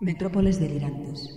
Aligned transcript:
Metrópoles 0.00 0.58
delirantes. 0.58 1.28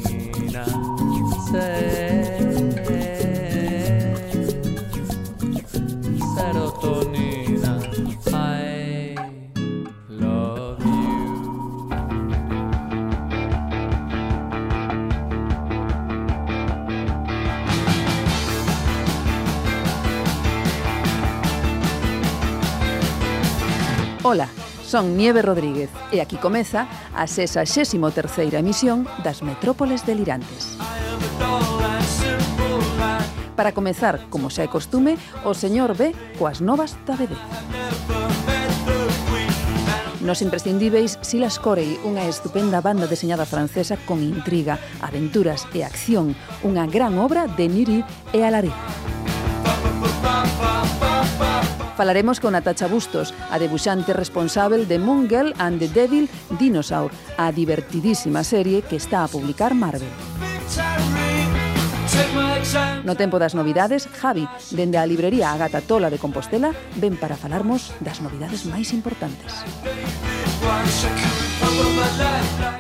Son 24.96 25.18
Nieve 25.18 25.42
Rodríguez 25.42 25.90
e 26.16 26.24
aquí 26.24 26.40
comeza 26.40 26.88
a 27.12 27.28
63ª 27.28 28.56
emisión 28.56 29.04
das 29.28 29.44
Metrópoles 29.44 30.08
Delirantes. 30.08 30.80
Para 33.60 33.76
comezar, 33.76 34.24
como 34.32 34.48
xa 34.48 34.64
é 34.64 34.72
costume, 34.72 35.20
o 35.44 35.52
señor 35.52 36.00
B 36.00 36.16
coas 36.40 36.64
novas 36.64 36.96
da 37.04 37.20
BD. 37.20 37.36
Nos 40.24 40.40
imprescindíveis 40.40 41.20
Silas 41.20 41.60
Corey, 41.60 42.00
unha 42.08 42.24
estupenda 42.32 42.80
banda 42.80 43.04
deseñada 43.04 43.44
francesa 43.44 44.00
con 44.08 44.24
intriga, 44.24 44.80
aventuras 45.04 45.68
e 45.76 45.84
acción, 45.84 46.40
unha 46.64 46.88
gran 46.88 47.20
obra 47.20 47.52
de 47.52 47.68
Niri 47.68 48.00
e 48.32 48.48
Alari. 48.48 48.72
Pa, 48.72 49.76
pa, 49.76 49.92
pa, 49.92 50.12
pa, 50.24 50.36
pa 50.56 50.75
falaremos 51.96 52.40
con 52.40 52.54
Natacha 52.54 52.88
Bustos, 52.88 53.34
a 53.50 53.60
debuxante 53.60 54.14
responsável 54.14 54.88
de 54.88 55.00
Moon 55.00 55.28
Girl 55.30 55.54
and 55.58 55.80
the 55.80 55.88
Devil 55.88 56.30
Dinosaur, 56.60 57.12
a 57.38 57.52
divertidísima 57.52 58.44
serie 58.44 58.82
que 58.82 58.96
está 58.98 59.24
a 59.24 59.28
publicar 59.28 59.74
Marvel. 59.74 60.12
No 63.04 63.16
tempo 63.16 63.38
das 63.38 63.54
novidades, 63.54 64.08
Javi, 64.08 64.48
dende 64.72 64.98
a 64.98 65.06
librería 65.06 65.52
Agata 65.52 65.82
Tola 65.82 66.10
de 66.10 66.18
Compostela, 66.18 66.74
ven 66.98 67.18
para 67.18 67.38
falarmos 67.38 67.94
das 68.02 68.22
novidades 68.22 68.66
máis 68.66 68.90
importantes. 68.96 69.54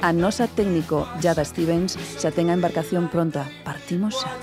A 0.01 0.09
nosa 0.13 0.47
técnico, 0.49 1.05
Jada 1.21 1.45
Stevens, 1.45 1.99
xa 2.17 2.33
ten 2.33 2.49
a 2.49 2.57
embarcación 2.57 3.11
pronta. 3.11 3.45
Partimos 3.61 4.17
xa. 4.17 4.33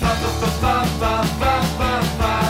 Pa, 0.00 0.12
pa, 0.16 0.30
pa, 0.40 0.74
pa, 0.96 1.14
pa, 1.38 1.54
pa, 1.76 1.92
pa. 2.16 2.41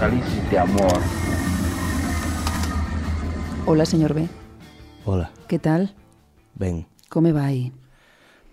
apocalipsis 0.00 0.50
de 0.50 0.58
amor. 0.58 1.00
Hola, 3.66 3.84
señor 3.84 4.14
B. 4.14 4.28
Hola. 5.04 5.30
Que 5.46 5.58
tal? 5.58 5.94
Ben. 6.54 6.86
Come 7.08 7.32
vai? 7.32 7.72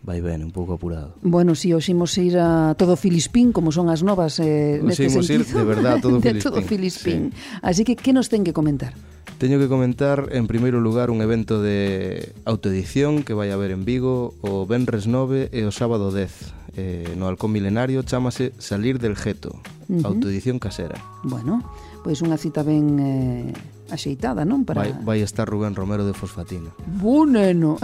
Vai 0.04 0.22
ben, 0.22 0.44
un 0.44 0.52
pouco 0.52 0.74
apurado. 0.74 1.16
Bueno, 1.22 1.56
si, 1.56 1.70
sí, 1.70 1.74
oximos 1.74 2.18
ir 2.18 2.38
a 2.38 2.76
todo 2.78 2.96
Filispín, 2.96 3.52
como 3.52 3.72
son 3.72 3.90
as 3.90 4.04
novas 4.04 4.40
eh, 4.40 4.80
neste 4.84 5.08
oximos 5.08 5.28
sentido. 5.28 5.48
ir, 5.48 5.56
de 5.56 5.64
verdad, 5.64 6.00
todo 6.02 6.20
de 6.22 6.36
Filispín. 6.36 6.52
todo 6.52 6.62
Filispín. 6.62 7.22
Sí. 7.32 7.60
Así 7.62 7.84
que, 7.84 7.96
que 7.96 8.12
nos 8.12 8.28
ten 8.30 8.44
que 8.44 8.52
comentar? 8.52 8.94
Teño 9.40 9.60
que 9.60 9.68
comentar, 9.68 10.30
en 10.32 10.48
primeiro 10.48 10.82
lugar, 10.82 11.12
un 11.12 11.22
evento 11.22 11.62
de 11.62 12.34
autoedición 12.44 13.24
que 13.24 13.34
vai 13.34 13.52
haber 13.52 13.72
en 13.72 13.86
Vigo 13.86 14.36
o 14.44 14.68
Benres 14.68 15.08
9 15.08 15.50
e 15.54 15.64
o 15.64 15.72
sábado 15.72 16.12
10 16.12 16.67
eh, 16.78 17.16
no 17.18 17.28
Halcón 17.28 17.52
Milenario 17.52 18.06
chamase 18.06 18.54
Salir 18.62 19.02
del 19.02 19.18
Geto, 19.18 19.58
uh 19.90 19.98
-huh. 19.98 20.06
autoedición 20.06 20.62
casera. 20.62 21.02
Bueno, 21.26 21.66
pois 22.06 22.22
unha 22.22 22.38
cita 22.38 22.62
ben 22.62 23.02
eh, 23.02 23.52
axeitada, 23.90 24.46
non? 24.46 24.64
Para... 24.64 24.86
Vai, 24.86 24.94
vai 25.02 25.20
estar 25.26 25.50
Rubén 25.50 25.74
Romero 25.74 26.06
de 26.06 26.14
Fosfatina. 26.14 26.70
Buneno! 26.86 27.82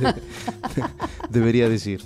de, 0.00 0.04
de, 0.74 0.82
debería 1.30 1.68
decir. 1.68 2.00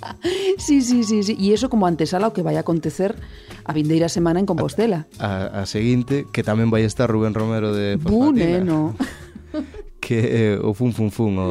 Sí, 0.59 0.83
sí, 0.83 1.07
sí, 1.07 1.23
sí. 1.23 1.33
E 1.39 1.55
iso 1.55 1.71
como 1.71 1.87
antesala 1.87 2.27
o 2.27 2.35
que 2.35 2.43
vai 2.43 2.59
acontecer 2.59 3.15
a 3.63 3.71
vindeira 3.71 4.11
semana 4.11 4.43
en 4.43 4.45
Compostela. 4.45 5.07
A, 5.17 5.63
a, 5.63 5.63
a 5.63 5.69
seguinte, 5.69 6.27
que 6.29 6.43
tamén 6.43 6.67
vai 6.67 6.83
estar 6.83 7.07
Rubén 7.07 7.31
Romero 7.31 7.71
de 7.71 7.95
Fosfatina. 7.95 8.61
Buneno! 8.61 8.93
que 10.03 10.53
eh, 10.53 10.55
o 10.61 10.75
fun 10.75 10.93
fun 10.93 11.09
fun 11.09 11.33
o 11.39 11.49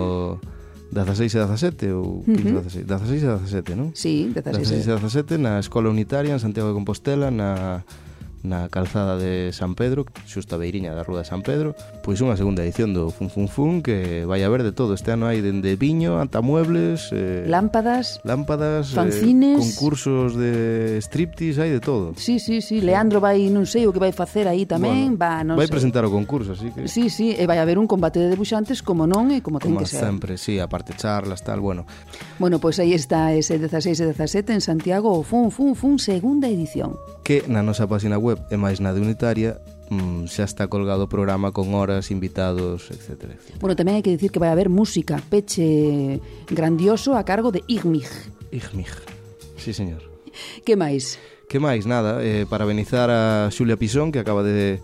16 0.94 1.34
e 1.34 1.38
17 1.38 1.90
ou 1.90 2.22
15 2.22 2.54
uh 2.54 2.62
-huh. 2.62 2.62
16, 2.62 2.86
16 2.86 3.24
e 3.24 3.26
17, 3.26 3.74
non? 3.74 3.90
Sí, 3.94 4.30
16. 4.30 4.86
16 4.86 4.86
e 4.86 4.94
17 4.94 5.38
na 5.38 5.58
Escola 5.58 5.90
Unitaria 5.90 6.32
en 6.32 6.38
Santiago 6.38 6.70
de 6.70 6.74
Compostela 6.78 7.34
na 7.34 7.82
na 8.44 8.68
calzada 8.68 9.16
de 9.16 9.50
San 9.56 9.72
Pedro, 9.74 10.04
xusta 10.28 10.60
beiriña 10.60 10.92
da 10.92 11.00
Rúa 11.00 11.24
de 11.24 11.28
San 11.32 11.40
Pedro, 11.40 11.72
pois 12.04 12.20
unha 12.20 12.36
segunda 12.36 12.60
edición 12.60 12.92
do 12.92 13.08
Fun 13.08 13.32
Fun 13.32 13.48
Fun 13.48 13.72
que 13.80 14.28
vai 14.28 14.44
haber 14.44 14.60
de 14.60 14.76
todo. 14.76 14.92
Este 14.92 15.10
ano 15.16 15.24
hai 15.24 15.40
dende 15.40 15.80
viño, 15.80 16.20
ata 16.20 16.44
muebles, 16.44 17.08
eh, 17.16 17.48
lámpadas, 17.48 18.20
lámpadas, 18.20 18.92
eh, 18.92 19.00
fanzines, 19.00 19.56
eh, 19.56 19.64
concursos 19.64 20.36
de 20.36 21.00
striptease, 21.00 21.64
hai 21.64 21.72
de 21.72 21.80
todo. 21.80 22.12
Sí, 22.20 22.36
sí, 22.36 22.60
sí, 22.60 22.84
Leandro 22.84 23.16
vai, 23.24 23.48
non 23.48 23.64
sei 23.64 23.88
o 23.88 23.96
que 23.96 23.98
vai 23.98 24.12
facer 24.12 24.44
aí 24.44 24.68
tamén, 24.68 25.16
bueno, 25.16 25.24
va, 25.24 25.40
non 25.40 25.56
Vai 25.56 25.64
sei. 25.64 25.80
presentar 25.80 26.04
o 26.04 26.12
concurso, 26.12 26.52
así 26.52 26.68
que 26.68 26.84
Sí, 26.84 27.08
sí, 27.08 27.32
e 27.32 27.48
vai 27.48 27.56
haber 27.56 27.80
un 27.80 27.88
combate 27.88 28.20
de 28.20 28.28
debuxantes 28.28 28.84
como 28.84 29.08
non 29.08 29.32
e 29.32 29.40
como, 29.40 29.56
como 29.56 29.80
ten 29.80 29.80
que 29.80 29.88
ser. 29.88 30.04
sempre, 30.04 30.36
sí, 30.36 30.60
aparte 30.60 30.92
charlas, 30.92 31.40
tal, 31.40 31.64
bueno. 31.64 31.88
Bueno, 32.36 32.60
pois 32.60 32.76
aí 32.76 32.92
está 32.92 33.32
ese 33.32 33.56
16 33.56 34.04
e 34.04 34.04
17 34.12 34.52
en 34.52 34.60
Santiago 34.60 35.16
o 35.16 35.24
Fun 35.24 35.48
Fun 35.48 35.72
Fun 35.72 35.96
segunda 35.96 36.44
edición. 36.44 37.00
Que 37.24 37.40
na 37.48 37.64
nosa 37.64 37.88
página 37.88 38.20
web 38.20 38.33
web 38.34 38.42
e 38.50 38.56
máis 38.58 38.82
na 38.82 38.90
de 38.90 39.00
Unitaria 39.00 39.62
mm, 39.88 40.26
xa 40.26 40.44
está 40.44 40.66
colgado 40.66 41.06
o 41.06 41.08
programa 41.08 41.54
con 41.54 41.72
horas, 41.72 42.10
invitados, 42.10 42.90
etc. 42.90 43.38
Bueno, 43.62 43.78
tamén 43.78 43.96
hai 43.96 44.04
que 44.04 44.10
dicir 44.10 44.34
que 44.34 44.42
vai 44.42 44.50
haber 44.50 44.66
música, 44.66 45.22
peche 45.30 46.18
grandioso 46.50 47.14
a 47.14 47.22
cargo 47.22 47.54
de 47.54 47.62
Igmig. 47.70 48.10
Igmig, 48.50 48.90
sí 49.56 49.70
señor. 49.70 50.02
Que 50.66 50.74
máis? 50.74 51.16
Que 51.46 51.62
máis, 51.62 51.86
nada, 51.86 52.18
eh, 52.24 52.42
parabenizar 52.50 53.06
a 53.08 53.48
Xulia 53.54 53.78
Pisón 53.78 54.10
que 54.10 54.18
acaba 54.18 54.42
de 54.42 54.82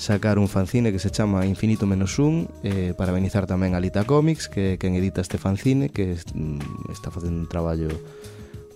sacar 0.00 0.40
un 0.40 0.48
fanzine 0.48 0.90
que 0.90 0.98
se 0.98 1.12
chama 1.12 1.44
Infinito 1.44 1.86
Menos 1.86 2.18
Un 2.18 2.48
eh, 2.64 2.96
Parabenizar 2.96 3.44
tamén 3.44 3.76
a 3.76 3.84
Lita 3.84 4.08
Comics 4.08 4.48
que 4.48 4.80
quen 4.80 4.96
edita 4.96 5.20
este 5.20 5.36
fanzine 5.36 5.92
que 5.92 6.16
est, 6.16 6.32
mm, 6.32 6.88
está 6.88 7.12
facendo 7.12 7.44
un 7.44 7.48
traballo 7.52 7.92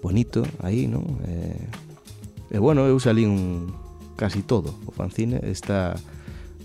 bonito 0.04 0.44
aí, 0.60 0.84
non? 0.84 1.16
Eh, 1.24 1.64
e 2.52 2.56
eh, 2.56 2.60
bueno, 2.60 2.84
eu 2.84 3.00
salí 3.00 3.24
un, 3.24 3.72
casi 4.16 4.42
todo 4.42 4.74
o 4.86 4.92
fanzine 4.92 5.40
está 5.42 5.94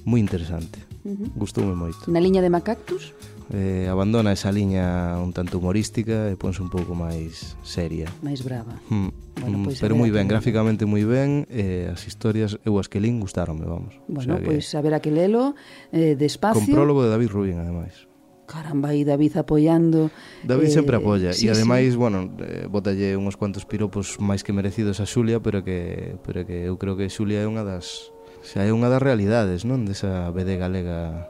moi 0.06 0.20
interesante. 0.20 0.80
Uh 1.06 1.16
-huh. 1.16 1.30
Gustoume 1.36 1.76
moito. 1.76 2.06
Na 2.08 2.20
liña 2.20 2.42
de 2.42 2.50
Macactus? 2.50 3.14
Eh, 3.50 3.88
abandona 3.90 4.32
esa 4.32 4.52
liña 4.52 5.18
un 5.18 5.34
tanto 5.34 5.58
humorística 5.58 6.30
e 6.30 6.38
ponse 6.38 6.62
un 6.62 6.70
pouco 6.70 6.94
máis 6.94 7.58
seria. 7.66 8.06
Máis 8.22 8.46
brava. 8.46 8.78
Mm. 8.94 9.10
Bueno, 9.42 9.58
pois 9.66 9.80
mm, 9.80 9.82
Pero 9.82 9.94
moi 9.98 10.12
ben, 10.14 10.30
que... 10.30 10.38
gráficamente 10.38 10.86
moi 10.86 11.02
ben, 11.02 11.50
eh, 11.50 11.90
as 11.90 12.06
historias 12.06 12.62
eu 12.62 12.78
as 12.78 12.86
que 12.86 13.02
lín 13.02 13.18
gustaronme, 13.18 13.66
vamos. 13.66 13.98
Bueno, 14.06 14.38
o 14.38 14.38
sea 14.38 14.46
pois 14.46 14.66
que... 14.70 14.78
a 14.78 14.82
ver 14.86 14.94
a 14.94 15.00
que 15.02 15.10
lelo, 15.10 15.58
eh, 15.90 16.14
despacio. 16.14 16.62
Con 16.62 16.70
prólogo 16.70 17.02
de 17.02 17.10
David 17.10 17.34
Rubin, 17.34 17.58
ademais. 17.58 18.09
Caramba, 18.50 18.90
aí 18.90 19.06
David 19.06 19.38
apoiando. 19.38 20.10
David 20.42 20.74
eh, 20.74 20.74
sempre 20.74 20.98
apoia 20.98 21.38
sí, 21.38 21.46
e 21.46 21.54
ademais, 21.54 21.94
sí. 21.94 22.02
bueno, 22.02 22.34
eh, 22.42 22.66
botalle 22.66 23.14
uns 23.14 23.38
cuantos 23.38 23.70
piropos 23.70 24.18
máis 24.18 24.42
que 24.42 24.58
merecidos 24.58 24.98
a 24.98 25.06
Xulia, 25.06 25.38
pero 25.38 25.62
que 25.62 26.18
pero 26.26 26.42
que 26.50 26.66
eu 26.66 26.74
creo 26.82 26.98
que 26.98 27.14
Xulia 27.14 27.46
é 27.46 27.48
unha 27.48 27.62
das 27.62 28.10
xa 28.42 28.66
é 28.66 28.74
unha 28.74 28.90
das 28.90 29.06
realidades, 29.06 29.70
non, 29.70 29.86
desa 29.86 30.34
BD 30.34 30.58
galega 30.58 31.30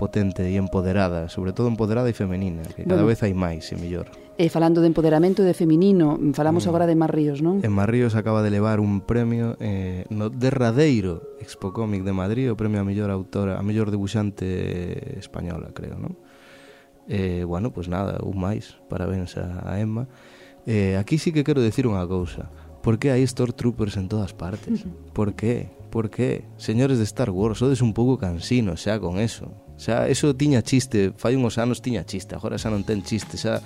potente 0.00 0.48
e 0.48 0.56
empoderada, 0.56 1.28
sobre 1.28 1.52
todo 1.52 1.68
empoderada 1.68 2.08
e 2.08 2.16
femenina, 2.16 2.64
que 2.72 2.88
cada 2.88 3.04
bueno, 3.04 3.12
vez 3.12 3.20
hai 3.20 3.36
máis 3.36 3.68
e 3.72 3.76
mellor. 3.76 4.08
E 4.36 4.48
falando 4.52 4.84
de 4.84 4.88
empoderamento 4.88 5.44
e 5.44 5.48
de 5.48 5.56
feminino, 5.56 6.16
falamos 6.32 6.64
mm. 6.64 6.68
agora 6.72 6.88
de 6.88 6.96
Mar 6.96 7.12
Ríos, 7.12 7.40
non? 7.44 7.64
En 7.64 7.72
Mar 7.72 7.88
Ríos 7.92 8.16
acaba 8.16 8.40
de 8.40 8.52
levar 8.52 8.80
un 8.80 9.04
premio 9.04 9.60
eh, 9.60 10.08
no 10.08 10.32
derradeiro 10.32 11.36
Expo 11.36 11.76
Comic 11.76 12.04
de 12.04 12.16
Madrid, 12.16 12.48
o 12.48 12.56
premio 12.56 12.80
a 12.80 12.86
mellor 12.88 13.12
autora, 13.12 13.56
a 13.56 13.62
mellor 13.64 13.88
debuxante 13.88 15.20
española, 15.20 15.72
creo, 15.76 16.00
non? 16.00 16.16
E, 17.08 17.40
eh, 17.40 17.44
bueno, 17.44 17.70
pois 17.70 17.86
pues 17.86 17.88
nada, 17.88 18.18
un 18.22 18.38
máis, 18.38 18.76
parabéns 18.90 19.38
a, 19.38 19.62
a 19.62 19.78
Emma. 19.78 20.10
Eh, 20.66 20.96
aquí 20.98 21.18
sí 21.18 21.30
que 21.30 21.46
quero 21.46 21.62
decir 21.62 21.86
unha 21.86 22.02
cousa. 22.06 22.50
Por 22.82 22.98
que 22.98 23.10
hai 23.14 23.22
Stormtroopers 23.26 23.98
en 23.98 24.06
todas 24.10 24.34
partes? 24.34 24.86
Por 25.14 25.34
que? 25.34 25.70
Por 25.90 26.10
que? 26.10 26.46
Señores 26.58 26.98
de 26.98 27.06
Star 27.06 27.30
Wars, 27.30 27.58
sodes 27.58 27.82
un 27.82 27.94
pouco 27.94 28.18
cansinos 28.18 28.82
xa 28.82 28.98
con 28.98 29.18
eso. 29.18 29.50
Xa, 29.78 30.10
eso 30.10 30.34
tiña 30.34 30.62
chiste, 30.62 31.14
fai 31.14 31.38
uns 31.38 31.58
anos 31.58 31.82
tiña 31.82 32.02
chiste, 32.02 32.34
agora 32.34 32.58
xa 32.58 32.70
non 32.70 32.82
ten 32.82 33.02
chiste, 33.06 33.38
xa 33.38 33.62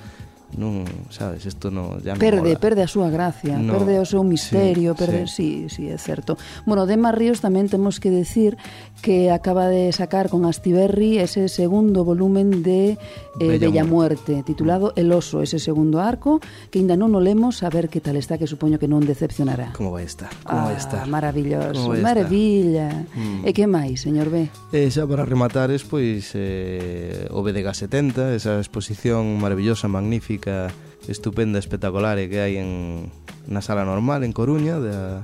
non, 0.59 0.83
sabes, 1.15 1.47
isto 1.47 1.71
no, 1.71 1.99
ya 2.03 2.19
Perde, 2.19 2.57
mola. 2.57 2.63
perde 2.63 2.83
a 2.83 2.91
súa 2.91 3.11
gracia, 3.11 3.59
no, 3.59 3.79
perde 3.79 4.03
o 4.03 4.07
seu 4.07 4.27
misterio, 4.27 4.95
sí, 4.95 4.99
perde, 4.99 5.21
sí. 5.27 5.69
sí, 5.71 5.87
sí, 5.87 5.93
é 5.93 5.99
certo. 5.99 6.35
Bueno, 6.67 6.87
Dema 6.87 7.15
Ríos 7.15 7.39
tamén 7.39 7.71
temos 7.71 8.03
que 8.03 8.11
decir 8.11 8.59
que 9.01 9.31
acaba 9.31 9.69
de 9.69 9.93
sacar 9.93 10.29
con 10.29 10.45
Astiberri 10.45 11.19
ese 11.19 11.49
segundo 11.49 12.05
volumen 12.05 12.63
de 12.63 12.97
eh, 12.97 12.99
Bella, 13.39 13.69
Bella 13.71 13.85
Muerte, 13.85 14.43
titulado 14.43 14.93
El 14.97 15.13
oso, 15.13 15.43
ese 15.43 15.59
segundo 15.59 16.01
arco, 16.01 16.41
que 16.71 16.81
ainda 16.81 16.97
non 16.97 17.15
o 17.15 17.21
lemos, 17.23 17.63
a 17.63 17.71
ver 17.71 17.89
que 17.89 18.03
tal 18.03 18.17
está, 18.17 18.37
que 18.37 18.51
supoño 18.51 18.81
que 18.81 18.91
non 18.91 19.05
decepcionará. 19.07 19.71
Como 19.77 19.93
vai 19.93 20.05
estar? 20.05 20.33
Como 20.43 20.67
ah, 20.67 20.73
vai 20.73 20.79
estar? 20.81 21.05
Maravilloso, 21.07 21.95
vai 21.95 22.03
maravilla. 22.03 23.07
Mm. 23.15 23.47
E 23.47 23.51
que 23.55 23.65
máis, 23.71 24.03
señor 24.03 24.33
B? 24.33 24.49
E 24.73 24.89
xa 24.91 25.05
para 25.05 25.23
rematar, 25.29 25.71
es, 25.71 25.85
pois, 25.85 26.33
eh, 26.35 27.29
o 27.31 27.45
BDG 27.45 27.69
70, 27.87 28.35
esa 28.37 28.59
exposición 28.59 29.41
maravillosa, 29.41 29.89
magnífica, 29.89 30.40
música 30.41 30.73
estupenda, 31.09 31.59
espectacular 31.59 32.17
e 32.19 32.29
que 32.29 32.41
hai 32.41 32.57
en, 32.57 33.11
na 33.49 33.61
sala 33.61 33.85
normal 33.85 34.25
en 34.25 34.33
Coruña 34.33 34.81
da, 34.81 35.21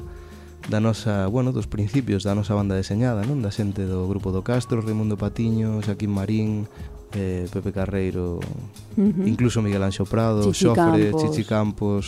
da 0.69 0.79
nosa, 0.81 1.29
bueno, 1.31 1.53
dos 1.57 1.71
principios 1.71 2.21
da 2.27 2.35
nosa 2.35 2.53
banda 2.53 2.77
deseñada, 2.77 3.25
non? 3.25 3.41
Da 3.41 3.49
xente 3.49 3.87
do 3.87 4.05
grupo 4.11 4.29
do 4.29 4.45
Castro, 4.45 4.83
Raimundo 4.83 5.17
Patiño, 5.17 5.81
Xaquín 5.81 6.13
Marín, 6.13 6.69
eh, 7.15 7.47
Pepe 7.49 7.73
Carreiro, 7.73 8.41
uh 8.41 9.01
-huh. 9.01 9.25
incluso 9.25 9.63
Miguel 9.63 9.85
Anxo 9.85 10.05
Prado, 10.05 10.45
Chichi 10.51 10.69
Xofre, 10.69 11.13
Campos. 11.13 11.21
Chichi 11.23 11.45
Campos, 11.47 12.05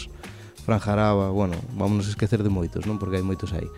Fran 0.66 0.80
Jaraba, 0.82 1.30
bueno, 1.30 1.56
vámonos 1.78 2.08
esquecer 2.10 2.42
de 2.42 2.50
moitos, 2.50 2.84
non? 2.84 2.98
Porque 2.98 3.16
hai 3.20 3.24
moitos 3.24 3.54
aí. 3.54 3.68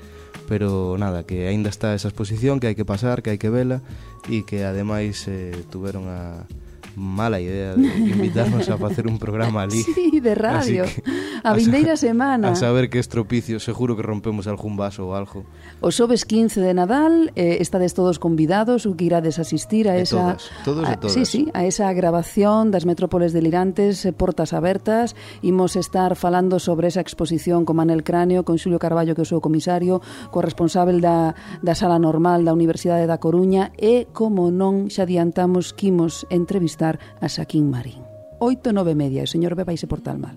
Pero 0.49 0.97
nada, 0.99 1.23
que 1.23 1.47
aínda 1.47 1.71
está 1.71 1.95
esa 1.95 2.11
exposición 2.11 2.59
que 2.59 2.73
hai 2.73 2.75
que 2.79 2.89
pasar, 2.89 3.21
que 3.21 3.31
hai 3.31 3.39
que 3.39 3.53
vela 3.53 3.85
e 4.27 4.43
que 4.49 4.65
ademais 4.65 5.29
eh, 5.29 5.55
tuveron 5.69 6.09
a 6.09 6.49
mala 6.97 7.41
idea 7.41 7.75
de 7.75 7.87
invitarnos 7.99 8.69
a 8.69 8.77
facer 8.77 9.07
un 9.07 9.19
programa 9.19 9.63
ali. 9.63 9.83
Sí, 9.83 10.21
de 10.21 10.35
radio. 10.35 10.85
Así 10.85 11.01
que, 11.03 11.11
a 11.43 11.55
vindeira 11.55 11.97
semana. 11.97 12.51
A 12.51 12.55
saber 12.55 12.91
que 12.91 12.99
estropicio, 12.99 13.61
seguro 13.61 13.97
que 13.97 14.03
rompemos 14.03 14.47
algún 14.47 14.77
vaso 14.77 15.07
ou 15.07 15.15
algo. 15.15 15.47
O 15.81 15.89
xoves 15.95 16.27
15 16.27 16.61
de 16.61 16.75
Nadal, 16.75 17.33
eh, 17.37 17.59
estades 17.61 17.95
todos 17.95 18.19
convidados, 18.19 18.85
o 18.85 18.97
que 18.97 19.07
irades 19.07 19.39
asistir 19.39 19.89
a 19.89 19.97
e 19.97 20.05
esa... 20.05 20.37
Todos, 20.37 20.51
todos 20.65 20.85
a, 20.89 20.93
e 20.93 20.97
todas. 20.99 21.15
Sí, 21.15 21.25
sí, 21.25 21.43
a 21.55 21.65
esa 21.65 21.89
grabación 21.95 22.75
das 22.75 22.85
metrópoles 22.85 23.33
delirantes, 23.33 24.05
eh, 24.05 24.13
portas 24.13 24.53
abertas, 24.53 25.15
imos 25.41 25.77
estar 25.77 26.17
falando 26.17 26.59
sobre 26.59 26.89
esa 26.89 27.01
exposición 27.01 27.65
con 27.65 27.77
Manel 27.77 28.05
Cráneo, 28.05 28.45
con 28.45 28.59
Xulio 28.59 28.83
Carballo, 28.83 29.15
que 29.15 29.23
é 29.23 29.27
o 29.27 29.31
seu 29.31 29.41
comisario, 29.41 30.03
co 30.29 30.45
responsable 30.45 31.01
da, 31.01 31.33
da 31.63 31.73
sala 31.73 31.97
normal 31.97 32.45
da 32.45 32.53
Universidade 32.53 33.09
da 33.09 33.23
Coruña, 33.23 33.73
e, 33.79 34.11
como 34.13 34.53
non, 34.53 34.93
xa 34.93 35.09
adiantamos 35.09 35.73
que 35.73 35.89
imos 35.89 36.29
entrevistar 36.29 36.80
entrevistar 36.81 36.99
a 37.21 37.29
Saquín 37.29 37.69
Marín. 37.71 38.03
Oito, 38.41 38.73
nove 38.73 38.97
media, 38.97 39.21
e 39.21 39.29
o 39.29 39.31
señor 39.31 39.53
B 39.53 39.69
vai 39.69 39.77
se 39.77 39.85
portar 39.85 40.17
mal. 40.17 40.37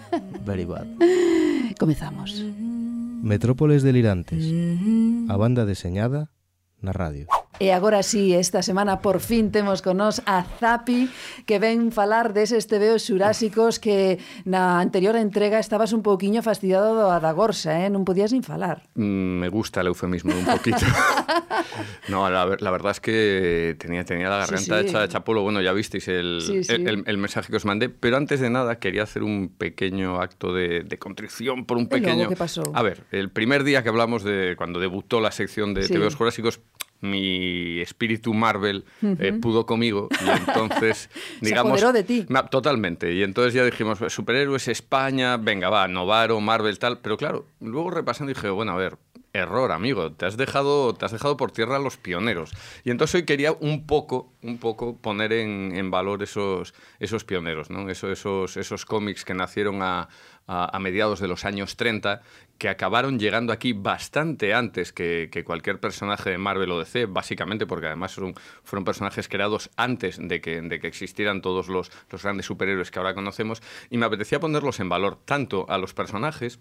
Very 0.48 0.64
bad. 0.64 0.88
Comezamos. 1.80 2.40
Metrópoles 3.20 3.84
delirantes. 3.84 4.48
A 5.28 5.36
banda 5.36 5.68
deseñada 5.68 6.32
na 6.80 6.96
radio. 6.96 7.28
E 7.62 7.70
agora 7.70 8.02
sí, 8.02 8.34
esta 8.34 8.58
semana 8.58 8.98
por 8.98 9.22
fin 9.22 9.54
temos 9.54 9.86
con 9.86 10.02
nos 10.02 10.18
a 10.26 10.42
Zapi 10.42 11.06
que 11.46 11.62
ven 11.62 11.94
falar 11.94 12.34
deses 12.34 12.66
tebeos 12.66 13.06
xurásicos 13.06 13.78
que 13.78 14.18
na 14.42 14.82
anterior 14.82 15.14
entrega 15.14 15.62
estabas 15.62 15.94
un 15.94 16.02
pouquiño 16.02 16.42
fastidiado 16.42 16.98
do 16.98 17.06
da 17.06 17.30
gorsa, 17.30 17.78
eh? 17.78 17.86
non 17.86 18.02
podías 18.02 18.34
nin 18.34 18.42
falar. 18.42 18.82
Mm, 18.98 19.46
Me 19.46 19.46
gusta 19.46 19.78
el 19.78 19.94
eufemismo 19.94 20.34
un 20.34 20.42
poquito. 20.42 20.82
no, 22.10 22.26
la, 22.26 22.58
la 22.58 22.70
verdad 22.74 22.98
es 22.98 23.00
que 23.00 23.76
tenía, 23.78 24.02
tenía 24.02 24.26
la 24.26 24.42
Sí, 24.42 24.50
garganta 24.50 24.82
sí. 24.82 24.88
hecha 24.90 24.98
de 24.98 25.08
chapolo. 25.14 25.46
Bueno, 25.46 25.62
ya 25.62 25.70
visteis 25.70 26.08
el, 26.10 26.42
Sí, 26.42 26.64
sí. 26.66 26.72
el, 26.74 26.88
el- 26.88 27.04
el 27.06 27.18
mensaje 27.18 27.46
que 27.46 27.62
os 27.62 27.64
mandé. 27.64 27.86
Pero 27.94 28.16
antes 28.18 28.40
de 28.42 28.50
nada, 28.50 28.82
quería 28.82 29.04
hacer 29.06 29.22
un 29.22 29.54
pequeño 29.54 30.18
acto 30.20 30.52
de, 30.52 30.82
de 30.82 30.98
contrición 30.98 31.62
por 31.64 31.78
un 31.78 31.86
pequeño. 31.86 32.26
que 32.26 32.34
pasou? 32.34 32.74
A 32.74 32.82
ver, 32.82 33.06
el 33.14 33.30
primer 33.30 33.62
día 33.62 33.86
que 33.86 33.88
hablamos 33.88 34.26
de 34.26 34.58
cuando 34.58 34.80
debutó 34.82 35.20
la 35.22 35.30
sección 35.30 35.74
de 35.74 35.86
Sí. 35.86 35.94
TVOs 35.94 36.16
Jurásicos. 36.18 36.58
Mi 37.02 37.80
espíritu 37.80 38.32
Marvel 38.32 38.84
eh, 39.02 39.32
pudo 39.40 39.66
conmigo 39.66 40.08
y 40.24 40.30
entonces, 40.48 41.10
Se 41.12 41.46
digamos. 41.46 41.72
apoderó 41.72 41.92
de 41.92 42.04
ti. 42.04 42.26
Totalmente. 42.50 43.12
Y 43.12 43.22
entonces 43.22 43.52
ya 43.54 43.64
dijimos, 43.64 43.98
superhéroes 44.08 44.68
España, 44.68 45.36
venga, 45.36 45.68
va, 45.68 45.86
Novaro, 45.88 46.40
Marvel, 46.40 46.78
tal. 46.78 46.98
Pero 47.00 47.16
claro, 47.16 47.46
luego 47.60 47.90
repasando 47.90 48.32
dije, 48.32 48.48
bueno, 48.50 48.72
a 48.72 48.76
ver, 48.76 48.96
error, 49.32 49.72
amigo. 49.72 50.12
Te 50.12 50.26
has 50.26 50.36
dejado, 50.36 50.94
te 50.94 51.04
has 51.06 51.12
dejado 51.12 51.36
por 51.36 51.50
tierra 51.52 51.76
a 51.76 51.78
los 51.80 51.96
pioneros. 51.96 52.52
Y 52.84 52.90
entonces 52.90 53.16
hoy 53.16 53.22
quería 53.24 53.52
un 53.52 53.86
poco, 53.86 54.30
un 54.42 54.58
poco 54.58 54.96
poner 54.96 55.32
en, 55.32 55.72
en 55.74 55.90
valor 55.90 56.22
esos, 56.22 56.74
esos 57.00 57.24
pioneros, 57.24 57.70
¿no? 57.70 57.88
Eso- 57.90 58.12
esos, 58.12 58.56
esos 58.56 58.84
cómics 58.84 59.24
que 59.24 59.34
nacieron 59.34 59.80
a, 59.82 60.08
a- 60.46 60.78
mediados 60.78 61.20
de 61.20 61.28
los 61.28 61.44
años 61.44 61.76
30, 61.76 62.22
que 62.58 62.68
acabaron 62.68 63.18
llegando 63.18 63.52
aquí 63.52 63.72
bastante 63.72 64.54
antes 64.54 64.92
que, 64.92 65.28
cualquier 65.44 65.80
personaje 65.80 66.30
de 66.30 66.38
Marvel 66.38 66.70
o 66.70 66.78
DC, 66.78 67.06
básicamente 67.06 67.66
porque 67.66 67.86
además 67.86 68.12
son- 68.12 68.34
fueron 68.62 68.84
personajes 68.84 69.28
creados 69.28 69.70
antes 69.76 70.18
de 70.20 70.40
que, 70.40 70.60
de 70.62 70.78
que 70.80 70.86
existieran 70.86 71.42
todos 71.42 71.68
los, 71.68 71.90
los 72.10 72.22
grandes 72.22 72.46
superhéroes 72.46 72.90
que 72.90 72.98
ahora 72.98 73.14
conocemos, 73.14 73.62
y 73.90 73.98
me 73.98 74.06
apetecía 74.06 74.40
ponerlos 74.40 74.78
en 74.80 74.88
valor 74.88 75.18
tanto 75.24 75.66
a 75.68 75.78
los 75.78 75.94
personajes, 75.94 76.60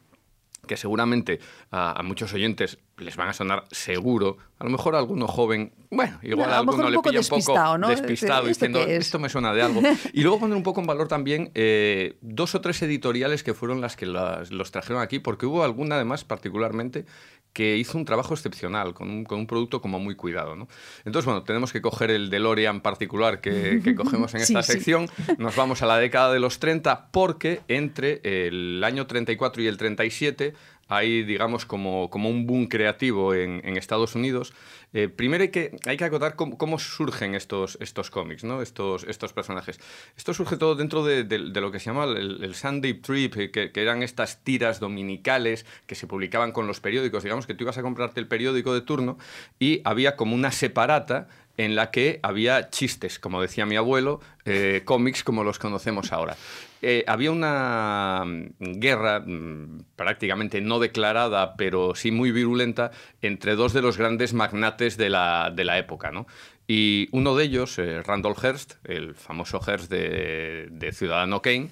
que 0.68 0.78
seguramente 0.78 1.40
a, 1.72 2.00
a 2.00 2.04
muchos 2.04 2.34
oyentes 2.34 2.78
les 2.98 3.16
van 3.16 3.30
a 3.30 3.34
sonar 3.34 3.64
seguro, 3.72 4.38
a 4.60 4.64
lo 4.64 4.70
mejor 4.70 4.96
a 4.96 5.00
alguno 5.00 5.28
joven, 5.28 5.74
bueno, 5.90 6.20
igual 6.22 6.50
No, 6.50 6.56
a 6.56 6.58
alguno 6.60 6.86
un 6.86 6.92
le 6.92 7.00
pilla 7.00 7.10
un 7.12 7.16
despistado, 7.18 7.66
poco 7.74 7.78
¿no? 7.80 7.88
despistado, 7.90 8.48
¿Esto 8.48 8.66
diciendo, 8.68 8.80
es? 8.82 9.00
esto 9.08 9.18
me 9.18 9.28
suena 9.30 9.54
de 9.54 9.62
algo. 9.64 9.82
Y 10.14 10.22
luego 10.22 10.40
poner 10.40 10.56
un 10.56 10.64
poco 10.64 10.82
en 10.82 10.88
valor 10.88 11.08
también 11.08 11.50
eh, 11.56 12.18
dos 12.22 12.54
o 12.54 12.62
tres 12.62 12.82
editoriales 12.84 13.42
que 13.44 13.54
fueron 13.56 13.82
las 13.82 13.96
que 13.96 14.06
las- 14.06 14.52
los 14.52 14.70
trajeron 14.72 15.02
aquí, 15.02 15.18
porque 15.20 15.48
hubo 15.48 15.64
alguna 15.64 15.96
además 15.96 16.24
particularmente 16.26 17.06
que 17.54 17.78
hizo 17.78 17.98
un 17.98 18.06
trabajo 18.06 18.34
excepcional, 18.34 18.94
con 18.94 19.10
un, 19.10 19.24
con 19.26 19.40
un 19.40 19.48
producto 19.48 19.82
como 19.82 20.00
muy 20.00 20.16
cuidado. 20.16 20.56
¿no? 20.56 20.68
Entonces, 21.06 21.26
bueno, 21.26 21.44
tenemos 21.44 21.74
que 21.74 21.82
coger 21.82 22.12
el 22.12 22.30
DeLorean 22.30 22.82
particular 22.82 23.42
que, 23.42 23.82
que 23.84 23.96
cogemos 23.96 24.34
en 24.34 24.40
Sí, 24.46 24.54
esta 24.54 24.64
sí. 24.64 24.74
sección, 24.74 25.08
nos 25.38 25.56
vamos 25.56 25.82
a 25.82 25.86
la 25.86 25.98
década 25.98 26.32
de 26.32 26.40
los 26.40 26.60
30, 26.60 27.10
porque 27.12 27.62
entre 27.68 28.22
el 28.24 28.84
año 28.84 29.06
34 29.08 29.62
y 29.64 29.68
el 29.68 29.78
37 29.78 30.54
hay, 30.88 31.24
digamos, 31.24 31.66
como, 31.66 32.10
como 32.10 32.30
un 32.30 32.46
boom 32.46 32.68
creativo 32.68 33.34
en, 33.34 33.62
en 33.64 33.78
Estados 33.78 34.16
Unidos. 34.16 34.54
Eh, 34.94 35.08
primero 35.08 35.44
hay 35.44 35.50
que, 35.50 35.78
hay 35.86 35.96
que 35.96 36.04
acotar 36.04 36.36
cómo, 36.36 36.80
surgen 36.80 37.36
estos, 37.36 37.78
estos 37.80 38.12
cómics, 38.12 38.44
¿no? 38.44 38.62
estos, 38.62 39.06
estos 39.06 39.32
personajes. 39.32 39.80
Esto 40.18 40.34
surge 40.34 40.58
todo 40.58 40.76
dentro 40.76 41.06
de, 41.06 41.24
lo 41.38 41.72
que 41.72 41.80
se 41.80 41.86
llama 41.86 42.06
el, 42.06 42.44
el 42.44 42.56
Sunday 42.56 42.96
Trip, 42.96 43.38
eh, 43.38 43.52
que, 43.52 43.72
que 43.72 43.82
eran 43.82 44.04
estas 44.04 44.44
tiras 44.44 44.80
dominicales 44.80 45.66
que 45.88 45.96
se 45.96 46.08
publicaban 46.08 46.52
con 46.52 46.68
los 46.68 46.82
periódicos. 46.82 47.24
Digamos 47.24 47.48
que 47.48 47.54
tú 47.54 47.64
ibas 47.64 47.78
a 47.78 47.82
comprarte 47.82 48.20
el 48.20 48.28
periódico 48.28 48.74
de 48.74 48.82
turno 48.82 49.18
y 49.60 49.82
había 49.86 50.16
como 50.16 50.36
una 50.36 50.52
separata 50.52 51.28
en 51.58 51.76
la 51.76 51.92
que 51.92 52.20
había 52.24 52.70
chistes, 52.70 53.20
como 53.20 53.42
decía 53.42 53.66
mi 53.66 53.76
abuelo, 53.76 54.20
eh, 54.46 54.82
cómics 54.86 55.24
como 55.24 55.44
los 55.44 55.60
conocemos 55.60 56.12
ahora. 56.12 56.36
Eh, 56.84 57.04
había 57.08 57.32
una 57.32 58.24
mm, 58.26 58.80
guerra 58.80 59.20
mm, 59.20 59.84
prácticamente 59.96 60.62
no 60.62 60.80
declarada, 60.80 61.56
pero 61.56 61.94
sí 61.94 62.12
muy 62.12 62.32
virulenta, 62.32 62.92
entre 63.22 63.56
dos 63.56 63.74
de 63.74 63.84
los 63.84 63.98
grandes 63.98 64.34
magnates 64.34 64.98
de 64.98 65.10
la, 65.10 65.52
de 65.56 65.64
la 65.64 65.78
época. 65.78 66.12
¿no? 66.12 66.26
Y 66.68 67.10
uno 67.12 67.36
de 67.36 67.44
ellos, 67.46 67.78
eh, 67.80 68.02
Randall 68.02 68.36
Hearst, 68.42 68.76
el 68.86 69.16
famoso 69.16 69.60
Hearst 69.60 69.92
de, 69.92 70.68
de 70.72 70.92
Ciudadano 70.94 71.42
Kane, 71.42 71.68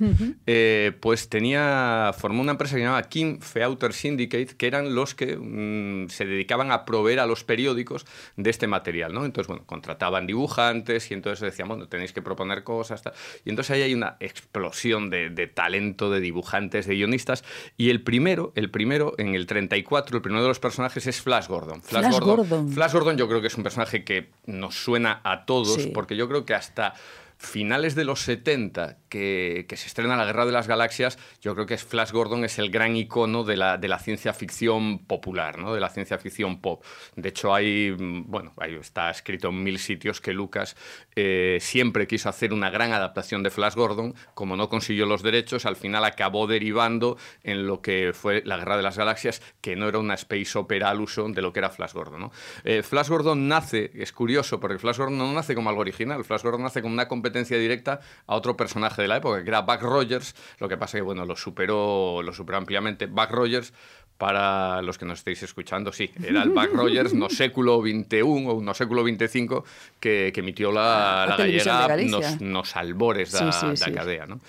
eh, 0.46 0.91
pues 1.00 1.29
tenía, 1.29 2.12
formó 2.17 2.41
una 2.41 2.51
empresa 2.51 2.75
que 2.75 2.81
se 2.81 2.86
llamaba 2.86 3.03
King 3.03 3.39
Feauter 3.39 3.93
Syndicate, 3.93 4.58
que 4.58 4.67
eran 4.67 4.96
los 4.96 5.15
que 5.15 5.38
mm, 5.38 6.10
se 6.10 6.25
dedicaban 6.25 6.72
a 6.72 6.86
proveer 6.86 7.19
a 7.19 7.25
los 7.25 7.43
periódicos 7.43 8.05
de 8.36 8.50
este 8.50 8.67
material. 8.67 9.13
¿no? 9.13 9.25
Entonces, 9.25 9.48
bueno, 9.48 9.63
contrataban 9.65 10.27
dibujantes 10.27 11.12
y 11.12 11.13
entonces 11.13 11.41
decían, 11.41 11.67
bueno, 11.67 11.88
tenéis 11.88 12.12
que 12.12 12.22
proponer 12.22 12.63
cosas. 12.63 13.01
tal. 13.01 13.13
Y 13.46 13.51
entonces 13.51 13.72
ahí 13.75 13.84
hay 13.84 13.93
una 13.93 14.17
explosión 14.19 15.10
de, 15.10 15.29
de 15.29 15.48
talento, 15.48 16.10
de 16.10 16.19
dibujantes, 16.19 16.88
de 16.88 16.96
guionistas. 16.96 17.43
Y 17.77 17.89
el 17.89 18.01
primero, 18.01 18.51
el 18.55 18.69
primero, 18.69 19.13
en 19.17 19.36
el 19.36 19.46
34, 19.46 20.17
el 20.17 20.22
primero 20.22 20.41
de 20.41 20.50
los 20.50 20.60
personajes 20.60 21.08
es 21.08 21.22
Flash 21.22 21.48
Gordon. 21.48 21.81
Flash 21.81 22.19
Gordon. 22.19 22.69
Flash 22.72 22.91
Gordon 22.91 23.17
yo 23.17 23.27
creo 23.27 23.41
que 23.41 23.48
es 23.48 23.55
un 23.55 23.63
personaje 23.63 24.03
que 24.03 24.29
nos 24.46 24.78
suena 24.83 25.21
a 25.24 25.45
todos, 25.45 25.74
Sí. 25.75 25.91
porque 25.93 26.15
yo 26.15 26.27
creo 26.27 26.45
que 26.45 26.53
hasta 26.55 26.93
finales 27.39 27.96
de 27.96 28.03
los 28.03 28.19
70, 28.22 28.98
que, 29.08 29.65
se 29.69 29.88
estrena 29.88 30.17
La 30.17 30.25
Guerra 30.25 30.46
de 30.46 30.51
las 30.51 30.67
Galaxias, 30.67 31.17
yo 31.41 31.55
creo 31.55 31.65
que 31.65 31.74
es 31.74 31.84
Flash 31.86 32.12
Gordon 32.12 32.43
es 32.43 32.60
el 32.60 32.69
gran 32.69 32.98
icono 32.98 33.46
de 33.46 33.55
la, 33.55 33.77
de 33.77 33.88
la 33.88 33.98
ciencia 33.98 34.34
ficción 34.34 35.00
popular, 35.05 35.58
¿no? 35.58 35.74
de 35.74 35.79
la 35.79 35.89
ciencia 35.89 36.17
ficción 36.17 36.60
pop. 36.60 36.84
De 37.15 37.29
hecho, 37.29 37.55
hay, 37.55 37.96
mm, 37.98 38.25
bueno, 38.29 38.53
ahí 38.58 38.75
está 38.75 39.10
escrito 39.10 39.50
en 39.50 39.63
mil 39.63 39.79
sitios 39.79 40.19
que 40.19 40.34
Lucas 40.34 40.75
eh, 41.15 41.60
siempre 41.62 42.08
quiso 42.08 42.27
hacer 42.27 42.51
una 42.51 42.69
gran 42.69 42.91
adaptación 42.91 43.41
de 43.41 43.50
Flash 43.50 43.75
Gordon, 43.75 44.15
como 44.34 44.58
no 44.58 44.67
consiguió 44.67 45.05
los 45.05 45.24
derechos, 45.24 45.65
al 45.65 45.77
final 45.77 46.03
acabó 46.03 46.46
derivando 46.46 47.17
en 47.43 47.65
lo 47.65 47.81
que 47.81 48.12
fue 48.13 48.43
La 48.46 48.58
Guerra 48.58 48.75
de 48.75 48.84
las 48.84 48.98
Galaxias, 48.98 49.41
que 49.62 49.77
no 49.77 49.88
era 49.88 49.98
una 49.98 50.15
space 50.15 50.58
opera 50.58 50.89
al 50.89 51.00
uso 51.00 51.29
de 51.29 51.41
lo 51.41 51.53
que 51.53 51.60
era 51.60 51.69
Flash 51.69 51.93
Gordon. 51.93 52.19
¿no? 52.19 52.31
Eh, 52.65 52.84
Flash 52.84 53.08
Gordon 53.08 53.48
nace, 53.48 53.91
es 53.96 54.12
curioso, 54.12 54.60
porque 54.60 54.77
Flash 54.77 54.98
Gordon 54.98 55.17
no 55.17 55.31
nace 55.31 55.55
como 55.55 55.69
algo 55.69 55.81
original, 55.81 56.25
Flash 56.25 56.43
Gordon 56.43 56.63
nace 56.63 56.81
como 56.81 56.93
una 56.93 57.08
competencia 57.08 57.28
directa 57.57 58.00
a 58.27 58.36
otro 58.36 58.55
personaje 58.57 59.01
de 59.01 59.07
la 59.07 59.17
época, 59.17 59.43
que 59.43 59.50
era 59.50 59.62
Buck 59.62 59.81
Rogers, 59.81 60.36
lo 60.59 60.67
que 60.67 60.77
pasa 60.77 60.98
que, 60.98 61.01
bueno, 61.01 61.25
lo 61.25 61.36
superó, 61.36 62.21
lo 62.24 62.33
superó 62.33 62.57
ampliamente. 62.57 63.05
Buck 63.07 63.29
Rogers, 63.31 63.74
para 64.17 64.81
los 64.81 64.98
que 64.98 65.05
nos 65.05 65.19
estéis 65.19 65.43
escuchando, 65.43 65.93
sí, 65.93 66.12
era 66.21 66.43
el 66.43 66.50
Buck 66.50 66.74
Rogers 66.74 67.13
no 67.13 67.29
século 67.29 67.81
XXI 67.81 68.21
o 68.21 68.62
no 68.62 68.74
século 68.74 69.03
XXV 69.03 69.63
que, 70.00 70.31
que 70.33 70.39
emitió 70.41 70.74
la, 70.74 71.25
la 71.29 71.38
gallega 71.38 71.95
nos, 72.05 72.41
nos 72.41 72.75
albores 72.75 73.31
da, 73.31 73.51
Sí, 73.51 73.59
sí, 73.59 73.65
da 73.67 73.75
sí. 73.88 73.91
cadea, 73.93 74.25
¿no? 74.25 74.41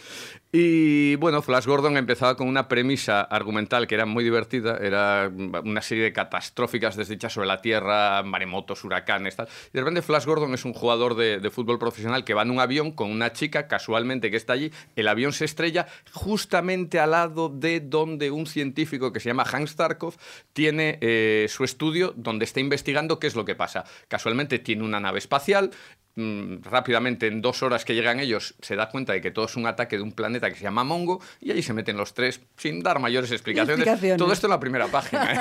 Y 0.53 1.15
bueno, 1.17 1.43
Flash 1.43 1.67
Gordon 1.67 1.97
empezaba 1.97 2.37
con 2.37 2.49
una 2.49 2.67
premisa 2.67 3.21
argumental 3.21 3.87
que 3.87 3.95
era 3.95 4.05
muy 4.05 4.25
divertida, 4.25 4.79
era 4.79 5.31
una 5.63 5.81
serie 5.81 6.03
de 6.03 6.13
catastróficas 6.13 6.97
desdichas 6.97 7.33
sobre 7.33 7.47
la 7.47 7.63
Tierra, 7.63 8.25
maremotos, 8.25 8.83
huracanes, 8.83 9.37
tal. 9.37 9.47
Y 9.69 9.75
de 9.75 9.81
repente 9.81 10.03
Flash 10.03 10.25
Gordon 10.25 10.53
es 10.55 10.65
un 10.65 10.73
jugador 10.73 11.15
de, 11.15 11.51
fútbol 11.51 11.79
profesional 11.79 12.25
que 12.25 12.35
va 12.35 12.43
en 12.43 12.51
un 12.51 12.59
avión 12.59 12.91
con 12.91 13.13
una 13.13 13.33
chica 13.33 13.69
casualmente 13.69 14.29
que 14.33 14.37
está 14.37 14.55
allí, 14.55 14.73
el 14.97 15.07
avión 15.07 15.33
se 15.33 15.45
estrella 15.45 15.87
justamente 16.13 16.99
al 16.99 17.13
lado 17.13 17.49
de 17.49 17.79
donde 17.79 18.33
un 18.33 18.47
científico 18.47 19.13
que 19.13 19.21
se 19.21 19.29
llama 19.29 19.45
Hans 19.51 19.71
Starkov 19.71 20.17
tiene 20.53 20.99
eh, 21.01 21.47
su 21.49 21.63
estudio 21.63 22.13
donde 22.17 22.45
está 22.45 22.59
investigando 22.59 23.21
qué 23.21 23.29
es 23.29 23.37
lo 23.37 23.45
que 23.45 23.55
pasa. 23.55 23.85
Casualmente 24.09 24.59
tiene 24.59 24.83
una 24.83 24.99
nave 24.99 25.21
espacial, 25.21 25.71
rápidamente, 26.17 27.27
en 27.27 27.41
dos 27.41 27.63
horas 27.63 27.85
que 27.85 27.95
llegan 27.95 28.21
ellos, 28.21 28.55
se 28.61 28.77
da 28.77 28.89
cuenta 28.89 29.13
de 29.13 29.21
que 29.21 29.31
todo 29.31 29.47
es 29.47 29.57
un 29.57 29.67
ataque 29.67 29.97
de 29.97 30.03
un 30.03 30.13
planeta 30.13 30.51
que 30.51 30.57
se 30.57 30.65
llama 30.65 30.85
Mongo 30.85 31.21
y 31.41 31.51
allí 31.51 31.63
se 31.63 31.73
meten 31.73 31.97
los 31.97 32.15
tres 32.15 32.41
sin 32.57 32.83
dar 32.83 32.99
mayores 32.99 33.31
explicaciones. 33.31 33.87
Explicaciones. 33.87 34.19
Todo 34.19 34.33
esto 34.33 34.47
en 34.47 34.51
la 34.51 34.61
primera 34.61 34.89
página. 34.89 35.35
¿eh? 35.35 35.41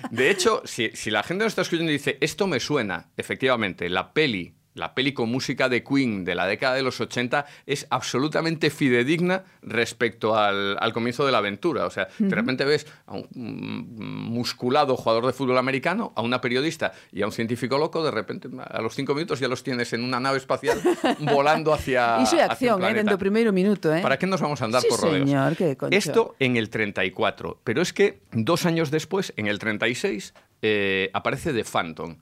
de 0.10 0.30
hecho, 0.30 0.62
si, 0.64 0.90
si 0.94 1.10
la 1.10 1.22
gente 1.22 1.44
nos 1.44 1.52
está 1.52 1.62
escuchando 1.62 1.90
y 1.90 1.94
dice, 1.94 2.18
esto 2.20 2.46
me 2.46 2.60
suena, 2.60 3.10
efectivamente, 3.16 3.88
la 3.88 4.12
peli. 4.12 4.54
La 4.74 4.94
peli 4.94 5.12
con 5.12 5.30
música 5.30 5.68
de 5.68 5.84
Queen 5.84 6.24
de 6.24 6.34
la 6.34 6.46
década 6.46 6.74
de 6.74 6.82
los 6.82 7.00
80 7.00 7.44
es 7.66 7.86
absolutamente 7.90 8.70
fidedigna 8.70 9.44
respecto 9.62 10.36
al, 10.36 10.76
al 10.80 10.92
comienzo 10.92 11.26
de 11.26 11.32
la 11.32 11.38
aventura. 11.38 11.84
O 11.86 11.90
sea, 11.90 12.08
de 12.18 12.34
repente 12.34 12.64
ves 12.64 12.86
a 13.06 13.14
un 13.14 13.28
mm, 13.34 14.30
musculado 14.32 14.96
jugador 14.96 15.26
de 15.26 15.32
fútbol 15.32 15.58
americano, 15.58 16.12
a 16.16 16.22
una 16.22 16.40
periodista 16.40 16.92
y 17.12 17.22
a 17.22 17.26
un 17.26 17.32
científico 17.32 17.76
loco, 17.76 18.02
de 18.02 18.10
repente 18.10 18.48
a 18.64 18.80
los 18.80 18.94
cinco 18.94 19.14
minutos 19.14 19.40
ya 19.40 19.48
los 19.48 19.62
tienes 19.62 19.92
en 19.92 20.02
una 20.04 20.20
nave 20.20 20.38
espacial 20.38 20.80
volando 21.20 21.72
hacia. 21.74 22.16
Hacia 22.16 22.44
un 22.44 22.50
acción, 22.50 22.84
eh, 22.84 22.94
dentro 22.94 23.16
do 23.16 23.18
primeiro 23.18 23.52
minuto, 23.52 23.92
eh? 23.94 24.00
¿Para 24.00 24.16
qué 24.18 24.26
nos 24.26 24.40
vamos 24.40 24.62
a 24.62 24.64
andar 24.64 24.80
Sí, 24.80 24.88
por 24.88 25.00
rodeos? 25.00 25.28
señor, 25.28 25.56
qué 25.56 25.76
concho. 25.76 25.96
Esto 25.96 26.34
en 26.38 26.56
el 26.56 26.70
34. 26.70 27.60
Pero 27.62 27.82
es 27.82 27.92
que 27.92 28.20
dos 28.32 28.64
años 28.64 28.90
después, 28.90 29.32
en 29.36 29.46
el 29.48 29.58
36, 29.58 30.32
eh, 30.62 31.10
aparece 31.12 31.52
The 31.52 31.64
Phantom. 31.64 32.16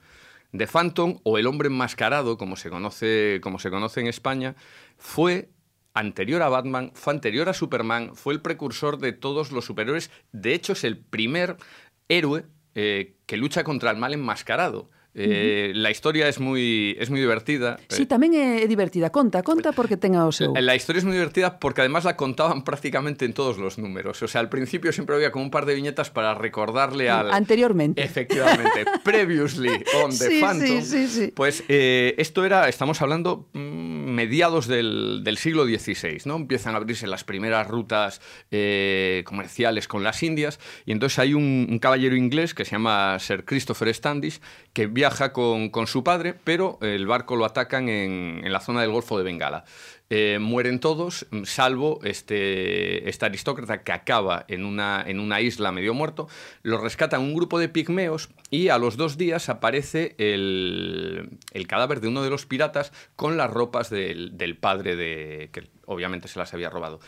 The 0.55 0.67
Phantom, 0.67 1.19
o 1.23 1.37
el 1.37 1.47
hombre 1.47 1.67
enmascarado, 1.67 2.37
como 2.37 2.55
se 2.55 2.69
conoce, 2.69 3.39
como 3.41 3.59
se 3.59 3.69
conoce 3.69 4.01
en 4.01 4.07
España, 4.07 4.55
fue 4.97 5.49
anterior 5.93 6.41
a 6.41 6.49
Batman, 6.49 6.91
fue 6.93 7.13
anterior 7.13 7.49
a 7.49 7.53
Superman, 7.53 8.15
fue 8.15 8.33
el 8.33 8.41
precursor 8.41 8.97
de 8.97 9.13
todos 9.13 9.51
los 9.51 9.65
superhéroes. 9.65 10.11
De 10.31 10.53
hecho, 10.53 10.73
es 10.73 10.83
el 10.83 10.97
primer 10.97 11.57
héroe 12.09 12.45
eh, 12.75 13.15
que 13.25 13.37
lucha 13.37 13.63
contra 13.63 13.91
el 13.91 13.97
mal 13.97 14.13
enmascarado. 14.13 14.89
Eh, 15.13 15.71
La 15.75 15.91
historia 15.91 16.27
es 16.29 16.39
muy, 16.39 16.95
es 16.99 17.09
muy 17.09 17.19
divertida. 17.19 17.77
Sí, 17.89 18.05
tamén 18.07 18.31
é 18.31 18.63
divertida. 18.63 19.11
Conta, 19.11 19.43
conta 19.43 19.75
porque 19.75 19.99
tenga 19.99 20.23
o 20.23 20.31
seu. 20.31 20.55
La 20.55 20.75
historia 20.75 20.99
es 20.99 21.05
muy 21.05 21.19
divertida 21.19 21.59
porque 21.59 21.81
además 21.83 22.05
la 22.07 22.15
contaban 22.15 22.63
prácticamente 22.63 23.25
en 23.25 23.33
todos 23.33 23.57
los 23.59 23.77
números. 23.77 24.23
O 24.23 24.27
sea, 24.27 24.39
al 24.39 24.47
principio 24.47 24.91
siempre 24.95 25.15
había 25.15 25.31
como 25.31 25.43
un 25.43 25.51
par 25.51 25.65
de 25.67 25.75
viñetas 25.75 26.09
para 26.09 26.33
recordarle 26.35 27.09
al... 27.09 27.31
Anteriormente. 27.31 27.99
Efectivamente, 28.01 28.85
previously 29.03 29.71
on 30.01 30.11
the 30.11 30.27
Sí, 30.31 30.39
Phantom. 30.39 30.81
sí, 30.81 30.81
sí, 30.81 31.07
sí. 31.07 31.33
Pues 31.35 31.63
eh, 31.67 32.15
esto 32.17 32.45
era, 32.45 32.69
estamos 32.69 33.01
hablando 33.01 33.49
mm, 33.53 33.59
mediados 34.15 34.67
del, 34.67 35.21
del 35.23 35.37
siglo 35.37 35.65
XVI, 35.65 36.21
¿no? 36.25 36.35
Empiezan 36.37 36.73
a 36.75 36.77
abrirse 36.77 37.07
las 37.07 37.23
primeras 37.23 37.67
rutas 37.67 38.21
eh, 38.51 39.23
comerciales 39.25 39.87
con 39.87 40.03
las 40.03 40.23
Indias 40.23 40.59
y 40.85 40.91
entonces 40.91 41.19
hay 41.19 41.33
un, 41.33 41.67
un 41.69 41.79
caballero 41.79 42.15
inglés 42.15 42.53
que 42.53 42.65
se 42.65 42.71
llama 42.71 43.17
Sir 43.19 43.43
Christopher 43.45 43.89
Standish 43.93 44.39
que 44.73 44.87
viaja 44.87 45.33
con, 45.33 45.69
con 45.69 45.87
su 45.87 46.03
padre, 46.03 46.33
pero 46.33 46.77
el 46.81 47.05
barco 47.05 47.35
lo 47.35 47.45
atacan 47.45 47.89
en, 47.89 48.41
en 48.43 48.53
la 48.53 48.61
zona 48.61 48.81
del 48.81 48.91
Golfo 48.91 49.17
de 49.17 49.23
Bengala. 49.23 49.65
Eh, 50.13 50.39
mueren 50.41 50.81
todos, 50.81 51.25
mm, 51.31 51.45
salvo 51.45 52.01
este, 52.03 53.07
este 53.07 53.25
aristócrata 53.25 53.81
que 53.81 53.93
acaba 53.93 54.43
en 54.49 54.65
una, 54.65 55.01
en 55.07 55.21
una 55.21 55.39
isla 55.39 55.71
medio 55.71 55.93
muerto. 55.93 56.27
Lo 56.63 56.79
rescatan 56.79 57.21
un 57.21 57.33
grupo 57.33 57.59
de 57.59 57.69
pigmeos 57.69 58.29
y 58.49 58.67
a 58.67 58.77
los 58.77 58.97
dos 58.97 59.17
días 59.17 59.47
aparece 59.47 60.15
el, 60.17 61.37
el 61.53 61.65
cadáver 61.65 62.01
de 62.01 62.09
uno 62.09 62.23
de 62.23 62.29
los 62.29 62.45
piratas 62.45 62.91
con 63.15 63.37
las 63.37 63.49
ropas 63.49 63.89
del, 63.89 64.37
del 64.37 64.57
padre 64.57 64.97
de 64.97 65.49
que 65.53 65.69
obviamente 65.85 66.27
se 66.27 66.39
las 66.39 66.53
había 66.53 66.69
robado. 66.69 66.99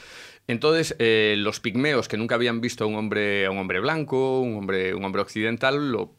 Entonces, 0.48 0.96
eh, 1.00 1.36
los 1.38 1.60
pigmeos 1.60 2.08
que 2.08 2.16
nunca 2.16 2.36
habían 2.36 2.62
visto 2.62 2.86
a 2.86 2.88
un 2.88 2.96
hombre, 2.96 3.46
a 3.46 3.52
un 3.52 3.58
hombre 3.58 3.82
blanco, 3.82 4.40
un 4.40 4.56
hombre, 4.56 4.94
un 4.94 5.04
hombre 5.04 5.22
occidental, 5.22 5.92
lo 5.92 6.14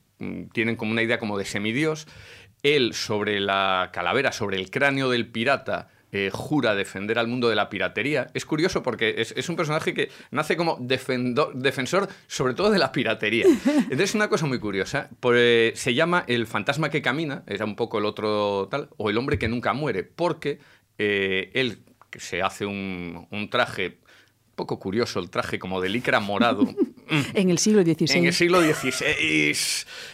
tienen 0.52 0.76
como 0.76 0.92
una 0.92 1.02
idea 1.02 1.18
como 1.18 1.38
de 1.38 1.44
semidios. 1.44 2.06
Él 2.62 2.94
sobre 2.94 3.40
la 3.40 3.90
calavera, 3.92 4.32
sobre 4.32 4.56
el 4.58 4.70
cráneo 4.70 5.10
del 5.10 5.26
pirata, 5.28 5.88
eh, 6.12 6.30
jura 6.32 6.74
defender 6.76 7.18
al 7.18 7.26
mundo 7.26 7.48
de 7.48 7.56
la 7.56 7.68
piratería. 7.68 8.28
Es 8.34 8.46
curioso 8.46 8.82
porque 8.82 9.16
es, 9.18 9.34
es 9.36 9.48
un 9.48 9.56
personaje 9.56 9.92
que 9.92 10.10
nace 10.30 10.56
como 10.56 10.78
defendo- 10.78 11.50
defensor 11.54 12.08
sobre 12.28 12.54
todo 12.54 12.70
de 12.70 12.78
la 12.78 12.92
piratería. 12.92 13.44
Entonces 13.66 14.10
es 14.10 14.14
una 14.14 14.28
cosa 14.28 14.46
muy 14.46 14.60
curiosa. 14.60 15.10
Por, 15.20 15.34
eh, 15.36 15.72
se 15.74 15.92
llama 15.94 16.24
El 16.28 16.46
fantasma 16.46 16.88
que 16.88 17.02
camina, 17.02 17.42
era 17.46 17.64
un 17.64 17.74
poco 17.76 17.98
el 17.98 18.04
otro 18.06 18.68
tal, 18.70 18.88
o 18.96 19.10
El 19.10 19.18
hombre 19.18 19.38
que 19.38 19.48
nunca 19.48 19.72
muere, 19.72 20.04
porque 20.04 20.58
eh, 20.98 21.50
él 21.54 21.80
se 22.16 22.40
hace 22.42 22.64
un, 22.64 23.26
un 23.30 23.50
traje, 23.50 23.98
un 24.50 24.54
poco 24.54 24.78
curioso, 24.78 25.18
el 25.18 25.28
traje 25.30 25.58
como 25.58 25.80
de 25.82 25.88
licra 25.90 26.20
morado. 26.20 26.64
En 27.34 27.50
el 27.50 27.58
siglo 27.58 27.82
XVI. 27.82 28.18
En 28.18 28.26
el 28.26 28.32
siglo 28.34 28.60
XVI, 28.60 29.56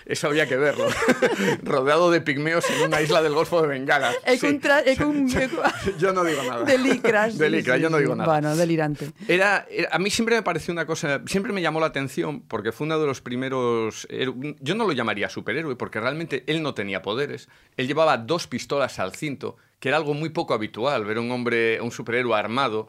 eso 0.06 0.26
habría 0.26 0.46
que 0.46 0.56
verlo. 0.56 0.86
Rodeado 1.62 2.10
de 2.10 2.20
pigmeos 2.20 2.64
en 2.70 2.82
una 2.82 3.00
isla 3.00 3.22
del 3.22 3.32
Golfo 3.34 3.62
de 3.62 3.68
Bengala. 3.68 4.12
Sí. 4.38 4.60
Yo 5.98 6.12
no 6.12 6.24
digo 6.24 6.42
nada. 6.42 6.64
De 6.64 6.78
licras. 6.78 7.38
De 7.38 7.46
sí, 7.48 7.56
licra, 7.56 7.76
sí, 7.76 7.82
yo 7.82 7.90
no 7.90 7.98
digo 7.98 8.14
nada. 8.14 8.30
Bueno, 8.32 8.56
delirante. 8.56 9.10
Era, 9.28 9.66
era- 9.70 9.88
a 9.92 9.98
mí 9.98 10.10
siempre 10.10 10.36
me 10.36 10.42
pareció 10.42 10.72
una 10.72 10.86
cosa, 10.86 11.22
siempre 11.26 11.52
me 11.52 11.62
llamó 11.62 11.80
la 11.80 11.86
atención 11.86 12.40
porque 12.42 12.72
fue 12.72 12.86
uno 12.86 12.98
de 12.98 13.06
los 13.06 13.20
primeros, 13.20 14.06
héro- 14.10 14.34
yo 14.60 14.74
no 14.74 14.86
lo 14.86 14.92
llamaría 14.92 15.28
superhéroe 15.28 15.76
porque 15.76 16.00
realmente 16.00 16.44
él 16.46 16.62
no 16.62 16.74
tenía 16.74 17.02
poderes, 17.02 17.48
él 17.76 17.86
llevaba 17.86 18.18
dos 18.18 18.46
pistolas 18.46 18.98
al 18.98 19.14
cinto, 19.14 19.56
que 19.78 19.88
era 19.88 19.96
algo 19.96 20.14
muy 20.14 20.30
poco 20.30 20.54
habitual, 20.54 21.04
ver 21.04 21.18
un 21.18 21.30
hombre, 21.30 21.80
un 21.80 21.90
superhéroe 21.92 22.36
armado 22.38 22.88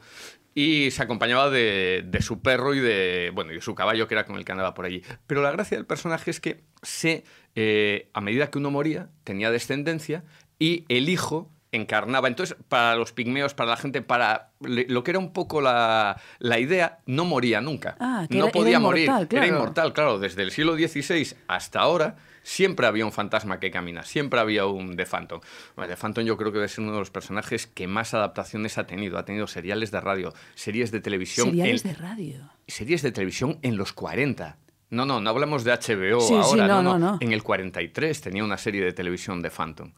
y 0.53 0.91
se 0.91 1.03
acompañaba 1.03 1.49
de, 1.49 2.03
de 2.05 2.21
su 2.21 2.41
perro 2.41 2.73
y 2.73 2.79
de, 2.79 3.31
bueno, 3.33 3.51
y 3.51 3.55
de 3.55 3.61
su 3.61 3.73
caballo 3.75 4.07
que 4.07 4.15
era 4.15 4.25
con 4.25 4.35
el 4.35 4.45
que 4.45 4.51
andaba 4.51 4.73
por 4.73 4.85
allí. 4.85 5.01
Pero 5.27 5.41
la 5.41 5.51
gracia 5.51 5.77
del 5.77 5.85
personaje 5.85 6.29
es 6.31 6.39
que 6.39 6.61
se, 6.81 7.23
eh, 7.55 8.09
a 8.13 8.21
medida 8.21 8.49
que 8.51 8.57
uno 8.57 8.69
moría, 8.71 9.09
tenía 9.23 9.49
descendencia 9.51 10.23
y 10.59 10.85
el 10.89 11.07
hijo 11.09 11.49
encarnaba. 11.71 12.27
Entonces, 12.27 12.57
para 12.67 12.95
los 12.97 13.13
pigmeos, 13.13 13.53
para 13.53 13.69
la 13.69 13.77
gente, 13.77 14.01
para 14.01 14.49
lo 14.59 15.03
que 15.05 15.11
era 15.11 15.19
un 15.19 15.31
poco 15.31 15.61
la, 15.61 16.19
la 16.39 16.59
idea, 16.59 16.99
no 17.05 17.23
moría 17.23 17.61
nunca. 17.61 17.95
Ah, 18.01 18.27
que 18.29 18.37
no 18.37 18.45
era- 18.45 18.51
podía 18.51 18.69
era 18.71 18.79
morir. 18.79 19.05
claro. 19.05 19.27
Era 19.31 19.47
inmortal, 19.47 19.93
claro. 19.93 20.19
Desde 20.19 20.43
el 20.43 20.51
siglo 20.51 20.75
XVI 20.75 21.33
hasta 21.47 21.79
ahora, 21.79 22.17
siempre 22.43 22.87
había 22.87 23.05
un 23.05 23.11
fantasma 23.11 23.59
que 23.59 23.71
camina, 23.71 24.03
siempre 24.03 24.39
había 24.39 24.65
un 24.65 24.95
The 24.95 25.05
Phantom. 25.05 25.41
Bueno, 25.75 25.89
The 25.93 25.97
Phantom 25.97 26.23
yo 26.25 26.37
creo 26.37 26.51
que 26.51 26.57
debe 26.59 26.67
ser 26.69 26.83
uno 26.83 26.93
de 26.93 26.99
los 26.99 27.11
personajes 27.11 27.67
que 27.67 27.87
más 27.87 28.13
adaptaciones 28.13 28.77
ha 28.77 28.85
tenido. 28.87 29.17
Ha 29.17 29.25
tenido 29.25 29.47
seriales 29.47 29.91
de 29.91 30.01
radio, 30.01 30.33
series 30.55 30.91
de 30.91 30.99
televisión. 31.01 31.49
Seriales 31.49 31.85
en- 31.85 31.91
de 31.91 31.97
radio. 31.97 32.49
series 32.67 33.01
de 33.01 33.11
televisión 33.11 33.59
en 33.61 33.77
los 33.77 33.93
40. 33.93 34.57
No, 34.89 35.05
no, 35.05 35.21
no 35.21 35.29
hablamos 35.29 35.63
de 35.63 35.71
HBO 35.71 36.19
Sí, 36.19 36.27
sí, 36.27 36.33
ahora, 36.35 36.67
no, 36.67 36.81
no, 36.83 36.99
no, 36.99 37.11
no. 37.13 37.17
En 37.21 37.31
el 37.31 37.43
43 37.43 38.19
tenía 38.21 38.43
una 38.43 38.57
serie 38.57 38.83
de 38.83 38.91
televisión 38.91 39.41
de 39.41 39.49
Phantom. 39.49 39.93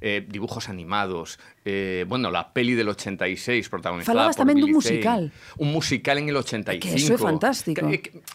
Eh, 0.00 0.24
dibujos 0.28 0.68
animados, 0.68 1.38
eh, 1.64 2.04
bueno, 2.08 2.30
la 2.30 2.52
peli 2.52 2.74
del 2.74 2.88
86 2.88 3.68
protagonizada 3.68 4.14
Falabas 4.14 4.36
por 4.36 4.46
tamén 4.46 4.58
dun 4.62 4.70
musical. 4.72 5.32
Un 5.58 5.72
musical 5.74 6.18
en 6.18 6.28
el 6.30 6.36
85. 6.36 6.78
Que 6.80 6.94
eso 6.96 7.14
é 7.14 7.18
fantástico. 7.18 7.82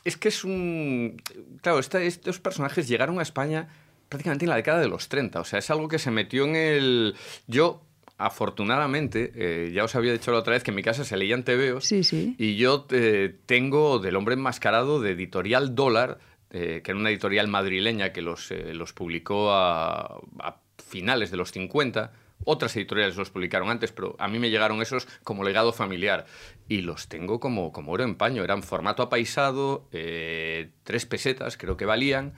Es 0.04 0.16
que 0.18 0.28
es 0.30 0.44
un... 0.44 1.16
Claro, 1.62 1.80
esta- 1.80 2.04
estos 2.04 2.40
personajes 2.40 2.88
llegaron 2.88 3.20
a 3.20 3.24
España 3.24 3.68
prácticamente 4.10 4.46
en 4.46 4.50
la 4.52 4.58
década 4.60 4.80
de 4.80 4.88
los 4.92 5.08
30. 5.10 5.40
O 5.42 5.46
sea, 5.46 5.60
es 5.60 5.70
algo 5.72 5.88
que 5.88 5.98
se 6.00 6.12
metió 6.12 6.46
en 6.46 6.56
el... 6.56 7.16
Yo, 7.48 7.82
afortunadamente, 8.18 9.32
eh, 9.36 9.72
ya 9.74 9.84
os 9.84 9.96
había 9.96 10.12
dicho 10.12 10.32
la 10.32 10.40
otra 10.40 10.54
vez 10.54 10.64
que 10.64 10.72
en 10.72 10.76
mi 10.76 10.84
casa 10.84 11.04
se 11.04 11.18
leían 11.18 11.44
tebeos. 11.44 11.86
Sí, 11.86 12.04
sí. 12.04 12.36
Y 12.38 12.56
yo 12.58 12.86
eh, 12.92 13.36
tengo 13.46 14.00
del 14.00 14.16
hombre 14.16 14.36
enmascarado 14.36 15.02
de 15.02 15.12
editorial 15.12 15.76
Dólar, 15.76 16.20
eh, 16.52 16.82
que 16.84 16.92
era 16.92 17.00
una 17.00 17.10
editorial 17.10 17.48
madrileña 17.48 18.12
que 18.14 18.22
los, 18.22 18.52
los 18.52 18.94
publicó 18.94 19.52
a, 19.52 20.20
a 20.40 20.58
finales 20.78 21.32
de 21.32 21.38
los 21.38 21.52
50. 21.52 22.12
Otras 22.46 22.76
editoriales 22.76 23.16
los 23.16 23.30
publicaron 23.30 23.70
antes, 23.70 23.92
pero 23.92 24.16
a 24.20 24.28
mí 24.28 24.38
me 24.40 24.50
llegaron 24.50 24.82
esos 24.82 25.08
como 25.24 25.44
legado 25.44 25.72
familiar. 25.72 26.26
Y 26.68 26.82
los 26.82 27.08
tengo 27.08 27.40
como, 27.40 27.72
como 27.72 27.92
oro 27.94 28.04
en 28.04 28.16
paño. 28.16 28.44
Eran 28.44 28.64
formato 28.64 29.04
apaisado, 29.04 29.88
eh, 29.92 30.70
tres 30.84 31.06
pesetas 31.06 31.58
creo 31.58 31.78
que 31.78 31.86
valían. 31.86 32.34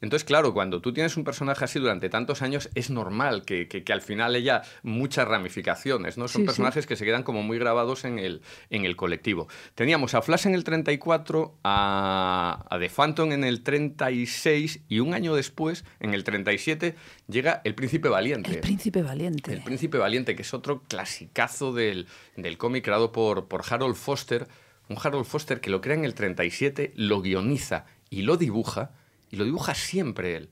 Entonces, 0.00 0.24
claro, 0.24 0.54
cuando 0.54 0.80
tú 0.80 0.92
tienes 0.92 1.16
un 1.16 1.24
personaje 1.24 1.64
así 1.64 1.78
durante 1.78 2.08
tantos 2.08 2.42
años, 2.42 2.70
es 2.74 2.90
normal 2.90 3.44
que, 3.44 3.68
que- 3.68 3.84
que 3.84 3.92
al 3.92 4.00
final 4.02 4.34
haya 4.34 4.62
muchas 4.82 5.28
ramificaciones, 5.28 6.16
¿no? 6.18 6.26
Son 6.28 6.40
Sí, 6.40 6.42
sí. 6.42 6.46
personajes 6.46 6.86
que 6.86 6.96
se 6.96 7.04
quedan 7.04 7.22
como 7.22 7.42
muy 7.42 7.58
grabados 7.58 8.04
en 8.04 8.18
el, 8.18 8.40
en 8.70 8.84
el 8.84 8.96
colectivo. 8.96 9.48
Teníamos 9.74 10.14
a 10.14 10.22
Flash 10.22 10.46
en 10.46 10.54
el 10.54 10.64
34, 10.64 11.58
a, 11.64 12.64
a 12.70 12.78
The 12.78 12.88
Phantom 12.88 13.32
en 13.32 13.44
el 13.44 13.62
36 13.62 14.80
y 14.88 15.00
un 15.00 15.14
año 15.14 15.34
después, 15.34 15.84
en 16.00 16.14
el 16.14 16.24
37, 16.24 16.94
llega 17.28 17.60
El 17.64 17.74
Príncipe 17.74 18.08
Valiente. 18.08 18.50
El 18.50 18.60
príncipe 18.60 19.02
valiente. 19.02 19.52
El 19.52 19.62
Príncipe 19.62 19.98
Valiente, 19.98 20.34
que 20.36 20.42
es 20.42 20.54
otro 20.54 20.82
clasicazo 20.88 21.72
del, 21.72 22.06
del 22.36 22.58
cómic 22.58 22.84
creado 22.84 23.12
por, 23.12 23.48
por 23.48 23.62
Harold 23.68 23.96
Foster. 23.96 24.48
Un 24.88 24.96
Harold 25.02 25.24
Foster 25.26 25.60
que 25.60 25.70
lo 25.70 25.80
crea 25.80 25.94
en 25.96 26.04
el 26.04 26.14
37, 26.14 26.92
lo 26.96 27.20
guioniza 27.22 27.84
y 28.08 28.22
lo 28.22 28.36
dibuja, 28.36 28.90
y 29.30 29.36
lo 29.36 29.44
dibuja 29.44 29.74
siempre 29.74 30.36
él. 30.36 30.50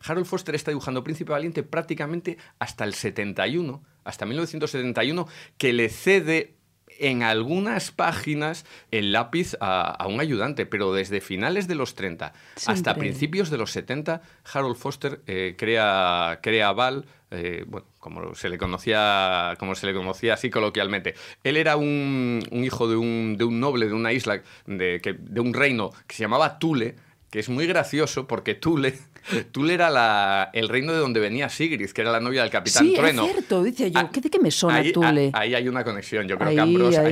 Harold 0.00 0.26
Foster 0.26 0.54
está 0.54 0.70
dibujando 0.70 1.02
Príncipe 1.02 1.32
Valiente 1.32 1.62
prácticamente 1.62 2.36
hasta 2.58 2.84
el 2.84 2.94
71, 2.94 3.82
hasta 4.04 4.26
1971, 4.26 5.26
que 5.56 5.72
le 5.72 5.88
cede 5.88 6.56
en 6.98 7.22
algunas 7.22 7.90
páginas 7.90 8.64
el 8.90 9.12
lápiz 9.12 9.56
a, 9.60 9.90
a 9.90 10.06
un 10.06 10.20
ayudante, 10.20 10.66
pero 10.66 10.92
desde 10.92 11.20
finales 11.20 11.66
de 11.66 11.74
los 11.74 11.94
30 11.94 12.32
hasta 12.66 12.94
principios 12.94 13.50
de 13.50 13.58
los 13.58 13.72
70, 13.72 14.22
Harold 14.52 14.76
Foster 14.76 15.22
eh, 15.26 15.54
crea, 15.58 16.38
crea 16.42 16.72
Val, 16.72 17.06
eh, 17.30 17.64
bueno, 17.66 17.86
como 17.98 18.34
se 18.34 18.48
le 18.48 18.58
conocía, 18.58 19.56
como 19.58 19.74
se 19.74 19.86
le 19.86 19.94
conocía 19.94 20.34
así 20.34 20.50
coloquialmente. 20.50 21.14
Él 21.42 21.56
era 21.56 21.76
un, 21.76 22.46
un 22.50 22.64
hijo 22.64 22.88
de 22.88 22.96
un, 22.96 23.36
de 23.36 23.44
un 23.44 23.58
noble 23.58 23.86
de 23.86 23.94
una 23.94 24.12
isla, 24.12 24.42
de, 24.66 25.00
que, 25.02 25.14
de 25.14 25.40
un 25.40 25.52
reino 25.52 25.90
que 26.06 26.14
se 26.14 26.22
llamaba 26.22 26.58
Tule, 26.58 26.96
que 27.34 27.40
es 27.40 27.48
muy 27.48 27.66
gracioso 27.66 28.28
porque 28.28 28.54
Tule, 28.54 28.94
Tule 29.50 29.74
era 29.74 29.90
la- 29.90 30.50
el 30.52 30.68
reino 30.68 30.92
de 30.92 31.00
donde 31.00 31.18
venía 31.18 31.48
Sigrid, 31.48 31.90
que 31.90 32.02
era 32.02 32.12
la 32.12 32.20
novia 32.20 32.42
del 32.42 32.50
capitán 32.52 32.86
Sí, 32.86 32.94
Trueno. 32.94 33.24
é 33.26 33.32
certo, 33.34 33.64
dice 33.64 33.90
yo, 33.90 33.98
Ah, 33.98 34.08
que 34.12 34.20
de 34.20 34.30
que 34.30 34.38
me 34.38 34.52
ahí, 34.78 34.92
Tule? 34.92 35.32
a- 35.34 35.40
Ahí 35.40 35.52
hay 35.52 35.66
una 35.66 35.82
conexión. 35.82 36.28
Yo 36.28 36.38
creo 36.38 36.50
Ahí, 36.50 36.54
que 36.54 36.62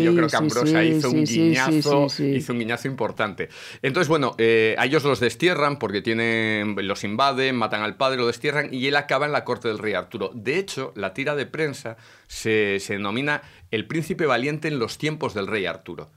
yo 0.04 0.14
creo 0.14 0.28
sí, 0.28 0.96
hizo 0.98 1.10
un 1.10 1.26
sí, 1.26 1.34
guiñazo, 1.42 2.06
hizo 2.36 2.52
un 2.52 2.58
guiñazo 2.60 2.86
importante. 2.86 3.48
Entonces, 3.82 4.06
bueno, 4.06 4.36
eh, 4.38 4.76
a 4.78 4.86
ellos 4.86 5.02
los 5.02 5.18
destierran 5.18 5.80
porque 5.80 6.02
tienen, 6.02 6.76
los 6.86 7.02
invaden, 7.02 7.56
matan 7.56 7.82
al 7.82 7.96
padre, 7.96 8.18
lo 8.18 8.28
destierran 8.28 8.72
y 8.72 8.86
él 8.86 8.94
acaba 8.94 9.26
en 9.26 9.32
la 9.32 9.42
corte 9.42 9.66
del 9.66 9.80
rey 9.80 9.94
Arturo. 9.94 10.30
De 10.34 10.56
hecho, 10.56 10.92
la 10.94 11.14
tira 11.14 11.34
de 11.34 11.46
prensa 11.46 11.96
se, 12.28 12.78
se 12.78 12.92
denomina 12.92 13.42
El 13.72 13.88
príncipe 13.88 14.24
valiente 14.24 14.68
en 14.68 14.78
los 14.78 14.98
tiempos 14.98 15.34
del 15.34 15.48
rey 15.48 15.66
Arturo. 15.66 16.10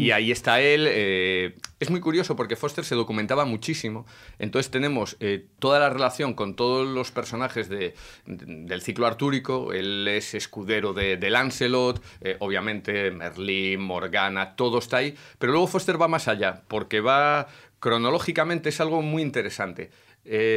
Y 0.00 0.10
ahí 0.10 0.26
y 0.26 0.32
está 0.32 0.60
él. 0.60 0.86
eh, 0.88 1.54
es 1.78 1.90
muy 1.90 2.00
curioso 2.00 2.34
porque 2.34 2.56
Foster 2.56 2.84
se 2.84 2.96
documentaba 2.96 3.44
muchísimo. 3.44 4.04
Entonces 4.40 4.70
tenemos 4.70 5.16
eh, 5.20 5.46
toda 5.60 5.78
la 5.78 5.90
relación 5.90 6.34
con 6.34 6.56
todos 6.56 6.88
los 6.88 7.12
personajes 7.12 7.68
de- 7.68 7.94
de- 8.26 8.64
del 8.66 8.82
ciclo 8.82 9.06
artúrico. 9.06 9.72
Él 9.72 10.08
es 10.08 10.34
escudero 10.34 10.92
de, 10.92 11.16
de 11.16 11.30
Lancelot, 11.30 12.02
eh, 12.20 12.36
obviamente 12.40 13.12
Merlín, 13.12 13.80
Morgana, 13.80 14.56
todo 14.56 14.78
está 14.80 14.96
ahí. 14.96 15.14
Pero 15.38 15.52
luego 15.52 15.68
Foster 15.68 16.00
va 16.02 16.08
más 16.08 16.26
allá 16.26 16.62
porque 16.66 17.00
va 17.00 17.46
cronológicamente, 17.78 18.68
es 18.70 18.80
algo 18.80 19.02
muy 19.02 19.22
interesante. 19.22 19.90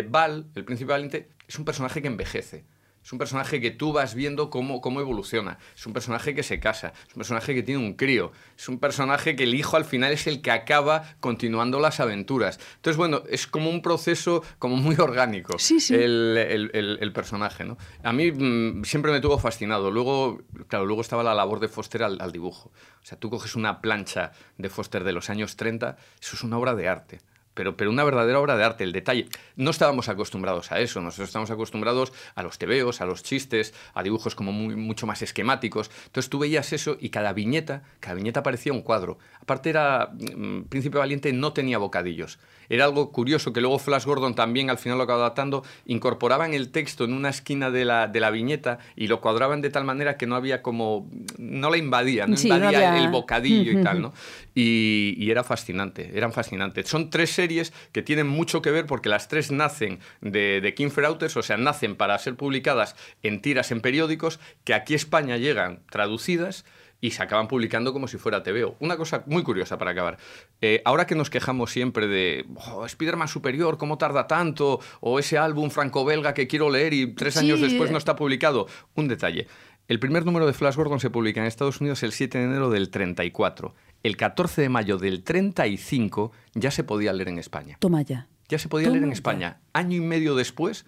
Val, 0.10 0.48
el 0.56 0.66
príncipe 0.66 0.92
valiente, 0.92 1.30
es 1.48 1.58
un 1.58 1.66
personaje 1.66 2.02
que 2.02 2.08
envejece. 2.08 2.66
Es 3.04 3.12
un 3.12 3.18
personaje 3.18 3.60
que 3.60 3.72
tú 3.72 3.94
vas 3.94 4.14
viendo 4.14 4.50
cómo, 4.52 4.80
cómo 4.80 5.02
evoluciona. 5.02 5.58
Es 5.76 5.86
un 5.88 5.94
personaje 5.94 6.36
que 6.36 6.44
se 6.44 6.60
casa. 6.60 6.94
Es 7.08 7.16
un 7.16 7.20
personaje 7.20 7.56
que 7.56 7.64
tiene 7.64 7.84
un 7.84 7.96
crío. 7.96 8.32
Es 8.58 8.70
un 8.70 8.78
personaje 8.80 9.36
que 9.36 9.44
el 9.44 9.56
hijo 9.56 9.76
al 9.76 9.86
final 9.86 10.12
es 10.12 10.28
el 10.28 10.42
que 10.42 10.52
acaba 10.52 11.16
continuando 11.20 11.80
las 11.80 12.00
aventuras. 12.00 12.60
Entonces, 12.76 12.98
bueno, 12.98 13.24
es 13.30 13.48
como 13.48 13.70
un 13.72 13.82
proceso 13.82 14.44
como 14.60 14.76
muy 14.76 14.96
orgánico. 15.00 15.58
Sí, 15.58 15.80
sí. 15.80 15.96
El, 15.96 16.38
el- 16.38 16.72
el- 16.74 16.98
el 17.02 17.12
personaje, 17.14 17.66
¿no? 17.66 17.78
A 18.04 18.14
mí 18.14 18.32
mm, 18.32 18.84
siempre 18.84 19.12
me 19.12 19.20
tuvo 19.20 19.40
fascinado. 19.40 19.90
Luego, 19.90 20.42
claro, 20.68 20.86
luego 20.86 21.02
estaba 21.02 21.24
la 21.24 21.34
labor 21.34 21.60
de 21.60 21.70
Foster 21.70 22.04
al, 22.04 22.22
al 22.22 22.32
dibujo. 22.32 22.72
O 23.02 23.06
sea, 23.06 23.18
tú 23.18 23.30
coges 23.32 23.56
una 23.56 23.82
plancha 23.82 24.32
de 24.60 24.70
Foster 24.70 25.04
de 25.04 25.12
los 25.12 25.32
años 25.32 25.56
30, 25.56 25.98
eso 26.22 26.36
es 26.36 26.44
una 26.44 26.58
obra 26.60 26.76
de 26.76 26.88
arte. 26.88 27.20
Pero, 27.62 27.78
pero 27.78 27.92
una 27.92 28.04
verdadera 28.04 28.40
obra 28.40 28.58
de 28.58 28.64
arte, 28.64 28.84
el 28.84 28.92
detalle. 28.92 29.28
No 29.56 29.70
estábamos 29.70 30.10
acostumbrados 30.10 30.72
a 30.72 30.80
eso, 30.80 31.00
nosotros 31.00 31.30
estamos 31.30 31.52
acostumbrados 31.52 32.12
a 32.34 32.42
los 32.42 32.58
tebeos, 32.58 33.02
a 33.02 33.06
los 33.06 33.22
chistes, 33.22 33.76
a 33.94 34.02
dibujos 34.02 34.34
como 34.34 34.52
mucho 34.52 35.06
más 35.06 35.22
esquemáticos. 35.22 35.92
Entonces 36.08 36.32
tú 36.32 36.40
veías 36.40 36.74
eso 36.74 36.98
y 37.00 37.10
cada 37.10 37.34
viñeta, 37.34 37.84
cada 38.00 38.16
viñeta 38.16 38.42
parecía 38.42 38.74
un 38.74 38.82
cuadro. 38.82 39.20
Aparte 39.40 39.70
era, 39.70 40.10
mm, 40.12 40.64
Príncipe 40.70 40.98
Valiente 40.98 41.32
no 41.34 41.54
tenía 41.54 41.78
bocadillos. 41.78 42.40
Era 42.74 42.86
algo 42.86 43.12
curioso 43.12 43.52
que 43.52 43.60
luego 43.60 43.78
Flash 43.80 44.06
Gordon 44.06 44.34
también 44.34 44.70
al 44.70 44.78
final 44.78 44.98
lo 44.98 45.04
acabó 45.04 45.20
adaptando, 45.20 45.64
incorporaban 45.86 46.54
el 46.54 46.72
texto 46.72 47.04
en 47.04 47.12
una 47.14 47.28
esquina 47.30 47.70
de 47.70 47.84
la, 47.84 48.08
de 48.08 48.20
la 48.22 48.32
viñeta 48.32 48.80
y 48.96 49.08
lo 49.08 49.20
cuadraban 49.20 49.62
de 49.62 49.70
tal 49.70 49.84
manera 49.84 50.16
que 50.16 50.26
no 50.26 50.36
había 50.38 50.62
como, 50.62 51.10
no 51.38 51.70
la 51.70 51.76
invadía, 51.78 52.28
no 52.28 52.38
Sí, 52.38 52.48
no 52.48 52.56
invadía 52.56 52.92
había- 52.94 53.04
el 53.04 53.12
bocadillo 53.12 53.74
y 53.78 53.84
tal, 53.84 54.02
¿no? 54.02 54.14
Y, 54.56 55.16
y 55.18 55.32
era 55.32 55.44
fascinante, 55.44 56.12
eran 56.16 56.32
fascinantes. 56.32 56.88
Son 56.88 57.10
tres 57.10 57.32
series 57.32 57.74
que 57.92 58.02
tienen 58.02 58.28
mucho 58.28 58.62
que 58.62 58.72
ver 58.72 58.86
porque 58.86 59.10
las 59.10 59.28
tres 59.28 59.52
nacen 59.52 60.00
de, 60.22 60.62
de 60.62 60.74
King 60.74 60.90
o 61.36 61.42
sea, 61.42 61.58
nacen 61.58 61.96
para 61.98 62.18
ser 62.20 62.36
publicadas 62.36 62.96
en 63.22 63.42
tiras 63.42 63.72
en 63.72 63.82
periódicos, 63.82 64.40
que 64.64 64.74
aquí 64.74 64.94
a 64.94 64.96
España 64.96 65.36
llegan 65.38 65.82
traducidas 65.90 66.64
y 67.02 67.12
se 67.12 67.24
acaban 67.24 67.48
publicando 67.48 67.92
como 67.92 68.08
si 68.08 68.18
fuera 68.18 68.44
TVO. 68.44 68.78
Una 68.80 68.96
cosa 68.96 69.24
muy 69.26 69.42
curiosa 69.42 69.78
para 69.80 69.92
acabar. 69.92 70.18
Eh, 70.62 70.82
ahora 70.86 71.08
que 71.08 71.16
nos 71.16 71.32
quejamos 71.32 71.72
siempre 71.72 72.08
de 72.08 72.46
oh, 72.56 72.86
Spider-Man 72.86 73.28
Superior, 73.28 73.80
¿cómo 73.80 73.98
tarda 73.98 74.28
tanto? 74.28 74.80
O 75.02 75.18
ese 75.18 75.40
álbum 75.40 75.72
franco-belga 75.72 76.36
que 76.36 76.48
quiero 76.48 76.70
leer 76.70 76.94
y 76.94 77.08
tres 77.14 77.38
años 77.38 77.60
después 77.60 77.92
no 77.92 77.98
está 77.98 78.16
publicado. 78.16 78.68
Un 78.96 79.08
detalle. 79.08 79.48
El 79.88 80.00
primer 80.00 80.26
número 80.26 80.46
de 80.46 80.54
Flash 80.54 80.76
Gordon 80.76 81.00
se 81.00 81.10
publica 81.10 81.42
en 81.42 81.48
Estados 81.48 81.82
Unidos 81.82 82.04
el 82.04 82.12
7 82.12 82.38
de 82.38 82.44
enero 82.46 82.70
del 82.70 82.92
34. 82.92 83.74
El 84.04 84.16
14 84.16 84.62
de 84.62 84.70
mayo 84.70 84.98
del 84.98 85.24
35 85.24 86.32
ya 86.54 86.72
se 86.72 86.84
podía 86.84 87.12
leer 87.14 87.30
en 87.30 87.40
España. 87.40 87.78
Toma 87.80 88.04
ya. 88.04 88.28
Ya 88.48 88.60
se 88.60 88.70
podía 88.70 88.90
leer 88.90 89.04
en 89.04 89.10
ya. 89.10 89.14
España. 89.14 89.60
Año 89.74 89.98
y 89.98 90.02
medio 90.02 90.36
después, 90.36 90.86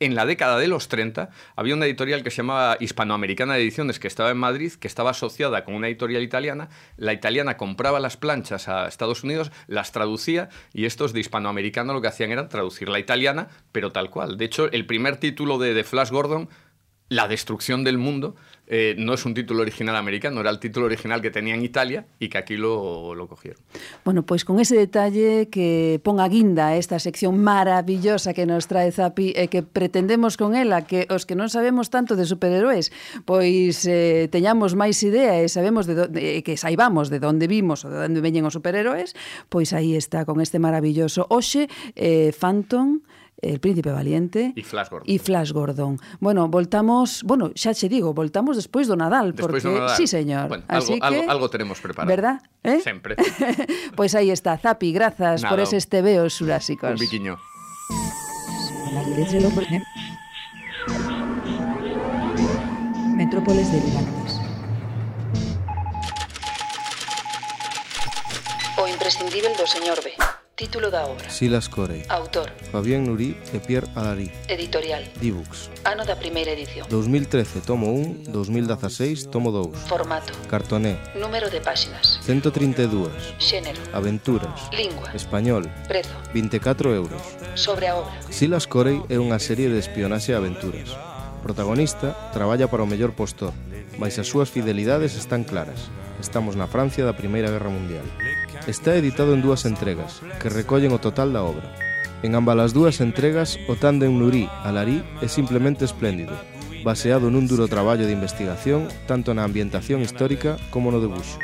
en 0.00 0.14
la 0.14 0.26
década 0.26 0.58
de 0.58 0.68
los 0.68 0.88
30, 0.88 1.30
había 1.56 1.74
una 1.74 1.86
editorial 1.86 2.22
que 2.22 2.30
se 2.30 2.38
llamaba 2.38 2.76
Hispanoamericana 2.80 3.54
de 3.54 3.62
Ediciones, 3.62 3.98
que 3.98 4.08
estaba 4.08 4.30
en 4.30 4.36
Madrid, 4.36 4.72
que 4.72 4.88
estaba 4.88 5.10
asociada 5.10 5.64
con 5.64 5.74
una 5.74 5.88
editorial 5.88 6.22
italiana. 6.22 6.68
La 6.96 7.12
italiana 7.12 7.56
compraba 7.56 8.00
las 8.00 8.16
planchas 8.16 8.68
a 8.68 8.86
Estados 8.86 9.24
Unidos, 9.24 9.50
las 9.66 9.92
traducía, 9.92 10.48
y 10.72 10.84
estos 10.84 11.12
de 11.12 11.20
Hispanoamericano 11.20 11.92
lo 11.92 12.00
que 12.00 12.08
hacían 12.08 12.30
era 12.30 12.48
traducir 12.48 12.88
la 12.88 12.98
italiana, 12.98 13.48
pero 13.72 13.92
tal 13.92 14.10
cual. 14.10 14.36
De 14.36 14.44
hecho, 14.44 14.70
el 14.70 14.86
primer 14.86 15.16
título 15.16 15.58
de, 15.58 15.74
de 15.74 15.84
Flash 15.84 16.10
Gordon 16.10 16.48
La 17.08 17.26
destrucción 17.26 17.84
del 17.84 17.96
mundo 17.96 18.36
eh, 18.66 18.94
no 18.98 19.14
es 19.14 19.24
un 19.24 19.32
título 19.32 19.62
original 19.62 19.96
americano, 19.96 20.40
era 20.40 20.50
el 20.50 20.58
título 20.58 20.84
original 20.84 21.22
que 21.22 21.30
tenía 21.30 21.54
en 21.54 21.62
Italia 21.62 22.04
y 22.18 22.28
que 22.28 22.36
aquí 22.36 22.56
lo, 22.58 23.14
lo 23.14 23.26
cogieron. 23.26 23.62
Bueno, 24.04 24.24
pues 24.24 24.44
con 24.44 24.60
ese 24.60 24.76
detalle 24.76 25.48
que 25.48 26.00
ponga 26.04 26.28
guinda 26.28 26.68
a 26.68 26.76
esta 26.76 26.98
sección 26.98 27.42
maravillosa 27.42 28.34
que 28.34 28.44
nos 28.44 28.66
trae 28.66 28.92
Zapi 28.92 29.32
e 29.34 29.44
eh, 29.44 29.48
que 29.48 29.62
pretendemos 29.62 30.36
con 30.36 30.54
ela 30.54 30.84
que 30.84 31.08
os 31.08 31.24
que 31.24 31.32
non 31.32 31.48
sabemos 31.48 31.88
tanto 31.88 32.12
de 32.12 32.28
superheróis 32.28 32.92
pois 33.24 33.88
eh, 33.88 34.28
teñamos 34.28 34.76
máis 34.76 35.00
idea 35.00 35.40
e 35.40 35.48
sabemos 35.48 35.88
de, 35.88 35.96
do, 35.96 36.04
de 36.12 36.44
que 36.44 36.60
saibamos 36.60 37.08
de 37.08 37.24
onde 37.24 37.48
vimos 37.48 37.88
ou 37.88 37.90
de 37.90 38.04
onde 38.04 38.20
veñen 38.20 38.44
os 38.44 38.52
superheróis, 38.52 39.16
pois 39.48 39.72
aí 39.72 39.96
está 39.96 40.28
con 40.28 40.44
este 40.44 40.60
maravilloso 40.60 41.24
Oxe, 41.32 41.72
eh, 41.96 42.36
Phantom, 42.36 43.00
El 43.40 43.60
Príncipe 43.60 43.92
Valiente 43.92 44.52
Y 44.56 44.62
Flash 44.62 44.88
Gordon. 44.90 45.06
E 45.06 45.18
Flash 45.18 45.52
Gordon. 45.52 45.98
Bueno, 46.18 46.48
voltamos, 46.48 47.22
bueno, 47.22 47.52
xa 47.54 47.70
che 47.72 47.88
digo, 47.88 48.12
voltamos 48.12 48.56
despois 48.58 48.88
do 48.90 48.96
Nadal, 48.98 49.30
Despois 49.30 49.62
porque 49.62 49.68
do 49.68 49.78
Nadal. 49.78 49.96
sí, 49.96 50.06
señor. 50.10 50.48
Bueno, 50.48 50.64
Así 50.66 50.98
algo, 51.00 51.22
que, 51.22 51.30
algo 51.30 51.46
tenemos 51.48 51.78
preparado. 51.80 52.10
¿Verdad? 52.10 52.42
¿Eh? 52.66 52.80
Sempre. 52.82 53.14
Pois 53.94 54.14
aí 54.18 54.30
está, 54.34 54.58
Zapi, 54.58 54.90
grazas 54.92 55.42
Nada. 55.42 55.54
por 55.54 55.62
eses 55.62 55.86
tebeos 55.88 56.34
xurásicos. 56.34 56.90
Un 56.90 56.98
biquiño. 56.98 57.38
Metrópoles 63.16 63.70
delirantes. 63.72 64.38
O 68.78 68.86
imprescindível 68.86 69.52
do 69.58 69.66
señor 69.66 69.98
B. 70.02 70.14
Título 70.58 70.90
da 70.90 71.06
obra. 71.06 71.30
Silas 71.30 71.68
Corey. 71.68 72.02
Autor. 72.08 72.50
Fabián 72.72 73.06
Nurí 73.06 73.38
e 73.54 73.62
Pierre 73.62 73.86
Alarí. 73.94 74.26
Editorial. 74.50 75.06
Dibux 75.22 75.70
Ano 75.86 76.02
da 76.02 76.18
primeira 76.18 76.50
edición. 76.50 76.82
2013 76.90 77.62
tomo 77.62 77.94
1 77.94 78.26
2016 78.34 79.30
tomo 79.30 79.54
2 79.54 79.86
Formato. 79.86 80.34
Cartoné. 80.50 80.98
Número 81.14 81.46
de 81.46 81.62
páxinas. 81.62 82.18
132 82.26 83.06
Xénero. 83.38 83.78
Aventuras. 83.94 84.66
Lingua. 84.74 85.14
Español. 85.14 85.70
Prezo. 85.86 86.10
24 86.34 86.90
euros. 86.90 87.22
Sobre 87.54 87.86
a 87.86 87.94
obra. 87.94 88.18
Silas 88.26 88.66
Corey 88.66 88.98
é 89.06 89.22
unha 89.22 89.38
serie 89.38 89.70
de 89.70 89.78
espionaxe 89.78 90.34
e 90.34 90.38
aventuras. 90.42 90.90
Protagonista 91.38 92.18
traballa 92.34 92.66
para 92.66 92.82
o 92.82 92.90
mellor 92.90 93.14
postor, 93.14 93.54
mais 93.94 94.18
as 94.18 94.26
súas 94.26 94.50
fidelidades 94.50 95.14
están 95.14 95.46
claras. 95.46 95.86
Estamos 96.18 96.58
na 96.58 96.66
Francia 96.66 97.06
da 97.06 97.14
Primeira 97.14 97.46
Guerra 97.46 97.70
Mundial 97.70 98.02
está 98.66 98.96
editado 98.96 99.34
en 99.34 99.42
dúas 99.42 99.64
entregas, 99.64 100.20
que 100.42 100.48
recollen 100.48 100.92
o 100.92 100.98
total 100.98 101.32
da 101.32 101.44
obra. 101.44 101.70
En 102.22 102.34
ambas 102.34 102.58
as 102.58 102.72
dúas 102.74 102.98
entregas, 102.98 103.60
o 103.70 103.78
tándem 103.78 104.10
Nurí 104.10 104.50
Alarí 104.66 105.06
é 105.22 105.30
simplemente 105.30 105.86
espléndido, 105.86 106.34
baseado 106.82 107.30
nun 107.30 107.46
duro 107.46 107.70
traballo 107.70 108.08
de 108.08 108.16
investigación 108.16 108.90
tanto 109.06 109.30
na 109.36 109.46
ambientación 109.46 110.02
histórica 110.02 110.58
como 110.74 110.90
no 110.90 110.98
debuxo. 110.98 111.38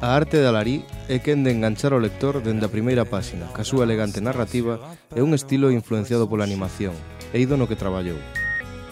A 0.00 0.16
arte 0.16 0.40
de 0.40 0.48
Alarí 0.48 0.84
é 1.08 1.20
quen 1.24 1.44
de 1.44 1.52
enganchar 1.52 1.96
o 1.96 2.00
lector 2.00 2.44
dende 2.44 2.68
a 2.68 2.72
primeira 2.72 3.08
páxina, 3.08 3.48
ca 3.52 3.64
súa 3.64 3.84
elegante 3.84 4.20
narrativa 4.20 4.80
é 5.12 5.24
un 5.24 5.32
estilo 5.32 5.72
influenciado 5.72 6.28
pola 6.28 6.44
animación, 6.44 6.92
e 7.32 7.40
ido 7.40 7.56
no 7.56 7.68
que 7.68 7.76
traballou. 7.76 8.16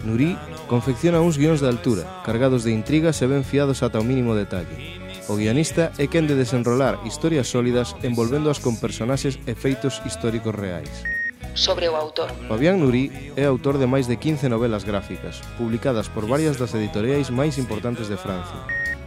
Nurí 0.05 0.37
confecciona 0.69 1.25
uns 1.25 1.37
guións 1.37 1.61
de 1.61 1.69
altura, 1.69 2.05
cargados 2.25 2.63
de 2.63 2.73
intrigas 2.73 3.19
e 3.21 3.27
ben 3.27 3.43
fiados 3.43 3.81
ata 3.83 3.99
o 4.01 4.07
mínimo 4.07 4.37
detalle. 4.37 5.08
O 5.29 5.37
guionista 5.37 5.93
é 6.01 6.09
quen 6.09 6.25
de 6.25 6.33
desenrolar 6.33 7.05
historias 7.05 7.53
sólidas 7.53 7.93
envolvéndoas 8.01 8.65
con 8.65 8.81
personaxes 8.81 9.37
e 9.45 9.53
feitos 9.53 10.01
históricos 10.09 10.57
reais. 10.57 11.05
Sobre 11.53 11.85
o 11.85 12.01
autor. 12.01 12.33
Fabián 12.49 12.81
Nurí 12.81 13.13
é 13.37 13.45
autor 13.45 13.77
de 13.77 13.85
máis 13.85 14.09
de 14.09 14.17
15 14.17 14.49
novelas 14.49 14.89
gráficas, 14.89 15.45
publicadas 15.61 16.09
por 16.09 16.25
varias 16.25 16.57
das 16.57 16.73
editoriais 16.73 17.29
máis 17.29 17.61
importantes 17.61 18.09
de 18.09 18.17
Francia. 18.17 18.57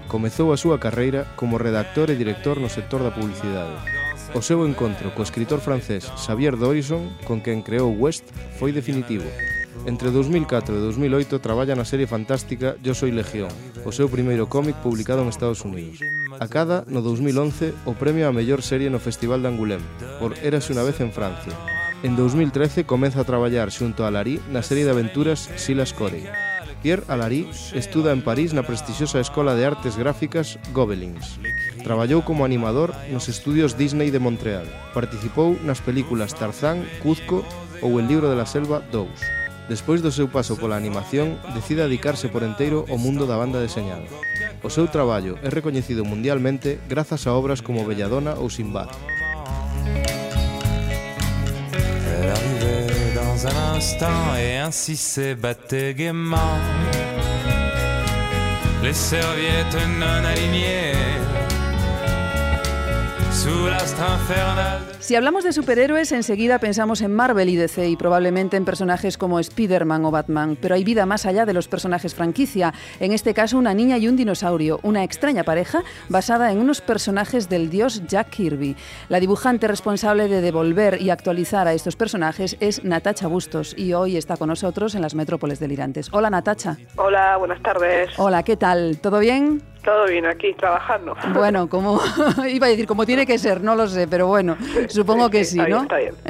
Comezou 0.06 0.54
a 0.54 0.62
súa 0.62 0.78
carreira 0.78 1.26
como 1.34 1.58
redactor 1.58 2.14
e 2.14 2.20
director 2.22 2.62
no 2.62 2.70
sector 2.70 3.02
da 3.02 3.10
publicidade. 3.10 3.74
O 4.38 4.46
seu 4.46 4.62
encontro 4.62 5.10
co 5.18 5.26
escritor 5.26 5.58
francés 5.58 6.06
Xavier 6.22 6.54
Dorison, 6.54 7.10
con 7.26 7.42
quen 7.42 7.66
creou 7.66 7.90
West, 7.98 8.30
foi 8.62 8.70
definitivo. 8.70 9.26
Entre 9.86 10.12
2004 10.12 10.78
e 10.78 10.80
2008 10.80 11.42
traballa 11.42 11.74
na 11.74 11.90
serie 11.90 12.06
fantástica 12.06 12.78
Yo 12.86 12.94
Soy 12.94 13.10
Legión, 13.10 13.50
o 13.82 13.90
seu 13.90 14.06
primeiro 14.06 14.46
cómic 14.46 14.78
publicado 14.78 15.26
en 15.26 15.34
Estados 15.34 15.66
Unidos. 15.66 15.98
Acada, 16.38 16.86
no 16.86 17.02
2011, 17.02 17.74
o 17.90 17.98
premio 17.98 18.30
a 18.30 18.36
mellor 18.36 18.62
serie 18.62 18.94
no 18.94 19.02
Festival 19.02 19.42
de 19.42 19.50
Angoulême, 19.50 19.86
por 20.22 20.38
Érase 20.46 20.70
unha 20.70 20.86
vez 20.86 21.02
en 21.02 21.10
Francia. 21.10 21.58
En 22.06 22.14
2013 22.14 22.86
comeza 22.86 23.26
a 23.26 23.30
traballar 23.30 23.74
xunto 23.74 24.06
a 24.06 24.14
Larry 24.14 24.38
na 24.54 24.62
serie 24.62 24.86
de 24.86 24.94
aventuras 24.94 25.50
Silas 25.58 25.98
Corey. 25.98 26.30
Pierre 26.86 27.06
Alary 27.10 27.50
estuda 27.74 28.14
en 28.14 28.22
París 28.22 28.54
na 28.54 28.66
prestixiosa 28.66 29.18
Escola 29.18 29.58
de 29.58 29.66
Artes 29.66 29.98
Gráficas 29.98 30.62
Gobelins. 30.78 31.42
Traballou 31.82 32.22
como 32.22 32.46
animador 32.46 32.94
nos 33.10 33.30
estudios 33.34 33.82
Disney 33.82 34.14
de 34.14 34.22
Montreal. 34.22 34.66
Participou 34.94 35.58
nas 35.66 35.82
películas 35.82 36.38
Tarzán, 36.38 36.86
Cuzco 37.02 37.42
ou 37.82 37.98
El 37.98 38.06
libro 38.06 38.30
de 38.30 38.38
la 38.38 38.46
selva 38.46 38.86
2. 38.94 39.41
Despois 39.70 40.02
do 40.02 40.12
seu 40.12 40.28
paso 40.28 40.58
pola 40.58 40.78
animación, 40.78 41.38
decide 41.54 41.84
dedicarse 41.84 42.30
por 42.30 42.42
enteiro 42.42 42.86
ao 42.90 42.98
mundo 42.98 43.26
da 43.26 43.38
banda 43.38 43.60
deseñada. 43.60 44.08
O 44.64 44.70
seu 44.70 44.88
traballo 44.88 45.38
é 45.42 45.50
recoñecido 45.50 46.06
mundialmente 46.06 46.80
grazas 46.88 47.26
a 47.28 47.34
obras 47.34 47.62
como 47.62 47.86
Belladona 47.86 48.38
ou 48.38 48.50
Simbad. 48.50 48.90
dans 53.42 53.46
un 53.46 53.76
instant 53.76 54.36
et 54.38 54.58
ainsi 54.58 54.96
s'ébattait 54.96 55.94
gaiement 55.96 56.60
les 58.84 58.94
serviettes 58.94 59.88
non 60.00 60.26
alignées 60.26 61.11
Si 65.00 65.16
hablamos 65.16 65.44
de 65.46 65.54
superhéroes, 65.54 66.12
enseguida 66.12 66.60
pensamos 66.60 67.02
en 67.02 67.16
Marvel 67.16 67.48
y 67.48 67.56
DC 67.56 67.88
y 67.88 67.96
probablemente 67.96 68.58
en 68.58 68.66
personajes 68.66 69.18
como 69.18 69.40
Spider-Man 69.40 70.04
o 70.04 70.12
Batman, 70.12 70.58
pero 70.62 70.76
hay 70.76 70.84
vida 70.84 71.06
más 71.06 71.26
allá 71.26 71.46
de 71.46 71.54
los 71.54 71.70
personajes 71.70 72.14
franquicia. 72.14 72.74
En 73.00 73.14
este 73.14 73.34
caso, 73.34 73.58
una 73.58 73.74
niña 73.74 73.98
y 73.98 74.08
un 74.10 74.18
dinosaurio, 74.18 74.80
una 74.84 75.04
extraña 75.04 75.44
pareja 75.44 75.84
basada 76.10 76.52
en 76.52 76.60
unos 76.60 76.82
personajes 76.82 77.48
del 77.48 77.70
dios 77.70 78.04
Jack 78.06 78.32
Kirby. 78.32 78.76
La 79.08 79.20
dibujante 79.22 79.68
responsable 79.68 80.28
de 80.28 80.42
devolver 80.42 81.02
y 81.02 81.10
actualizar 81.10 81.68
a 81.68 81.74
estos 81.74 81.96
personajes 81.96 82.58
es 82.60 82.84
Natacha 82.84 83.28
Bustos 83.28 83.74
y 83.78 83.94
hoy 83.94 84.18
está 84.18 84.36
con 84.36 84.50
nosotros 84.50 84.94
en 84.94 85.02
las 85.02 85.16
Metrópoles 85.16 85.60
delirantes. 85.60 86.10
Hola 86.12 86.30
Natacha. 86.30 86.78
Hola, 86.98 87.38
buenas 87.38 87.62
tardes. 87.64 88.12
Hola, 88.18 88.44
¿qué 88.44 88.58
tal? 88.58 89.00
¿Todo 89.00 89.20
bien? 89.20 89.71
Todo 89.84 90.06
bien 90.08 90.26
aquí, 90.28 90.54
trabajando. 90.54 91.16
Bueno, 91.34 91.68
como 91.68 92.00
iba 92.48 92.68
a 92.68 92.70
decir, 92.70 92.86
como 92.86 93.06
tiene 93.06 93.26
que 93.26 93.40
ser, 93.40 93.62
no 93.64 93.76
lo 93.76 93.88
sé, 93.88 94.08
pero 94.08 94.28
bueno, 94.28 94.56
supongo 94.90 95.30
que 95.30 95.44
sí, 95.44 95.58
está 95.60 95.66
bien, 95.66 95.78
¿no? 95.78 95.84
Está 95.84 95.98
bien. 95.98 96.14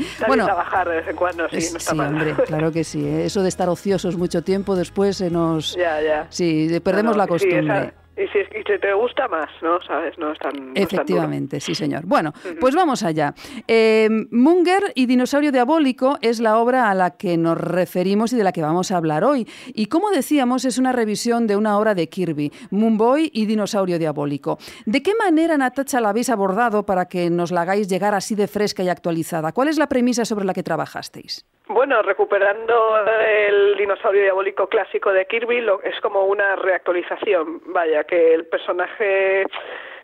Está 0.00 0.26
Bueno, 0.26 0.44
bien 0.44 0.54
trabajar 0.56 0.88
de 0.88 0.96
vez 0.96 1.08
en 1.08 1.16
cuando, 1.16 1.48
sí, 1.48 1.68
no 1.70 1.78
está 1.78 1.90
sí, 1.92 1.96
mal. 1.96 2.08
hombre, 2.08 2.34
claro 2.46 2.72
que 2.72 2.82
sí. 2.82 3.06
¿eh? 3.06 3.26
Eso 3.26 3.42
de 3.42 3.48
estar 3.48 3.68
ociosos 3.68 4.16
mucho 4.16 4.42
tiempo 4.42 4.74
después 4.74 5.16
se 5.18 5.30
nos... 5.30 5.76
Ya, 5.76 6.00
ya. 6.02 6.26
Sí, 6.30 6.66
de- 6.66 6.80
perdemos 6.80 7.16
No, 7.16 7.22
no, 7.24 7.32
la 7.32 7.38
sí, 7.38 7.44
costumbre. 7.48 7.78
esa- 7.78 7.92
y 8.16 8.26
si, 8.28 8.38
y 8.38 8.62
si 8.66 8.78
te 8.78 8.92
gusta 8.94 9.28
más, 9.28 9.48
¿no? 9.62 9.80
¿Sabes? 9.82 10.16
No 10.18 10.32
es 10.32 10.38
tan. 10.38 10.52
no 10.54 10.72
es 10.74 10.88
tan 10.88 11.04
duro. 11.04 11.04
Efectivamente, 11.06 11.60
sí, 11.60 11.74
señor. 11.74 12.06
Bueno, 12.06 12.32
pues 12.60 12.74
vamos 12.74 13.02
allá. 13.02 13.34
Eh, 13.68 14.08
Munger 14.30 14.92
y 14.94 15.06
Dinosaurio 15.06 15.52
Diabólico 15.52 16.18
es 16.22 16.40
la 16.40 16.58
obra 16.58 16.90
a 16.90 16.94
la 16.94 17.16
que 17.16 17.36
nos 17.36 17.58
referimos 17.58 18.32
y 18.32 18.36
de 18.36 18.44
la 18.44 18.52
que 18.52 18.62
vamos 18.62 18.90
a 18.90 18.96
hablar 18.96 19.24
hoy. 19.24 19.46
Y 19.74 19.86
como 19.86 20.10
decíamos, 20.10 20.64
es 20.64 20.78
una 20.78 20.92
revisión 20.92 21.46
de 21.46 21.56
una 21.56 21.78
obra 21.78 21.94
de 21.94 22.08
Kirby, 22.08 22.50
Moonboy 22.70 23.30
y 23.32 23.46
Dinosaurio 23.46 23.98
Diabólico. 23.98 24.58
¿De 24.86 25.02
qué 25.02 25.12
manera, 25.14 25.56
Natacha, 25.58 26.00
la 26.00 26.10
habéis 26.10 26.30
abordado 26.30 26.86
para 26.86 27.06
que 27.06 27.28
nos 27.30 27.50
la 27.52 27.62
hagáis 27.62 27.88
llegar 27.88 28.14
así 28.14 28.34
de 28.34 28.46
fresca 28.46 28.82
y 28.82 28.88
actualizada? 28.88 29.52
¿Cuál 29.52 29.68
es 29.68 29.78
la 29.78 29.88
premisa 29.88 30.24
sobre 30.24 30.44
la 30.44 30.54
que 30.54 30.62
trabajasteis? 30.62 31.44
Bueno, 31.68 32.00
recuperando 32.02 32.96
el 33.26 33.76
dinosaurio 33.76 34.22
diabólico 34.22 34.68
clásico 34.68 35.12
de 35.12 35.26
Kirby, 35.26 35.62
lo, 35.62 35.82
es 35.82 36.00
como 36.00 36.24
una 36.24 36.54
reactualización. 36.54 37.60
Vaya, 37.66 38.04
que 38.06 38.34
el 38.34 38.46
personaje 38.46 39.44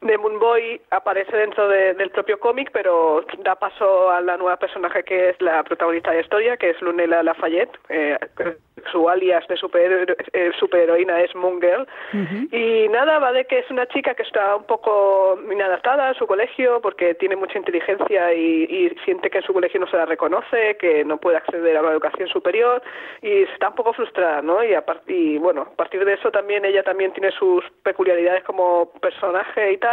de 0.02 0.18
Moonboy 0.18 0.80
aparece 0.90 1.36
dentro 1.36 1.68
de- 1.68 1.94
del 1.94 2.10
propio 2.10 2.38
cómic, 2.38 2.70
pero 2.72 3.24
da 3.38 3.54
paso 3.54 4.10
a 4.10 4.20
la 4.20 4.36
nueva 4.36 4.56
personaje 4.58 5.02
que 5.04 5.30
es 5.30 5.40
la 5.40 5.62
protagonista 5.62 6.10
de 6.10 6.16
la 6.16 6.22
historia, 6.22 6.56
que 6.56 6.70
es 6.70 6.80
Lunella 6.82 7.22
Lafayette. 7.22 7.76
Eh, 7.88 8.18
su 8.90 9.08
alias 9.08 9.46
de 9.46 9.56
superhero- 9.56 10.16
eh, 10.32 10.50
superheroína 10.58 11.20
es 11.20 11.32
Moon 11.36 11.60
Girl. 11.60 11.86
Y 12.50 12.88
nada, 12.88 13.18
va 13.20 13.30
de 13.32 13.44
que 13.44 13.60
es 13.60 13.70
una 13.70 13.86
chica 13.86 14.14
que 14.14 14.22
está 14.24 14.56
un 14.56 14.64
poco 14.64 15.38
inadaptada 15.50 16.08
a 16.08 16.14
su 16.14 16.26
colegio 16.26 16.80
porque 16.80 17.14
tiene 17.14 17.36
mucha 17.36 17.58
inteligencia 17.58 18.32
y, 18.34 18.64
y 18.64 18.88
siente 19.04 19.30
que 19.30 19.38
en 19.38 19.44
su 19.44 19.52
colegio 19.52 19.78
no 19.78 19.86
se 19.86 19.96
la 19.96 20.06
reconoce, 20.06 20.76
que 20.78 21.04
no 21.04 21.18
puede 21.18 21.36
acceder 21.36 21.76
a 21.76 21.80
una 21.82 21.92
educación 21.92 22.28
superior 22.28 22.82
y 23.20 23.42
está 23.44 23.68
un 23.68 23.76
poco 23.76 23.92
frustrada, 23.92 24.42
¿no? 24.42 24.64
Y, 24.64 24.74
a 24.74 24.82
y 25.06 25.38
bueno, 25.38 25.62
a 25.62 25.76
partir 25.76 26.04
de 26.04 26.14
eso 26.14 26.30
también 26.32 26.64
ella 26.64 26.82
también 26.82 27.12
tiene 27.12 27.30
sus 27.30 27.64
peculiaridades 27.84 28.42
como 28.44 28.90
personaje 29.00 29.72
y 29.72 29.76
tal, 29.78 29.91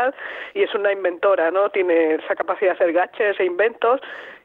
y 0.54 0.64
es 0.64 0.74
una 0.76 0.92
inventora, 0.92 1.52
¿no? 1.52 1.70
Tiene 1.70 2.16
esa 2.16 2.36
capacidad 2.36 2.72
de 2.72 2.76
hacer 2.76 2.94
gaches 2.94 3.40
e 3.40 3.46
inventos 3.46 4.02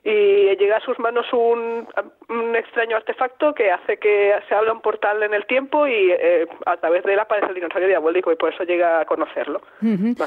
y 0.07 0.55
llega 0.59 0.77
a 0.77 0.81
sus 0.81 0.99
manos 0.99 1.25
un, 1.33 1.88
un 2.29 2.55
extraño 2.57 2.95
artefacto 2.97 3.55
que 3.55 3.71
hace 3.71 3.97
que 3.97 4.33
se 4.47 4.55
abra 4.55 4.73
un 4.75 4.83
portal 4.83 5.23
en 5.23 5.33
el 5.33 5.47
tiempo 5.47 5.87
y 5.87 6.11
eh, 6.11 6.47
a 6.67 6.77
través 6.77 7.05
de 7.05 7.14
él 7.14 7.19
aparece 7.21 7.49
el 7.49 7.55
dinosaurio 7.55 7.88
diabólico 7.88 8.31
y 8.31 8.37
por 8.37 8.53
eso 8.53 8.64
llega 8.64 9.01
a 9.01 9.07
conocerlo. 9.07 9.62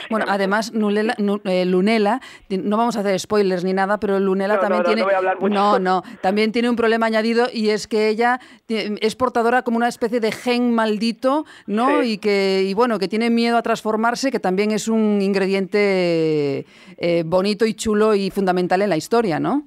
Bueno, 0.10 0.26
además, 0.28 0.74
Nulela- 0.74 1.14
Nu- 1.20 1.42
eh, 1.46 1.64
Lunela, 1.66 2.22
no 2.50 2.76
vamos 2.76 2.98
a 2.98 3.02
hacer 3.02 3.20
spoilers 3.20 3.64
ni 3.64 3.74
nada, 3.74 4.00
pero 4.00 4.20
Lunela 4.20 4.56
No, 4.56 4.60
también 4.62 4.82
no, 4.84 4.90
no, 4.90 4.96
tiene. 4.96 5.02
no 5.02 5.06
voy 5.06 5.14
a 5.14 5.18
hablar 5.20 5.40
mucho. 5.40 5.54
no, 5.54 5.78
no, 5.80 6.02
también 6.22 6.52
tiene 6.52 6.70
un 6.72 6.76
problema 6.76 7.06
añadido 7.06 7.46
y 7.54 7.70
es 7.70 7.88
que 7.88 8.10
ella 8.10 8.40
ti- 8.66 8.96
es 9.00 9.16
portadora 9.16 9.62
como 9.62 9.78
una 9.78 9.90
especie 9.90 10.20
de 10.20 10.32
gen 10.32 10.74
maldito, 10.74 11.46
¿no? 11.68 12.02
Sí. 12.02 12.14
Y 12.14 12.18
que, 12.18 12.64
y 12.66 12.74
bueno, 12.74 12.98
que 12.98 13.08
tiene 13.08 13.30
miedo 13.30 13.58
a 13.58 13.62
transformarse, 13.62 14.32
que 14.32 14.40
también 14.40 14.72
es 14.72 14.88
un 14.88 15.22
ingrediente 15.22 16.66
eh, 16.98 17.24
bonito 17.26 17.66
y 17.66 17.76
chulo 17.76 18.16
y 18.16 18.32
fundamental 18.32 18.82
en 18.82 18.90
la 18.90 18.98
historia, 18.98 19.40
¿no? 19.40 19.67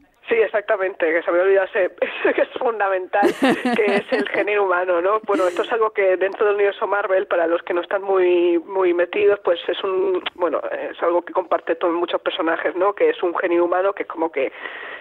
Exactamente, 0.50 1.06
que 1.12 1.22
se 1.22 1.30
me 1.30 1.38
olvidó 1.38 1.62
ese, 1.74 1.92
que 2.34 2.42
es 2.42 2.48
fundamental, 2.58 3.30
que 3.76 3.84
es 3.84 4.12
el 4.12 4.28
género 4.30 4.64
humano, 4.64 5.00
¿no? 5.00 5.20
Bueno, 5.24 5.46
esto 5.46 5.62
es 5.62 5.72
algo 5.72 5.90
que 5.90 6.16
dentro 6.16 6.44
del 6.46 6.56
universo 6.56 6.88
Marvel, 6.88 7.28
para 7.28 7.46
los 7.46 7.62
que 7.62 7.72
no 7.72 7.80
están 7.80 8.02
muy 8.02 8.58
muy 8.58 8.92
metidos, 8.92 9.38
pues 9.44 9.60
es 9.68 9.82
un, 9.84 10.20
bueno, 10.34 10.60
es 10.90 11.00
algo 11.04 11.22
que 11.22 11.32
comparte 11.32 11.76
todos 11.76 11.94
muchos 11.94 12.20
personajes, 12.20 12.74
¿no? 12.74 12.94
Que 12.94 13.10
es 13.10 13.22
un 13.22 13.32
genio 13.36 13.64
humano 13.64 13.92
que 13.92 14.02
es 14.02 14.08
como 14.08 14.32
que 14.32 14.50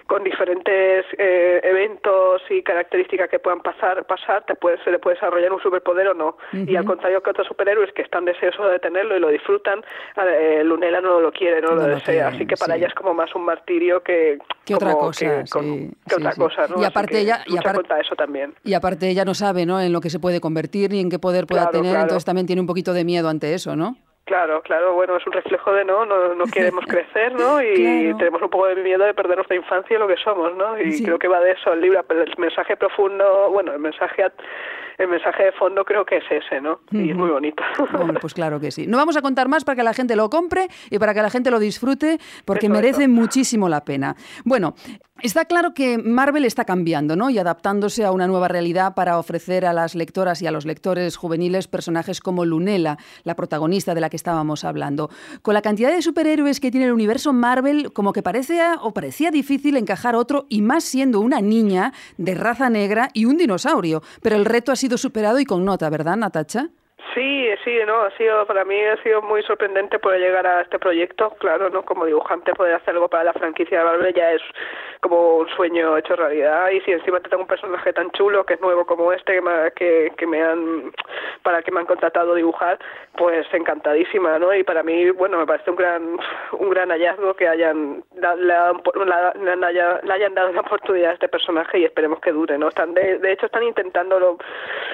con 0.10 0.24
diferentes 0.24 1.06
eh, 1.20 1.62
eventos 1.64 2.42
y 2.50 2.64
características 2.64 3.30
que 3.30 3.38
puedan 3.38 3.62
pasar, 3.62 4.06
pasar 4.06 4.44
te 4.44 4.56
puede, 4.56 4.84
se 4.84 4.90
le 4.92 4.98
puede 4.98 5.16
desarrollar 5.16 5.54
un 5.54 5.62
superpoder 5.62 6.08
o 6.08 6.14
no. 6.16 6.38
Y 6.52 6.76
al 6.76 6.84
contrario 6.84 7.22
que 7.22 7.30
otros 7.30 7.48
superhéroes 7.48 7.94
que 7.94 8.02
están 8.02 8.26
deseosos 8.26 8.72
de 8.72 8.80
tenerlo 8.80 9.16
y 9.16 9.20
lo 9.20 9.30
disfrutan, 9.30 9.84
eh, 10.18 10.64
Lunela 10.64 11.00
no 11.00 11.22
lo 11.22 11.32
quiere, 11.32 11.62
no, 11.62 11.70
No 11.70 11.76
lo 11.76 11.88
lo 11.88 11.96
desea. 11.96 12.30
Así 12.30 12.48
que 12.48 12.56
para 12.56 12.74
sí. 12.74 12.80
ella 12.80 12.88
es 12.88 12.96
como 12.96 13.14
más 13.14 13.34
un 13.36 13.46
martirio 13.46 14.02
que, 14.02 14.40
Que 14.66 14.74
otra 14.74 14.94
cosa, 14.94 15.39
que, 15.39 15.39
con- 15.50 15.64
sí, 15.64 15.92
que 16.08 16.16
otra 16.16 16.32
sí. 16.32 16.40
cosa, 16.40 16.62
¿no? 16.68 16.76
Y 16.78 16.80
Así 16.80 16.86
aparte 16.86 17.12
que 17.14 17.20
ella- 17.22 17.44
y 17.46 17.50
lucha 17.52 17.62
aparte- 17.62 17.78
contra 17.78 18.00
eso 18.00 18.16
también. 18.16 18.54
Y 18.64 18.74
aparte 18.74 19.10
ella 19.10 19.26
no 19.26 19.34
sabe, 19.34 19.66
¿no? 19.66 19.80
En 19.82 19.94
lo 19.94 20.02
que 20.02 20.10
se 20.10 20.20
puede 20.20 20.42
convertir 20.42 20.92
ni 20.92 21.00
en 21.00 21.10
qué 21.10 21.20
poder 21.20 21.46
pueda 21.48 21.64
Claro, 21.64 21.78
tener, 21.78 21.92
claro. 21.92 22.04
entonces 22.04 22.26
también 22.26 22.48
tiene 22.48 22.62
un 22.62 22.68
poquito 22.68 22.94
de 22.94 23.04
miedo 23.06 23.30
ante 23.30 23.54
eso, 23.54 23.76
¿no? 23.76 23.96
Claro, 24.26 24.62
claro, 24.62 24.94
bueno, 24.94 25.18
es 25.18 25.26
un 25.26 25.34
reflejo 25.34 25.72
de 25.74 25.84
no, 25.86 26.06
no, 26.06 26.36
no 26.36 26.46
queremos 26.46 26.86
crecer, 26.88 27.34
¿no? 27.34 27.62
Y 27.64 27.74
Claro. 27.74 28.18
tenemos 28.18 28.42
un 28.44 28.50
poco 28.52 28.68
de 28.68 28.76
miedo 28.76 29.04
de 29.04 29.14
perder 29.16 29.38
nuestra 29.38 29.56
infancia 29.56 29.96
y 29.96 30.00
lo 30.00 30.08
que 30.08 30.18
somos, 30.18 30.56
¿no? 30.56 30.80
Y 30.80 30.92
Sí. 30.94 31.04
creo 31.04 31.18
que 31.18 31.28
va 31.28 31.40
de 31.40 31.54
eso 31.54 31.74
el 31.74 31.82
libro, 31.82 32.06
el 32.10 32.34
mensaje 32.38 32.78
profundo, 32.78 33.50
bueno, 33.52 33.74
el 33.74 33.80
mensaje, 33.80 34.26
el 35.00 35.08
mensaje 35.08 35.46
de 35.46 35.52
fondo 35.54 35.86
creo 35.86 36.06
que 36.06 36.18
es 36.18 36.26
ese, 36.30 36.60
¿no? 36.60 36.82
Y 36.92 37.12
es 37.12 37.16
muy 37.16 37.30
bonito. 37.30 37.64
Hombre, 37.98 38.20
pues 38.20 38.34
claro 38.34 38.60
que 38.60 38.70
sí. 38.70 38.86
No 38.86 38.98
vamos 38.98 39.16
a 39.16 39.22
contar 39.22 39.48
más 39.48 39.64
para 39.64 39.78
que 39.78 39.84
la 39.84 39.94
gente 39.94 40.16
lo 40.18 40.30
compre 40.30 40.68
y 40.92 41.00
para 41.00 41.14
que 41.14 41.22
la 41.22 41.30
gente 41.30 41.50
lo 41.50 41.58
disfrute, 41.58 42.20
porque 42.44 42.66
Eso, 42.66 42.76
merece 42.76 43.08
muchísimo 43.08 43.70
la 43.70 43.86
pena. 43.86 44.18
Bueno, 44.44 44.76
está 45.22 45.46
claro 45.46 45.74
que 45.74 45.98
Marvel 45.98 46.44
está 46.44 46.66
cambiando, 46.66 47.16
¿no? 47.16 47.30
Y 47.30 47.40
adaptándose 47.40 48.04
a 48.04 48.12
una 48.12 48.28
nueva 48.28 48.50
realidad 48.50 48.94
para 48.94 49.18
ofrecer 49.18 49.66
a 49.66 49.72
las 49.72 49.96
lectoras 49.96 50.42
y 50.42 50.48
a 50.48 50.52
los 50.52 50.66
lectores 50.66 51.16
juveniles 51.16 51.70
personajes 51.70 52.20
como 52.20 52.44
Lunela, 52.44 52.98
la 53.24 53.38
protagonista 53.38 53.96
de 53.96 54.02
la 54.02 54.10
que 54.10 54.18
estábamos 54.18 54.66
hablando. 54.66 55.10
Con 55.42 55.54
la 55.54 55.62
cantidad 55.62 55.92
de 55.92 56.02
superhéroes 56.02 56.60
que 56.60 56.72
tiene 56.72 56.88
el 56.88 56.94
universo 56.94 57.32
Marvel, 57.32 57.94
como 57.94 58.12
que 58.12 58.22
parece 58.22 58.60
o 58.82 58.94
parecía 58.94 59.32
difícil 59.32 59.78
encajar 59.78 60.16
otro, 60.16 60.46
y 60.50 60.62
más 60.62 60.84
siendo 60.84 61.22
una 61.22 61.40
niña 61.40 61.94
de 62.18 62.36
raza 62.36 62.70
negra 62.70 63.08
y 63.14 63.24
un 63.24 63.38
dinosaurio. 63.38 64.02
Pero 64.22 64.36
el 64.36 64.44
reto 64.44 64.74
ha 64.74 64.76
sido 64.76 64.89
superado 64.98 65.40
y 65.40 65.46
con 65.46 65.66
nota, 65.66 65.90
¿verdad, 65.90 66.18
Natacha? 66.18 66.70
Sí, 67.20 67.50
sí, 67.66 67.78
no, 67.86 68.04
ha 68.04 68.12
sido 68.12 68.46
para 68.46 68.64
mí 68.64 68.80
ha 68.82 68.96
sido 69.04 69.22
muy 69.22 69.44
sorprendente 69.44 70.00
poder 70.00 70.22
llegar 70.22 70.48
a 70.48 70.62
este 70.62 70.80
proyecto, 70.80 71.32
claro, 71.40 71.70
no 71.70 71.84
como 71.84 72.06
dibujante 72.06 72.54
poder 72.54 72.76
hacer 72.76 72.94
algo 72.94 73.10
para 73.10 73.26
la 73.26 73.34
franquicia 73.34 73.80
de 73.80 73.84
Marvel 73.84 74.14
ya 74.14 74.32
es 74.32 74.42
como 75.02 75.40
un 75.40 75.50
sueño 75.50 75.98
hecho 75.98 76.16
realidad 76.16 76.70
y 76.70 76.80
si 76.82 76.92
encima 76.94 77.20
te 77.20 77.28
tengo 77.28 77.44
un 77.44 77.48
personaje 77.50 77.92
tan 77.92 78.10
chulo 78.12 78.46
que 78.46 78.54
es 78.54 78.62
nuevo 78.62 78.86
como 78.86 79.12
este 79.12 79.34
que 79.34 79.42
me, 79.42 79.72
que, 79.76 80.14
que 80.16 80.26
me 80.28 80.42
han 80.42 80.94
para 81.44 81.62
que 81.62 81.72
me 81.72 81.82
han 81.82 81.88
contratado 81.88 82.32
a 82.32 82.36
dibujar, 82.36 82.80
pues 83.18 83.46
encantadísima, 83.54 84.40
¿no? 84.40 84.54
Y 84.54 84.64
para 84.64 84.82
mí, 84.84 85.10
bueno, 85.12 85.40
me 85.40 85.46
parece 85.46 85.72
un 85.72 85.76
gran 85.76 86.18
un 86.54 86.70
gran 86.70 86.90
hallazgo 86.90 87.34
que 87.34 87.50
hayan 87.50 88.02
la- 88.16 88.36
le 88.36 90.14
hayan 90.14 90.34
dado 90.36 90.52
una 90.52 90.62
oportunidad 90.62 91.12
a 91.12 91.14
este 91.16 91.28
personaje 91.28 91.80
y 91.80 91.86
esperemos 91.86 92.22
que 92.22 92.32
dure, 92.32 92.58
¿no? 92.58 92.70
Están 92.70 92.94
de, 92.94 93.18
de 93.20 93.32
hecho 93.34 93.48
están 93.48 93.64
intentándolo 93.64 94.38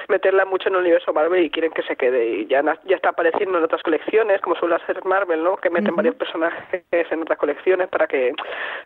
meterla 0.08 0.44
mucho 0.44 0.68
en 0.68 0.74
el 0.74 0.80
universo 0.80 1.12
Marvel 1.12 1.44
y 1.44 1.50
quieren 1.50 1.70
que 1.72 1.82
se 1.82 1.94
quede 1.94 2.15
y 2.24 2.46
ya 2.46 2.62
ya 2.84 2.96
está 2.96 3.10
apareciendo 3.10 3.58
en 3.58 3.64
otras 3.64 3.82
colecciones 3.82 4.40
como 4.40 4.56
suele 4.56 4.76
hacer 4.76 5.04
Marvel 5.04 5.42
no 5.42 5.56
que 5.56 5.70
meten 5.70 5.94
varios 5.94 6.14
personajes 6.14 6.84
en 6.90 7.22
otras 7.22 7.38
colecciones 7.38 7.88
para 7.88 8.06
que 8.06 8.32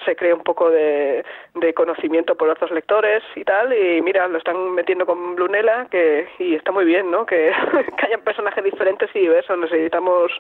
se 0.05 0.17
cree 0.17 0.33
un 0.33 0.43
poco 0.43 0.71
de, 0.71 1.25
de 1.55 1.75
conocimiento 1.75 2.35
por 2.35 2.49
otros 2.49 2.71
lectores 2.71 3.23
y 3.37 3.45
tal. 3.45 3.73
Y 3.73 4.03
mira 4.03 4.29
lo 4.29 4.39
están 4.39 4.73
metiendo 4.73 5.07
con 5.07 5.35
Brunella 5.37 5.87
que 5.91 6.29
y 6.39 6.55
está 6.55 6.73
muy 6.73 6.85
bien 6.85 7.11
no 7.11 7.27
que, 7.27 7.53
que 7.99 8.07
hayan 8.07 8.23
personajes 8.23 8.65
diferentes 8.65 9.11
y 9.15 9.21
diversos 9.21 9.59
necesitamos 9.59 10.33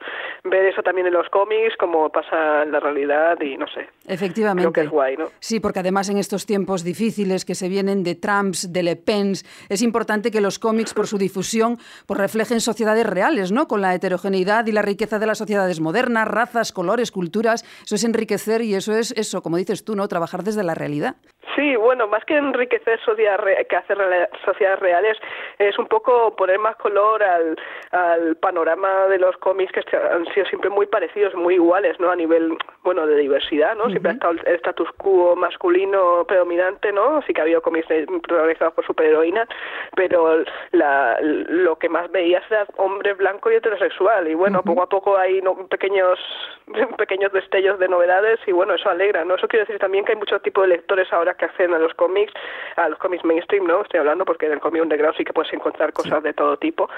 ver 0.44 0.66
eso 0.66 0.83
también 0.83 1.07
en 1.07 1.14
los 1.14 1.29
cómics 1.31 1.76
como 1.79 2.11
pasa 2.11 2.62
en 2.62 2.72
la 2.72 2.81
realidad 2.81 3.40
y 3.40 3.57
no 3.57 3.66
sé. 3.68 3.88
Efectivamente. 4.07 4.62
creo 4.62 4.72
que 4.72 4.81
es 4.83 4.90
guay 4.90 5.16
no 5.16 5.26
Sí, 5.40 5.61
porque 5.61 5.81
además 5.81 6.09
en 6.09 6.18
estos 6.18 6.46
tiempos 6.46 6.85
difíciles 6.85 7.44
que 7.44 7.55
se 7.55 7.68
vienen 7.68 8.03
de 8.03 8.14
Trumps, 8.14 8.72
de 8.72 8.83
Le 8.83 8.96
Pens, 8.96 9.44
es 9.68 9.83
importante 9.83 10.31
que 10.31 10.40
los 10.40 10.59
cómics, 10.59 10.94
por 10.94 11.07
su 11.07 11.18
difusión, 11.18 11.79
pues 12.07 12.20
reflejen 12.20 12.61
sociedades 12.70 13.04
reales, 13.04 13.50
¿no? 13.50 13.66
Con 13.66 13.80
la 13.80 13.94
heterogeneidad 13.94 14.66
y 14.66 14.72
la 14.72 14.83
riqueza 14.83 15.18
de 15.18 15.26
las 15.26 15.38
sociedades 15.38 15.80
modernas, 15.80 16.28
razas, 16.28 16.72
colores, 16.72 17.11
culturas. 17.11 17.64
Eso 17.85 17.96
es 17.96 18.04
enriquecer 18.04 18.62
y 18.62 18.74
eso 18.74 18.92
es 18.92 19.11
eso, 19.12 19.42
como 19.42 19.56
dices 19.56 19.85
tú, 19.85 19.96
¿no? 19.96 20.06
Trabajar 20.06 20.44
desde 20.44 20.62
la 20.62 20.74
realidad. 20.74 21.16
Sí, 21.56 21.74
bueno, 21.74 22.06
más 22.06 22.24
que 22.24 22.37
enriquecer 22.37 23.00
sociedades 23.04 23.66
que 23.68 23.76
hacer 23.76 23.98
sociedades 24.44 24.78
reales, 24.78 25.18
es 25.59 25.76
un 25.78 25.87
poco 25.87 26.35
poner 26.37 26.59
más 26.59 26.76
color 26.76 27.22
al, 27.22 27.56
al 27.90 28.37
panorama 28.37 29.06
de 29.09 29.18
los 29.18 29.37
cómics 29.38 29.72
que 29.72 29.96
han 29.96 30.24
sido 30.33 30.46
siempre 30.46 30.70
muy 30.70 30.87
parecidos, 30.87 31.35
muy 31.35 31.54
iguales, 31.54 31.98
¿no? 31.98 32.11
A 32.11 32.16
nivel, 32.16 32.56
bueno, 32.85 33.06
de 33.06 33.16
diversidad, 33.16 33.74
¿no? 33.76 33.90
Siempre 33.90 34.12
ha 34.12 34.14
estado 34.14 34.33
el 34.33 34.54
status 34.56 34.88
quo 34.96 35.35
masculino 35.35 36.24
predominante, 36.26 36.92
¿no? 36.92 37.20
Sí 37.22 37.33
que 37.33 37.40
ha 37.40 37.44
habido 37.44 37.62
cómics 37.62 37.88
protagonizados 38.22 38.74
por 38.74 38.87
superheroínas, 38.87 39.48
pero 39.96 40.44
la, 40.72 41.18
lo 41.20 41.76
que 41.78 41.88
más 41.88 42.11
veías 42.11 42.44
era 42.50 42.60
hombre 42.77 43.14
blanco 43.14 43.51
y 43.51 43.55
heterosexual. 43.57 44.29
Y 44.29 44.35
bueno, 44.35 44.62
poco 44.62 44.83
a 44.83 44.88
poco 44.88 45.16
hay 45.16 45.40
¿no? 45.42 45.55
pequeños, 45.68 46.18
pequeños 46.96 47.33
destellos 47.33 47.79
de 47.79 47.88
novedades 47.88 48.38
y 48.46 48.53
bueno, 48.53 48.75
eso 48.75 48.88
alegra, 48.90 49.25
¿no? 49.25 49.35
Eso 49.35 49.49
quiere 49.49 49.64
decir 49.64 49.79
también 49.79 50.05
que 50.05 50.12
hay 50.12 50.18
muchos 50.18 50.42
tipos 50.42 50.62
de 50.64 50.68
lectores 50.77 51.12
ahora 51.12 51.35
que 51.35 51.44
acceden 51.46 51.75
a 51.75 51.79
los 51.79 51.94
cómics, 51.94 52.33
a 52.77 52.88
los 52.88 52.99
cómics 52.99 53.25
mainstream, 53.25 53.66
¿no? 53.66 53.83
Estoy 53.83 54.01
hablando 54.01 54.25
porque 54.25 54.46
en 54.46 54.53
el 54.53 54.61
cómic 54.61 54.83
underground 54.83 55.16
sí 55.16 55.25
que 55.25 55.33
puedes 55.33 55.53
encontrar 55.53 55.92
cosas 55.92 56.23
de 56.23 56.33
todo 56.33 56.57
tipo. 56.57 56.88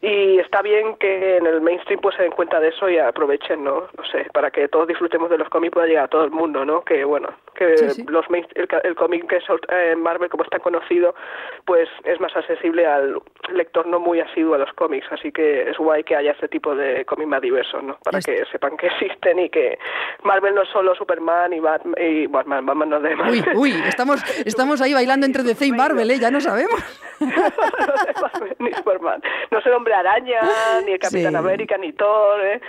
Y 0.00 0.38
está 0.38 0.62
bien 0.62 0.96
que 0.96 1.36
en 1.38 1.46
el 1.46 1.60
mainstream 1.60 2.00
pues 2.00 2.16
se 2.16 2.22
den 2.22 2.32
cuenta 2.32 2.60
de 2.60 2.68
eso 2.68 2.88
y 2.88 2.98
aprovechen, 2.98 3.64
¿no? 3.64 3.88
No 3.96 4.04
sé, 4.10 4.26
para 4.32 4.50
que 4.50 4.68
todos 4.68 4.86
disfrutemos 4.88 5.30
de 5.30 5.38
los 5.38 5.48
cómics 5.48 5.72
pueda 5.72 5.86
llegar 5.86 6.04
a 6.04 6.08
todo 6.08 6.24
el 6.24 6.30
mundo, 6.30 6.64
¿no? 6.64 6.82
Que 6.84 7.04
bueno, 7.04 7.28
que 7.54 7.76
Sí, 7.78 7.88
sí. 7.90 8.04
los 8.08 8.28
main- 8.30 8.46
el, 8.54 8.68
el 8.82 8.94
cómic 8.94 9.26
que 9.28 9.36
es 9.36 9.44
eh, 9.68 9.94
Marvel 9.96 10.28
como 10.28 10.44
está 10.44 10.58
conocido, 10.58 11.14
pues 11.64 11.88
es 12.04 12.20
más 12.20 12.34
accesible 12.36 12.86
al 12.86 13.18
lector 13.52 13.86
no 13.86 13.98
muy 14.00 14.20
asiduo 14.20 14.54
a 14.54 14.58
los 14.58 14.72
cómics, 14.74 15.03
así 15.10 15.30
que 15.32 15.70
es 15.70 15.76
guay 15.78 16.04
que 16.04 16.16
haya 16.16 16.32
este 16.32 16.48
tipo 16.48 16.74
de 16.74 17.04
cómics 17.04 17.28
más 17.28 17.40
diversos, 17.42 17.82
¿no? 17.82 17.98
Para 18.04 18.20
que 18.20 18.44
sepan 18.50 18.76
que 18.76 18.86
existen 18.98 19.38
y 19.38 19.48
que 19.50 19.78
Marvel 20.22 20.54
no 20.54 20.62
es 20.62 20.68
solo 20.70 20.94
Superman 20.94 21.52
y 21.52 21.60
Batman, 21.60 21.94
y 22.00 22.26
Batman, 22.26 22.66
Batman 22.66 22.88
no 22.90 22.96
es 22.98 23.02
de 23.02 23.14
Uy, 23.30 23.44
uy, 23.54 23.70
estamos, 23.88 24.22
estamos 24.46 24.80
ahí 24.80 24.92
bailando 24.94 25.26
entre 25.26 25.42
DC 25.42 25.66
y 25.66 25.72
Marvel, 25.72 26.10
¿eh? 26.10 26.18
Ya 26.18 26.30
no 26.30 26.40
sabemos. 26.40 26.80
ni 28.58 28.72
Superman. 28.72 29.22
No 29.50 29.58
es 29.58 29.66
el 29.66 29.72
hombre 29.72 29.94
araña, 29.94 30.40
ni 30.84 30.92
el 30.92 30.98
Capitán 30.98 31.32
Sí. 31.32 31.36
América, 31.36 31.76
ni 31.78 31.92
Thor, 31.92 32.40
¿eh? 32.44 32.60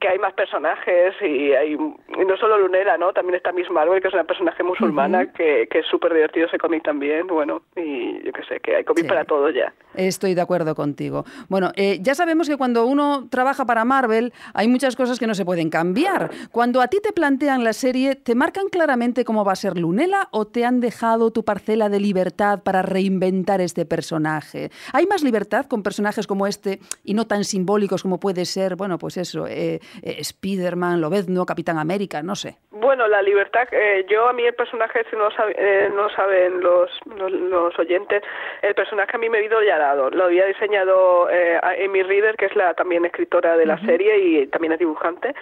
que 0.00 0.06
hay 0.06 0.18
más 0.20 0.32
personajes 0.34 1.12
y 1.20 1.50
hay 1.54 1.72
y 1.72 2.24
no 2.24 2.36
solo 2.36 2.56
Lunela, 2.56 2.96
¿no? 2.96 3.12
También 3.12 3.34
está 3.34 3.50
Miss 3.50 3.68
Marvel, 3.68 4.00
que 4.00 4.06
es 4.06 4.14
una 4.14 4.22
personaje 4.22 4.62
musulmana 4.62 5.32
que, 5.32 5.66
que 5.68 5.80
es 5.80 5.86
súper 5.86 6.14
divertido 6.14 6.46
ese 6.46 6.56
cómic 6.56 6.84
también, 6.84 7.26
bueno, 7.26 7.62
y 7.74 8.22
yo 8.24 8.32
qué 8.32 8.44
sé, 8.44 8.60
que 8.60 8.76
hay 8.76 8.84
cómic 8.84 9.02
Sí. 9.02 9.08
para 9.08 9.24
todo 9.24 9.50
ya. 9.50 9.72
Estoy 9.98 10.34
de 10.34 10.40
acuerdo 10.40 10.76
contigo. 10.76 11.24
Bueno, 11.48 11.72
eh, 11.74 11.98
ya 12.00 12.14
sabemos 12.14 12.48
que 12.48 12.56
cuando 12.56 12.86
uno 12.86 13.26
trabaja 13.30 13.66
para 13.66 13.84
Marvel 13.84 14.32
hay 14.54 14.68
muchas 14.68 14.94
cosas 14.94 15.18
que 15.18 15.26
no 15.26 15.34
se 15.34 15.44
pueden 15.44 15.70
cambiar. 15.70 16.30
Cuando 16.52 16.80
a 16.80 16.86
ti 16.86 16.98
te 17.02 17.12
plantean 17.12 17.64
la 17.64 17.72
serie, 17.72 18.14
¿te 18.14 18.36
marcan 18.36 18.68
claramente 18.68 19.24
cómo 19.24 19.44
va 19.44 19.52
a 19.52 19.56
ser 19.56 19.76
Lunela 19.76 20.28
o 20.30 20.46
te 20.46 20.64
han 20.64 20.78
dejado 20.78 21.32
tu 21.32 21.44
parcela 21.44 21.88
de 21.88 21.98
libertad 21.98 22.62
para 22.62 22.82
reinventar 22.82 23.60
este 23.60 23.84
personaje? 23.86 24.70
¿Hay 24.92 25.06
más 25.06 25.24
libertad 25.24 25.66
con 25.66 25.82
personajes 25.82 26.28
como 26.28 26.46
este 26.46 26.78
y 27.02 27.14
no 27.14 27.26
tan 27.26 27.42
simbólicos 27.42 28.04
como 28.04 28.20
puede 28.20 28.44
ser, 28.44 28.76
bueno, 28.76 28.98
pues 28.98 29.16
eso, 29.16 29.48
eh, 29.48 29.80
eh, 30.02 30.16
Spider-Man, 30.20 31.00
Lobezno, 31.00 31.44
Capitán 31.44 31.76
América, 31.76 32.22
no 32.22 32.36
sé? 32.36 32.56
Bueno, 32.70 33.08
la 33.08 33.20
libertad, 33.22 33.66
eh, 33.72 34.06
yo 34.08 34.28
a 34.28 34.32
mí 34.32 34.44
el 34.44 34.54
personaje, 34.54 35.00
si 35.10 35.16
no 35.16 35.30
sabe- 35.32 35.56
eh, 35.58 35.90
no 35.92 36.08
saben 36.10 36.60
los, 36.60 36.88
los, 37.06 37.76
oyentes, 37.78 38.22
el 38.62 38.74
personaje 38.74 39.16
a 39.16 39.18
mí 39.18 39.28
me 39.28 39.42
ido 39.42 39.60
ya 39.62 39.78
Lo 39.94 40.24
había 40.24 40.46
diseñado 40.46 41.28
eh, 41.30 41.58
Amy 41.84 42.02
Reader, 42.02 42.36
que 42.36 42.46
es 42.46 42.56
la 42.56 42.74
también 42.74 43.04
escritora 43.04 43.56
de 43.56 43.66
la 43.66 43.78
serie 43.84 44.18
y 44.18 44.46
también 44.48 44.72
es 44.72 44.78
dibujante, 44.78 45.34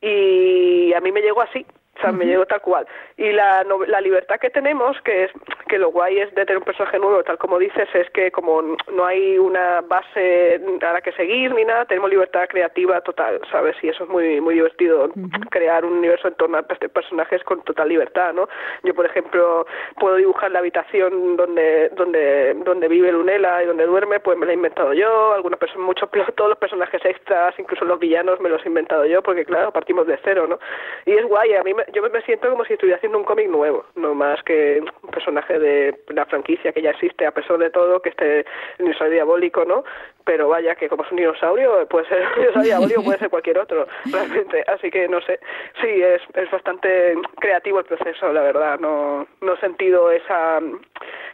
y 0.00 0.92
a 0.92 1.00
mí 1.00 1.12
me 1.12 1.22
llegó 1.22 1.42
así. 1.42 1.66
O 1.94 2.00
sea, 2.00 2.10
me 2.10 2.24
llegó 2.24 2.46
tal 2.46 2.60
cual. 2.62 2.86
Y 3.18 3.32
la, 3.32 3.64
no- 3.64 3.84
la 3.84 4.00
libertad 4.00 4.40
que 4.40 4.48
tenemos, 4.50 4.98
que 5.02 5.24
es 5.24 5.30
que 5.68 5.78
lo 5.78 5.90
guay 5.90 6.18
es 6.20 6.34
de 6.34 6.44
tener 6.46 6.56
un 6.58 6.64
personaje 6.64 6.98
nuevo, 6.98 7.22
tal 7.22 7.38
como 7.38 7.58
dices, 7.58 7.88
es 7.94 8.08
que 8.10 8.30
como 8.30 8.62
no 8.62 9.04
hay 9.04 9.38
una 9.38 9.82
base 9.82 10.60
a 10.80 10.92
la 10.92 11.00
que 11.02 11.12
seguir 11.12 11.54
ni 11.54 11.64
nada, 11.64 11.84
tenemos 11.84 12.10
libertad 12.10 12.48
creativa 12.48 13.00
total, 13.02 13.40
¿sabes? 13.50 13.76
Y 13.82 13.88
eso 13.88 14.04
es 14.04 14.10
muy 14.10 14.40
muy 14.40 14.54
divertido, 14.54 15.10
crear 15.50 15.84
un 15.84 15.92
universo 15.98 16.28
en 16.28 16.34
torno 16.34 16.56
a 16.58 16.64
este 16.68 16.88
personajes 16.88 17.42
con 17.44 17.62
total 17.62 17.88
libertad, 17.90 18.32
¿no? 18.32 18.48
Yo, 18.82 18.94
por 18.94 19.06
ejemplo, 19.06 19.66
puedo 20.00 20.16
dibujar 20.16 20.50
la 20.50 20.58
habitación 20.60 21.36
donde 21.36 21.90
donde 21.90 22.54
donde 22.54 22.88
vive 22.88 23.12
Lunela 23.12 23.62
y 23.62 23.66
donde 23.66 23.84
duerme, 23.86 24.18
pues 24.20 24.36
me 24.38 24.46
la 24.46 24.52
he 24.52 24.56
inventado 24.56 24.92
yo, 24.94 25.32
algunas 25.34 25.58
personas, 25.58 25.86
muchos, 25.86 26.08
todos 26.34 26.50
los 26.50 26.58
personajes 26.58 27.04
extras, 27.04 27.54
incluso 27.58 27.84
los 27.84 27.98
villanos, 27.98 28.40
me 28.40 28.48
los 28.48 28.64
he 28.64 28.68
inventado 28.68 29.04
yo, 29.06 29.22
porque 29.22 29.44
claro, 29.44 29.72
partimos 29.72 30.06
de 30.06 30.18
cero, 30.24 30.46
¿no? 30.48 30.58
Y 31.06 31.12
es 31.12 31.24
guay, 31.26 31.54
a 31.54 31.62
mí 31.62 31.74
me- 31.74 31.81
yo 31.92 32.02
me 32.02 32.22
siento 32.22 32.50
como 32.50 32.64
si 32.64 32.74
estuviera 32.74 32.96
haciendo 32.96 33.18
un 33.18 33.24
cómic 33.24 33.48
nuevo, 33.48 33.84
no 33.96 34.14
más 34.14 34.42
que 34.42 34.82
personaje 35.10 35.58
de 35.58 35.98
la 36.08 36.26
franquicia 36.26 36.72
que 36.72 36.82
ya 36.82 36.90
existe, 36.90 37.26
a 37.26 37.32
pesar 37.32 37.58
de 37.58 37.70
todo, 37.70 38.00
que 38.00 38.10
este 38.10 38.40
el 38.40 38.46
dinosaurio 38.86 39.14
diabólico, 39.14 39.64
¿no? 39.64 39.84
Pero 40.24 40.48
vaya, 40.48 40.74
que 40.74 40.88
como 40.88 41.04
es 41.04 41.10
un 41.10 41.18
dinosaurio, 41.18 41.86
puede 41.88 42.06
ser 42.08 42.22
un 42.36 42.40
dinosaurio 42.40 42.62
diabólico, 42.62 43.02
puede 43.04 43.18
ser 43.18 43.30
cualquier 43.30 43.58
otro, 43.58 43.86
realmente. 44.10 44.64
Así 44.66 44.90
que 44.90 45.08
no 45.08 45.20
sé. 45.22 45.40
Sí, 45.80 46.02
es, 46.02 46.22
es 46.34 46.50
bastante 46.50 47.14
creativo 47.40 47.78
el 47.78 47.84
proceso, 47.84 48.32
la 48.32 48.42
verdad. 48.42 48.78
No, 48.78 49.26
no 49.40 49.54
he 49.54 49.60
sentido 49.60 50.10
esa, 50.10 50.58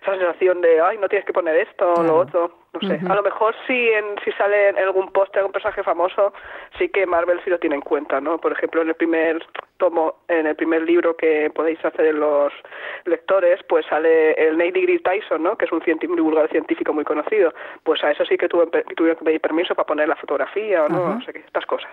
esa 0.03 0.13
sensación 0.17 0.61
de, 0.61 0.81
ay, 0.81 0.99
no 0.99 1.09
tienes 1.09 1.27
que 1.27 1.33
poner 1.33 1.57
esto 1.57 1.93
o 1.95 2.03
lo 2.03 2.17
otro. 2.17 2.53
No 2.81 2.89
sé. 2.89 3.01
A 3.09 3.15
lo 3.15 3.23
mejor 3.23 3.55
sí, 3.67 3.89
en, 3.89 4.05
si 4.25 4.33
sale 4.33 4.71
en 4.71 4.79
algún 4.79 5.09
póster 5.13 5.39
algún 5.41 5.53
personaje 5.53 5.83
famoso, 5.83 6.33
sí 6.79 6.89
que 6.89 7.07
Marvel 7.07 7.41
sí 7.45 7.51
lo 7.51 7.59
tiene 7.59 7.77
en 7.77 7.83
cuenta, 7.83 8.21
¿no? 8.21 8.39
Por 8.39 8.53
ejemplo, 8.53 8.83
en 8.83 8.89
el 8.89 8.95
primer 8.95 9.45
tomo, 9.79 10.17
en 10.29 10.47
el 10.47 10.57
primer 10.57 10.83
libro 10.83 11.17
que 11.17 11.51
podéis 11.55 11.83
hacer 11.85 12.15
los 12.15 12.53
lectores, 13.05 13.61
pues 13.69 13.87
sale 13.87 14.33
el 14.33 14.57
Neil 14.57 14.73
deGrasse 14.73 15.03
Tyson, 15.03 15.43
¿no? 15.43 15.57
Que 15.57 15.65
es 15.65 15.73
un, 15.73 15.81
divulgador 15.81 16.51
científico 16.51 16.93
muy 16.93 17.05
conocido. 17.05 17.53
Pues 17.85 18.03
a 18.05 18.11
eso 18.11 18.25
sí 18.25 18.37
que 18.37 18.49
tuve, 18.49 18.67
tuvieron 18.97 19.19
que 19.19 19.25
pedir 19.25 19.41
permiso 19.41 19.75
para 19.75 19.87
poner 19.87 20.09
la 20.09 20.17
fotografía 20.17 20.85
o 20.85 20.89
no, 20.89 21.15
no 21.15 21.25
sé 21.25 21.33
qué, 21.33 21.41
estas 21.41 21.67
cosas. 21.67 21.91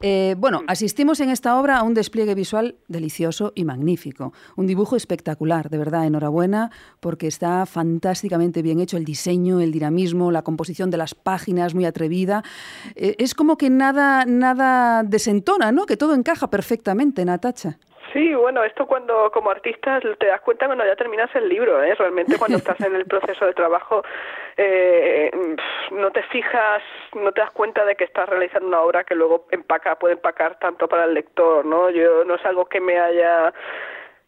Eh, 0.00 0.34
bueno, 0.38 0.62
asistimos 0.66 1.20
en 1.20 1.30
esta 1.30 1.60
obra 1.60 1.78
a 1.78 1.82
un 1.82 1.94
despliegue 1.94 2.34
visual 2.34 2.76
delicioso 2.88 3.52
y 3.54 3.64
magnífico. 3.64 4.32
Un 4.56 4.66
dibujo 4.66 4.96
espectacular, 4.96 5.68
de 5.68 5.78
verdad, 5.78 6.06
enhorabuena, 6.06 6.70
porque 7.00 7.26
está 7.26 7.66
fantásticamente 7.66 8.62
bien 8.62 8.80
hecho 8.80 8.96
el 8.96 9.04
diseño, 9.04 9.60
el 9.62 9.72
dinamismo, 9.72 10.30
la 10.30 10.42
composición 10.42 10.90
de 10.90 10.98
las 10.98 11.14
páginas, 11.14 11.74
muy 11.74 11.86
atrevida. 11.86 12.42
Eh, 12.96 13.16
es 13.18 13.34
como 13.34 13.56
que 13.56 13.70
nada, 13.70 14.24
nada 14.26 15.02
desentona, 15.02 15.72
¿no? 15.72 15.86
Que 15.86 15.96
todo 15.96 16.14
encaja 16.14 16.48
perfectamente, 16.50 17.24
Natacha. 17.24 17.78
Sí, 18.12 18.34
bueno, 18.34 18.62
esto 18.62 18.86
cuando 18.86 19.30
como 19.30 19.50
artista 19.50 19.98
te 20.18 20.26
das 20.26 20.42
cuenta 20.42 20.66
cuando 20.66 20.84
ya 20.84 20.96
terminas 20.96 21.34
el 21.34 21.48
libro, 21.48 21.82
¿eh? 21.82 21.94
Realmente 21.94 22.36
cuando 22.36 22.58
estás 22.58 22.78
en 22.82 22.94
el 22.94 23.06
proceso 23.06 23.46
de 23.46 23.54
trabajo 23.54 24.02
eh, 24.56 25.30
no 25.92 26.10
te 26.10 26.22
fijas, 26.24 26.82
no 27.14 27.32
te 27.32 27.40
das 27.40 27.50
cuenta 27.52 27.84
de 27.86 27.96
que 27.96 28.04
estás 28.04 28.28
realizando 28.28 28.68
una 28.68 28.82
obra 28.82 29.04
que 29.04 29.14
luego 29.14 29.46
empaca, 29.50 29.98
puede 29.98 30.14
empacar 30.14 30.58
tanto 30.58 30.88
para 30.88 31.04
el 31.04 31.14
lector, 31.14 31.64
¿no? 31.64 31.88
Yo 31.88 32.24
no 32.24 32.34
es 32.34 32.44
algo 32.44 32.66
que 32.66 32.80
me 32.80 32.98
haya 32.98 33.52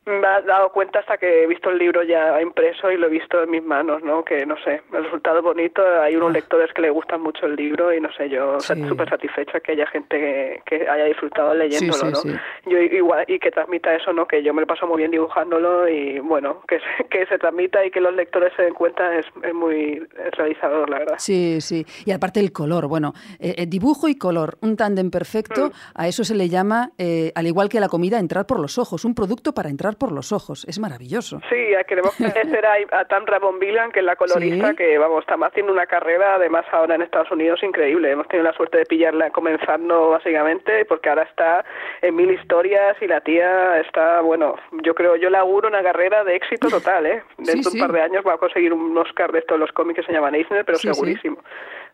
me 0.07 0.27
ha 0.27 0.41
dado 0.43 0.71
cuenta 0.71 0.99
hasta 1.01 1.17
que 1.17 1.45
he 1.45 1.47
visto 1.47 1.71
el 1.71 1.79
libro 1.79 2.03
ya 2.03 2.41
impreso 2.43 2.91
y 2.91 2.97
lo 2.97 3.07
he 3.07 3.11
visto 3.11 3.43
en 3.43 3.51
mis 3.51 3.63
manos, 3.65 4.03
¿no? 4.03 4.25
Que 4.25 4.45
no 4.45 4.57
sé, 4.63 4.83
el 4.93 5.05
resultado 5.05 5.39
es 5.39 5.45
bonito, 5.45 5.83
hay 6.03 6.15
unos 6.17 6.33
lectores 6.33 6.71
que 6.75 6.83
les 6.83 6.93
gustan 6.93 7.23
mucho 7.23 7.47
el 7.47 7.57
libro 7.57 7.93
y 7.93 8.01
no 8.01 8.13
sé, 8.13 8.29
yo 8.29 8.61
Sí. 8.61 8.75
súper 8.87 9.09
satisfecha 9.09 9.61
que 9.61 9.73
haya 9.73 9.87
gente 9.87 10.19
que, 10.19 10.63
que 10.67 10.89
haya 10.89 11.05
disfrutado 11.05 11.55
leyéndolo, 11.55 11.93
sí, 11.95 12.07
¿no? 12.11 12.17
sí. 12.17 12.31
Yo 12.67 12.79
igual 12.79 13.25
y 13.29 13.39
que 13.39 13.51
transmita 13.51 13.95
eso, 13.95 14.13
¿no? 14.13 14.27
Que 14.27 14.43
yo 14.43 14.53
me 14.53 14.61
lo 14.61 14.67
paso 14.67 14.87
muy 14.87 14.99
bien 14.99 15.11
dibujándolo 15.11 15.89
y 15.89 16.19
bueno, 16.21 16.61
que 16.69 16.79
se, 16.81 17.09
que 17.09 17.27
se 17.27 17.39
transmita 17.39 17.85
y 17.85 17.91
que 17.91 18.01
los 18.01 18.15
lectores 18.15 18.53
se 18.57 18.63
den 18.63 18.75
cuenta 18.75 19.17
es, 19.19 19.27
es 19.43 19.55
muy 19.55 20.07
realizador, 20.33 20.91
la 20.91 20.99
verdad. 20.99 21.15
Sí, 21.19 21.61
sí. 21.61 21.87
Y 22.05 22.13
aparte 22.13 22.41
el 22.41 22.53
color, 22.53 22.89
bueno, 22.89 23.15
eh, 23.39 23.55
eh, 23.59 23.67
dibujo 23.67 24.09
y 24.09 24.17
color, 24.17 24.59
un 24.61 24.77
tándem 24.77 25.11
perfecto, 25.11 25.71
a 25.95 26.09
eso 26.09 26.25
se 26.25 26.35
le 26.35 26.49
llama, 26.49 26.91
eh, 26.99 27.33
al 27.35 27.47
igual 27.47 27.69
que 27.69 27.79
a 27.79 27.81
la 27.81 27.89
comida, 27.89 28.19
entrar 28.19 28.47
por 28.47 28.61
los 28.61 28.79
ojos, 28.79 29.05
un 29.05 29.15
producto 29.15 29.53
para 29.55 29.69
entrar 29.71 29.94
por 29.95 30.13
los 30.13 30.33
ojos. 30.33 30.65
Es 30.69 30.79
maravilloso. 30.79 31.41
Sí, 31.49 31.69
queremos 31.87 32.19
agradecer 32.21 32.65
a, 32.67 32.75
a 33.01 33.05
Tam 33.07 33.25
Rabon-Villan, 33.27 33.93
que 33.93 34.01
es 34.01 34.05
la 34.05 34.17
colorista, 34.17 34.71
Sí. 34.71 34.77
que 34.77 34.99
vamos, 34.99 35.21
está 35.21 35.35
haciendo 35.47 35.73
una 35.73 35.87
carrera, 35.87 36.35
además 36.37 36.65
ahora 36.73 36.95
en 36.95 37.03
Estados 37.03 37.31
Unidos, 37.31 37.63
increíble. 37.63 38.11
Hemos 38.11 38.29
tenido 38.29 38.45
la 38.49 38.57
suerte 38.57 38.79
de 38.79 38.87
pillarla 38.87 39.31
comenzando 39.31 40.11
básicamente, 40.11 40.85
porque 40.85 41.09
ahora 41.09 41.23
está 41.23 41.65
en 42.03 42.15
mil 42.17 42.31
historias 42.31 42.97
y 43.01 43.07
la 43.07 43.21
tía 43.21 43.81
está, 43.81 44.21
bueno, 44.21 44.57
yo 44.83 44.95
creo, 44.95 45.17
yo 45.17 45.31
le 45.31 45.39
auguro 45.39 45.69
una 45.69 45.83
carrera 45.83 46.25
de 46.25 46.37
éxito 46.37 46.69
total, 46.69 47.07
¿eh? 47.07 47.23
Dentro 47.39 47.71
de 47.71 47.71
sí. 47.71 47.81
un 47.81 47.87
par 47.87 47.93
de 47.93 48.03
años 48.03 48.25
va 48.27 48.35
a 48.35 48.39
conseguir 48.39 48.73
un 48.73 48.97
Oscar 48.99 49.33
de 49.33 49.41
estos 49.41 49.59
los 49.59 49.73
cómics 49.73 50.01
que 50.01 50.07
se 50.07 50.13
llaman 50.13 50.35
Eisner, 50.35 50.65
pero 50.65 50.79
segurísimo. 50.79 51.39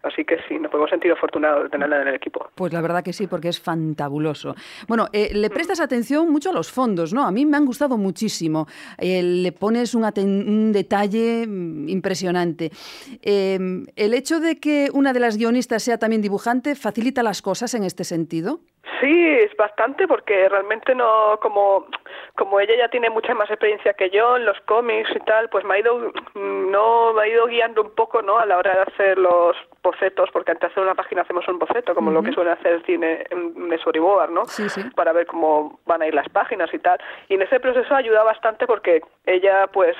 Así 0.02 0.24
que 0.24 0.38
sí, 0.48 0.58
nos 0.58 0.70
podemos 0.70 0.88
sentir 0.88 1.12
afortunados 1.12 1.64
de 1.64 1.68
tenerla 1.68 2.00
en 2.00 2.08
el 2.08 2.14
equipo. 2.14 2.48
Pues 2.54 2.72
la 2.72 2.80
verdad 2.80 3.04
que 3.04 3.12
sí, 3.12 3.26
porque 3.26 3.48
es 3.48 3.60
fantabuloso. 3.60 4.54
Bueno, 4.88 5.08
eh, 5.12 5.30
le 5.34 5.50
prestas 5.50 5.78
atención 5.80 6.30
mucho 6.30 6.50
a 6.50 6.52
los 6.54 6.70
fondos, 6.70 7.12
¿no? 7.12 7.26
A 7.26 7.30
mí 7.30 7.44
me 7.44 7.58
han 7.58 7.66
gustado 7.66 7.98
muchísimo. 7.98 8.66
Eh, 8.96 9.22
le 9.22 9.52
pones 9.52 9.94
un, 9.94 10.04
un 10.04 10.72
detalle 10.72 11.46
mm, 11.46 11.88
impresionante. 11.88 12.70
Eh, 13.22 13.84
el 13.94 14.14
hecho 14.14 14.40
de 14.40 14.58
que 14.58 14.88
una 14.94 15.12
de 15.12 15.20
las 15.20 15.36
guionistas 15.36 15.82
sea 15.82 15.98
también 15.98 16.22
dibujante 16.22 16.74
facilita 16.74 17.22
las 17.22 17.42
cosas 17.42 17.74
en 17.74 17.84
este 17.84 18.04
sentido. 18.04 18.60
Sí, 19.00 19.28
es 19.28 19.56
bastante 19.56 20.06
porque 20.06 20.48
realmente 20.48 20.94
no, 20.94 21.38
como, 21.40 21.86
como 22.36 22.60
ella 22.60 22.74
ya 22.76 22.88
tiene 22.88 23.08
mucha 23.08 23.34
más 23.34 23.50
experiencia 23.50 23.94
que 23.94 24.10
yo 24.10 24.36
en 24.36 24.44
los 24.44 24.60
cómics 24.62 25.10
y 25.14 25.20
tal, 25.20 25.48
pues 25.48 25.64
me 25.64 25.74
ha 25.74 25.78
ido, 25.78 26.12
no, 26.34 27.12
me 27.14 27.22
ha 27.22 27.28
ido 27.28 27.46
guiando 27.46 27.82
un 27.82 27.94
poco, 27.94 28.20
¿no? 28.20 28.38
A 28.38 28.46
la 28.46 28.58
hora 28.58 28.74
de 28.74 28.80
hacer 28.82 29.18
los 29.18 29.56
bocetos, 29.82 30.28
porque 30.32 30.50
antes 30.50 30.68
de 30.68 30.72
hacer 30.72 30.82
una 30.82 30.94
página 30.94 31.22
hacemos 31.22 31.46
un 31.48 31.58
boceto, 31.58 31.94
como 31.94 32.10
lo 32.10 32.22
que 32.22 32.32
suele 32.32 32.50
hacer 32.50 32.74
el 32.74 32.84
cine 32.84 33.24
en, 33.30 33.54
en 33.56 33.78
storyboard, 33.78 34.30
¿no? 34.30 34.44
Sí, 34.44 34.68
sí. 34.68 34.82
Para 34.94 35.12
ver 35.12 35.26
cómo 35.26 35.80
van 35.86 36.02
a 36.02 36.06
ir 36.06 36.14
las 36.14 36.28
páginas 36.28 36.72
y 36.74 36.78
tal. 36.78 36.98
Y 37.28 37.34
en 37.34 37.42
ese 37.42 37.60
proceso 37.60 37.94
ayuda 37.94 38.22
bastante 38.22 38.66
porque 38.66 39.02
ella, 39.26 39.66
pues, 39.72 39.96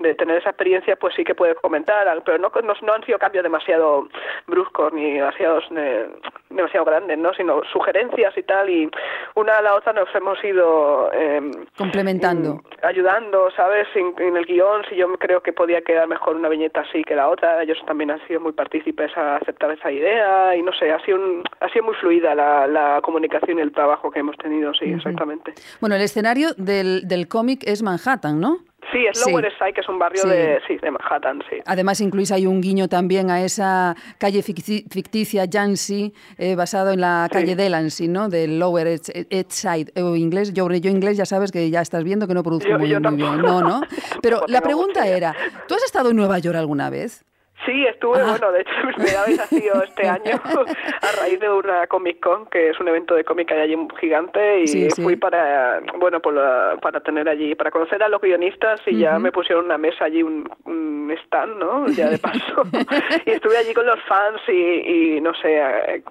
de 0.00 0.14
tener 0.14 0.38
esa 0.38 0.50
experiencia, 0.50 0.96
pues 0.96 1.14
sí 1.14 1.24
que 1.24 1.34
puede 1.34 1.54
comentar, 1.54 2.06
pero 2.24 2.38
no, 2.38 2.52
no, 2.62 2.74
no 2.82 2.92
han 2.92 3.04
sido 3.04 3.18
cambios 3.18 3.42
demasiado 3.42 4.08
bruscos 4.46 4.92
ni 4.92 5.14
demasiados, 5.14 5.64
eh, 5.76 6.08
demasiado 6.50 6.84
grandes, 6.84 7.18
¿no? 7.18 7.32
Sino 7.34 7.62
sugerencias 7.72 8.36
y 8.36 8.41
tal, 8.42 8.68
y 8.70 8.90
una 9.34 9.58
a 9.58 9.62
la 9.62 9.74
otra 9.74 9.92
nos 9.92 10.08
hemos 10.14 10.42
ido 10.44 11.10
eh, 11.12 11.40
Complementando. 11.76 12.54
mm, 12.56 12.60
ayudando, 12.86 13.50
¿sabes? 13.56 13.86
En, 13.94 14.14
en 14.18 14.36
el 14.36 14.44
guion, 14.46 14.82
si 14.88 14.96
yo 14.96 15.12
creo 15.18 15.40
que 15.42 15.52
podía 15.52 15.82
quedar 15.82 16.06
mejor 16.08 16.36
una 16.36 16.48
viñeta 16.48 16.80
así 16.80 17.02
que 17.04 17.14
la 17.14 17.28
otra, 17.28 17.62
ellos 17.62 17.78
también 17.86 18.10
han 18.10 18.26
sido 18.26 18.40
muy 18.40 18.52
partícipes 18.52 19.16
a 19.16 19.36
aceptar 19.36 19.70
esa 19.72 19.90
idea, 19.90 20.54
y 20.56 20.62
no 20.62 20.72
sé, 20.72 20.90
ha 20.92 21.00
sido, 21.04 21.18
un- 21.18 21.42
ha 21.60 21.68
sido 21.70 21.84
muy 21.84 21.94
fluida 21.94 22.34
la, 22.34 22.66
la 22.66 23.00
comunicación 23.02 23.58
y 23.58 23.62
el 23.62 23.72
trabajo 23.72 24.10
que 24.10 24.20
hemos 24.20 24.36
tenido, 24.36 24.72
sí, 24.74 24.92
exactamente. 24.92 25.54
Bueno, 25.80 25.94
el 25.96 26.02
escenario 26.02 26.54
del, 26.56 27.06
del 27.08 27.28
cómic 27.28 27.62
es 27.66 27.82
Manhattan, 27.82 28.40
¿no? 28.40 28.58
Sí, 28.90 29.06
es 29.06 29.18
Sí. 29.18 29.30
Lower 29.30 29.44
East 29.44 29.56
Side, 29.58 29.72
que 29.74 29.80
es 29.80 29.88
un 29.88 29.98
barrio 29.98 30.22
Sí. 30.22 30.28
de, 30.28 30.60
sí, 30.66 30.76
de 30.82 30.90
Manhattan, 30.90 31.40
sí. 31.48 31.56
Además, 31.64 32.00
incluís 32.00 32.32
ahí 32.32 32.46
un 32.46 32.60
guiño 32.60 32.88
también 32.88 33.30
a 33.30 33.42
esa 33.42 33.94
calle 34.18 34.40
ficti- 34.42 34.84
ficticia, 34.90 35.44
Jansi, 35.50 36.12
eh, 36.36 36.56
basado 36.56 36.90
en 36.90 37.00
la 37.00 37.28
Sí. 37.30 37.38
calle 37.38 37.54
Delancey, 37.56 38.08
¿no? 38.08 38.28
Del 38.28 38.58
Lower 38.58 38.86
East 38.88 39.10
East 39.30 39.52
Side. 39.52 39.92
O 40.02 40.16
inglés, 40.16 40.52
yo, 40.52 40.68
yo 40.70 40.90
inglés 40.90 41.16
ya 41.16 41.24
sabes 41.26 41.52
que 41.52 41.70
ya 41.70 41.80
estás 41.80 42.02
viendo 42.04 42.26
que 42.26 42.34
no 42.34 42.42
produzco 42.42 42.68
Yo- 42.70 42.78
muy, 42.78 42.88
yo 42.88 43.00
muy 43.00 43.16
bien. 43.16 43.38
No, 43.40 43.60
no. 43.60 43.80
Pero 44.22 44.42
la 44.48 44.60
pregunta 44.60 45.06
era, 45.06 45.34
¿tú 45.68 45.74
has 45.74 45.84
estado 45.84 46.10
en 46.10 46.16
Nueva 46.16 46.38
York 46.38 46.56
alguna 46.56 46.90
vez? 46.90 47.24
Sí, 47.66 47.86
estuve, 47.86 48.18
Ah. 48.20 48.26
bueno, 48.30 48.52
de 48.52 48.60
hecho, 48.62 48.70
mi 48.86 48.92
primera 48.94 49.24
vez 49.24 49.38
ha 49.40 49.46
sido 49.46 49.82
este 49.82 50.08
año 50.08 50.40
a 50.42 51.20
raíz 51.20 51.38
de 51.40 51.48
una 51.50 51.86
Comic 51.86 52.20
Con, 52.20 52.46
que 52.46 52.70
es 52.70 52.80
un 52.80 52.88
evento 52.88 53.14
de 53.14 53.24
cómic 53.24 53.48
que 53.48 53.54
hay 53.54 53.60
allí 53.60 53.76
gigante, 54.00 54.60
y 54.62 54.66
Sí, 54.66 54.90
sí. 54.90 55.02
fui 55.02 55.16
para, 55.16 55.80
bueno, 55.98 56.20
por 56.20 56.34
la- 56.34 56.76
para 56.80 57.00
tener 57.00 57.28
allí, 57.28 57.54
para 57.54 57.70
conocer 57.70 58.02
a 58.02 58.08
los 58.08 58.20
guionistas, 58.20 58.80
y 58.86 58.98
ya 58.98 59.18
me 59.18 59.30
pusieron 59.32 59.64
una 59.66 59.78
mesa 59.78 60.04
allí, 60.06 60.22
un, 60.22 60.48
un 60.64 61.10
stand, 61.26 61.58
¿no? 61.58 61.86
Ya 61.88 62.08
de 62.08 62.18
paso. 62.18 62.62
y 63.26 63.30
estuve 63.30 63.56
allí 63.56 63.72
con 63.74 63.86
los 63.86 64.00
fans 64.08 64.40
y, 64.48 65.16
y 65.16 65.20
no 65.20 65.32
sé, 65.34 65.58
eh, 65.58 66.02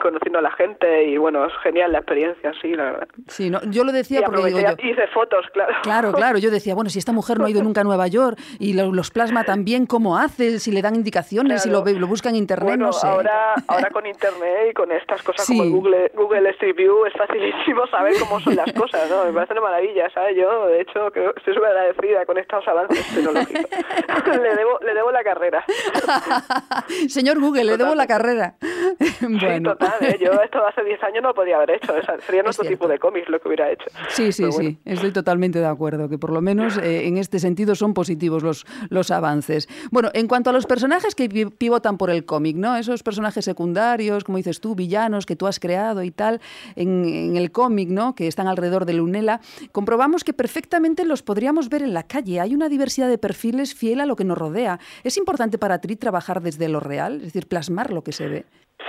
conociendo 0.00 0.38
a 0.38 0.42
la 0.42 0.50
gente, 0.52 1.04
y 1.04 1.16
bueno, 1.18 1.44
es 1.46 1.52
genial 1.62 1.92
la 1.92 1.98
experiencia, 1.98 2.52
sí, 2.60 2.74
la 2.74 2.84
verdad. 2.84 3.08
Sí, 3.28 3.50
no, 3.50 3.60
yo 3.70 3.84
lo 3.84 3.92
decía 3.92 4.20
Y 4.20 4.22
porque 4.24 4.44
digo 4.46 4.58
aproveché, 4.58 4.82
yo... 4.82 4.88
hice 4.92 5.06
fotos, 5.08 5.46
claro. 5.52 5.74
Claro, 5.82 6.12
claro, 6.12 6.38
yo 6.38 6.50
decía, 6.50 6.74
bueno, 6.74 6.90
si 6.90 6.98
esta 6.98 7.12
mujer 7.12 7.38
no 7.38 7.44
ha 7.46 7.50
ido 7.50 7.62
nunca 7.62 7.82
a 7.82 7.84
Nueva 7.84 8.06
York 8.08 8.38
y 8.58 8.72
lo- 8.74 8.92
los 8.92 9.10
plasma 9.10 9.44
también, 9.44 9.86
¿cómo 9.86 10.18
hace? 10.18 10.58
Si 10.58 10.72
le 10.72 10.82
dan 10.82 10.95
indicaciones, 10.96 11.62
si 11.62 11.70
lo, 11.70 11.82
Claro. 11.84 12.00
lo 12.00 12.06
busca 12.08 12.28
en 12.30 12.36
internet, 12.36 12.68
Bueno, 12.68 12.86
no 12.86 12.92
sé. 12.92 13.06
ahora, 13.06 13.54
ahora 13.68 13.90
con 13.90 14.04
internet 14.06 14.70
y 14.70 14.74
con 14.74 14.90
estas 14.90 15.22
cosas 15.22 15.46
Sí. 15.46 15.56
como 15.56 15.70
Google, 15.70 16.10
Google 16.14 16.50
Street 16.50 16.74
View 16.76 17.04
es 17.06 17.12
facilísimo 17.14 17.86
saber 17.86 18.14
cómo 18.18 18.40
son 18.40 18.56
las 18.56 18.72
cosas, 18.72 19.08
¿no? 19.08 19.24
Me 19.26 19.32
parece 19.32 19.52
una 19.52 19.62
maravilla, 19.62 20.10
¿sabes? 20.10 20.36
Yo, 20.36 20.66
de 20.66 20.80
hecho, 20.80 21.10
creo, 21.12 21.32
estoy 21.36 21.54
súper 21.54 21.70
agradecida 21.70 22.26
con 22.26 22.38
estos 22.38 22.66
avances 22.66 23.06
tecnológicos. 23.14 23.64
le, 24.42 24.56
debo, 24.56 24.78
le 24.80 24.94
debo 24.94 25.10
la 25.12 25.22
carrera. 25.22 25.64
Señor 27.08 27.38
Google, 27.40 27.64
le 27.64 27.76
debo 27.76 27.94
la 27.94 28.06
carrera. 28.06 28.54
Sí, 29.20 29.62
total, 29.62 29.92
¿eh? 30.02 30.18
Yo 30.20 30.30
esto 30.42 30.64
hace 30.66 30.82
10 30.84 31.02
años 31.02 31.22
no 31.22 31.28
lo 31.28 31.34
podía 31.34 31.56
haber 31.56 31.70
hecho. 31.72 31.92
O 31.92 32.02
sea, 32.02 32.14
otro 32.14 32.26
cierto. 32.52 32.62
tipo 32.62 32.88
de 32.88 32.98
cómics 32.98 33.28
lo 33.28 33.40
que 33.40 33.48
hubiera 33.48 33.70
hecho. 33.70 33.84
Sí, 34.08 34.32
sí, 34.32 34.42
bueno. 34.44 34.58
sí, 34.58 34.78
estoy 34.84 35.12
totalmente 35.12 35.58
de 35.58 35.66
acuerdo, 35.66 36.08
que 36.08 36.18
por 36.18 36.30
lo 36.32 36.40
menos 36.40 36.78
eh, 36.78 37.06
en 37.06 37.16
este 37.18 37.38
sentido 37.38 37.74
son 37.74 37.94
positivos 37.94 38.42
los, 38.42 38.66
los 38.88 39.10
avances. 39.10 39.68
Bueno, 39.90 40.10
en 40.14 40.26
cuanto 40.28 40.50
a 40.50 40.52
los 40.52 40.66
personajes 40.66 41.14
que 41.14 41.28
pi- 41.28 41.46
pivotan 41.46 41.98
por 41.98 42.10
el 42.10 42.24
cómic, 42.24 42.56
¿no? 42.56 42.76
Esos 42.76 43.02
personajes 43.02 43.44
secundarios, 43.44 44.24
como 44.24 44.38
dices 44.38 44.60
tú, 44.60 44.74
villanos 44.74 45.26
que 45.26 45.36
tú 45.36 45.46
has 45.46 45.60
creado 45.60 46.02
y 46.02 46.10
tal, 46.10 46.40
en, 46.74 47.04
en 47.04 47.36
el 47.36 47.50
cómic, 47.52 47.88
¿no? 47.88 48.14
Que 48.14 48.26
están 48.26 48.46
alrededor 48.48 48.84
de 48.86 48.94
Lunela, 48.94 49.40
comprobamos 49.72 50.24
que 50.24 50.32
perfectamente 50.32 51.04
los 51.04 51.22
podríamos 51.22 51.68
ver 51.68 51.82
en 51.82 51.94
la 51.94 52.02
calle. 52.04 52.40
Hay 52.40 52.54
una 52.54 52.68
diversidad 52.68 53.08
de 53.08 53.18
perfiles 53.18 53.74
fiel 53.74 54.00
a 54.00 54.06
lo 54.06 54.16
que 54.16 54.24
nos 54.24 54.38
rodea. 54.38 54.78
¿Es 55.04 55.16
importante 55.16 55.58
para 55.58 55.80
ti 55.80 55.96
trabajar 55.96 56.40
desde 56.40 56.68
lo 56.68 56.80
real, 56.80 57.16
es 57.16 57.22
decir, 57.24 57.46
plasmar 57.46 57.92
lo 57.92 58.02
que 58.02 58.12
se 58.12 58.28
ve? 58.28 58.44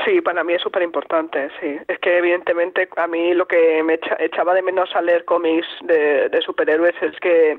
Sí, 0.06 0.22
para 0.22 0.43
mí 0.43 0.54
es 0.54 0.62
súper 0.62 0.84
importante, 0.84 1.50
sí. 1.60 1.78
Es 1.88 2.00
que 2.00 2.18
evidentemente 2.18 2.88
a 2.95 3.08
mí 3.08 3.34
lo 3.34 3.48
que 3.48 3.82
me 3.84 3.95
echa- 3.95 4.18
echaba 4.20 4.54
de 4.54 4.62
menos 4.62 4.95
al 4.95 5.06
leer 5.08 5.26
cómics 5.26 5.68
de, 5.84 6.30
de 6.30 6.41
superhéroes 6.41 6.95
es 7.02 7.20
que 7.20 7.58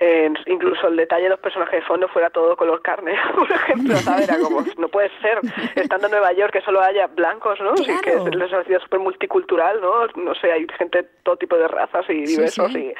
eh, 0.00 0.30
incluso 0.46 0.88
el 0.88 0.96
detalle 0.96 1.24
de 1.24 1.28
los 1.30 1.38
personajes 1.40 1.80
de 1.80 1.86
fondo 1.86 2.08
fuera 2.08 2.30
todo 2.30 2.56
color 2.56 2.80
carne, 2.82 3.14
por 3.34 3.50
ejemplo, 3.50 3.94
¿sabes? 3.96 4.28
Era 4.28 4.38
como, 4.40 4.62
no 4.78 4.88
puede 4.88 5.10
ser, 5.20 5.38
estando 5.76 6.06
en 6.06 6.12
Nueva 6.12 6.32
York, 6.32 6.52
que 6.52 6.62
solo 6.62 6.80
haya 6.80 7.06
blancos, 7.06 7.60
¿no? 7.60 7.76
Sí, 7.76 7.92
que 8.02 8.10
es 8.14 8.20
una 8.20 8.64
ciudad 8.64 8.80
súper 8.80 8.98
multicultural, 9.00 9.80
¿no? 9.80 10.06
No 10.16 10.34
sé, 10.34 10.50
hay 10.52 10.66
gente 10.78 11.02
de 11.02 11.08
todo 11.22 11.36
tipo 11.36 11.56
de 11.56 11.68
razas 11.68 12.04
y 12.08 12.24
diversos 12.24 12.72
sí. 12.72 12.78
y 12.78 12.94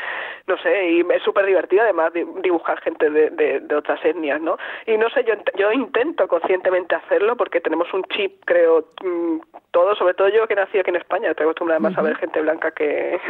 no 0.47 0.57
sé, 0.59 0.91
y 0.91 1.01
es 1.01 1.23
súper 1.23 1.47
divertido 1.47 1.83
además 1.83 2.13
di- 2.13 2.27
dibujar 2.43 2.81
gente 2.81 3.09
de, 3.09 3.31
de, 3.31 3.61
de 3.61 3.75
otras 3.75 4.05
etnias, 4.05 4.41
¿no? 4.41 4.59
Y 4.87 4.97
no 4.99 5.09
sé, 5.11 5.25
yo, 5.25 5.35
yo 5.57 5.73
intento 5.73 6.29
conscientemente 6.29 6.95
hacerlo 6.95 7.37
porque 7.37 7.61
tenemos 7.61 7.93
un 7.95 8.03
chip, 8.05 8.43
creo, 8.45 8.87
mm, 9.03 9.39
todo, 9.71 9.95
sobre 9.95 10.15
todo 10.15 10.29
yo 10.29 10.47
que 10.49 10.55
nací 10.57 10.79
aquí 10.79 10.91
en 10.91 10.97
España, 10.97 11.31
estoy 11.31 11.45
acostumbrada 11.45 11.79
más 11.81 11.97
a 11.97 12.03
ver 12.03 12.17
gente 12.17 12.41
blanca 12.43 12.71
que... 12.73 13.19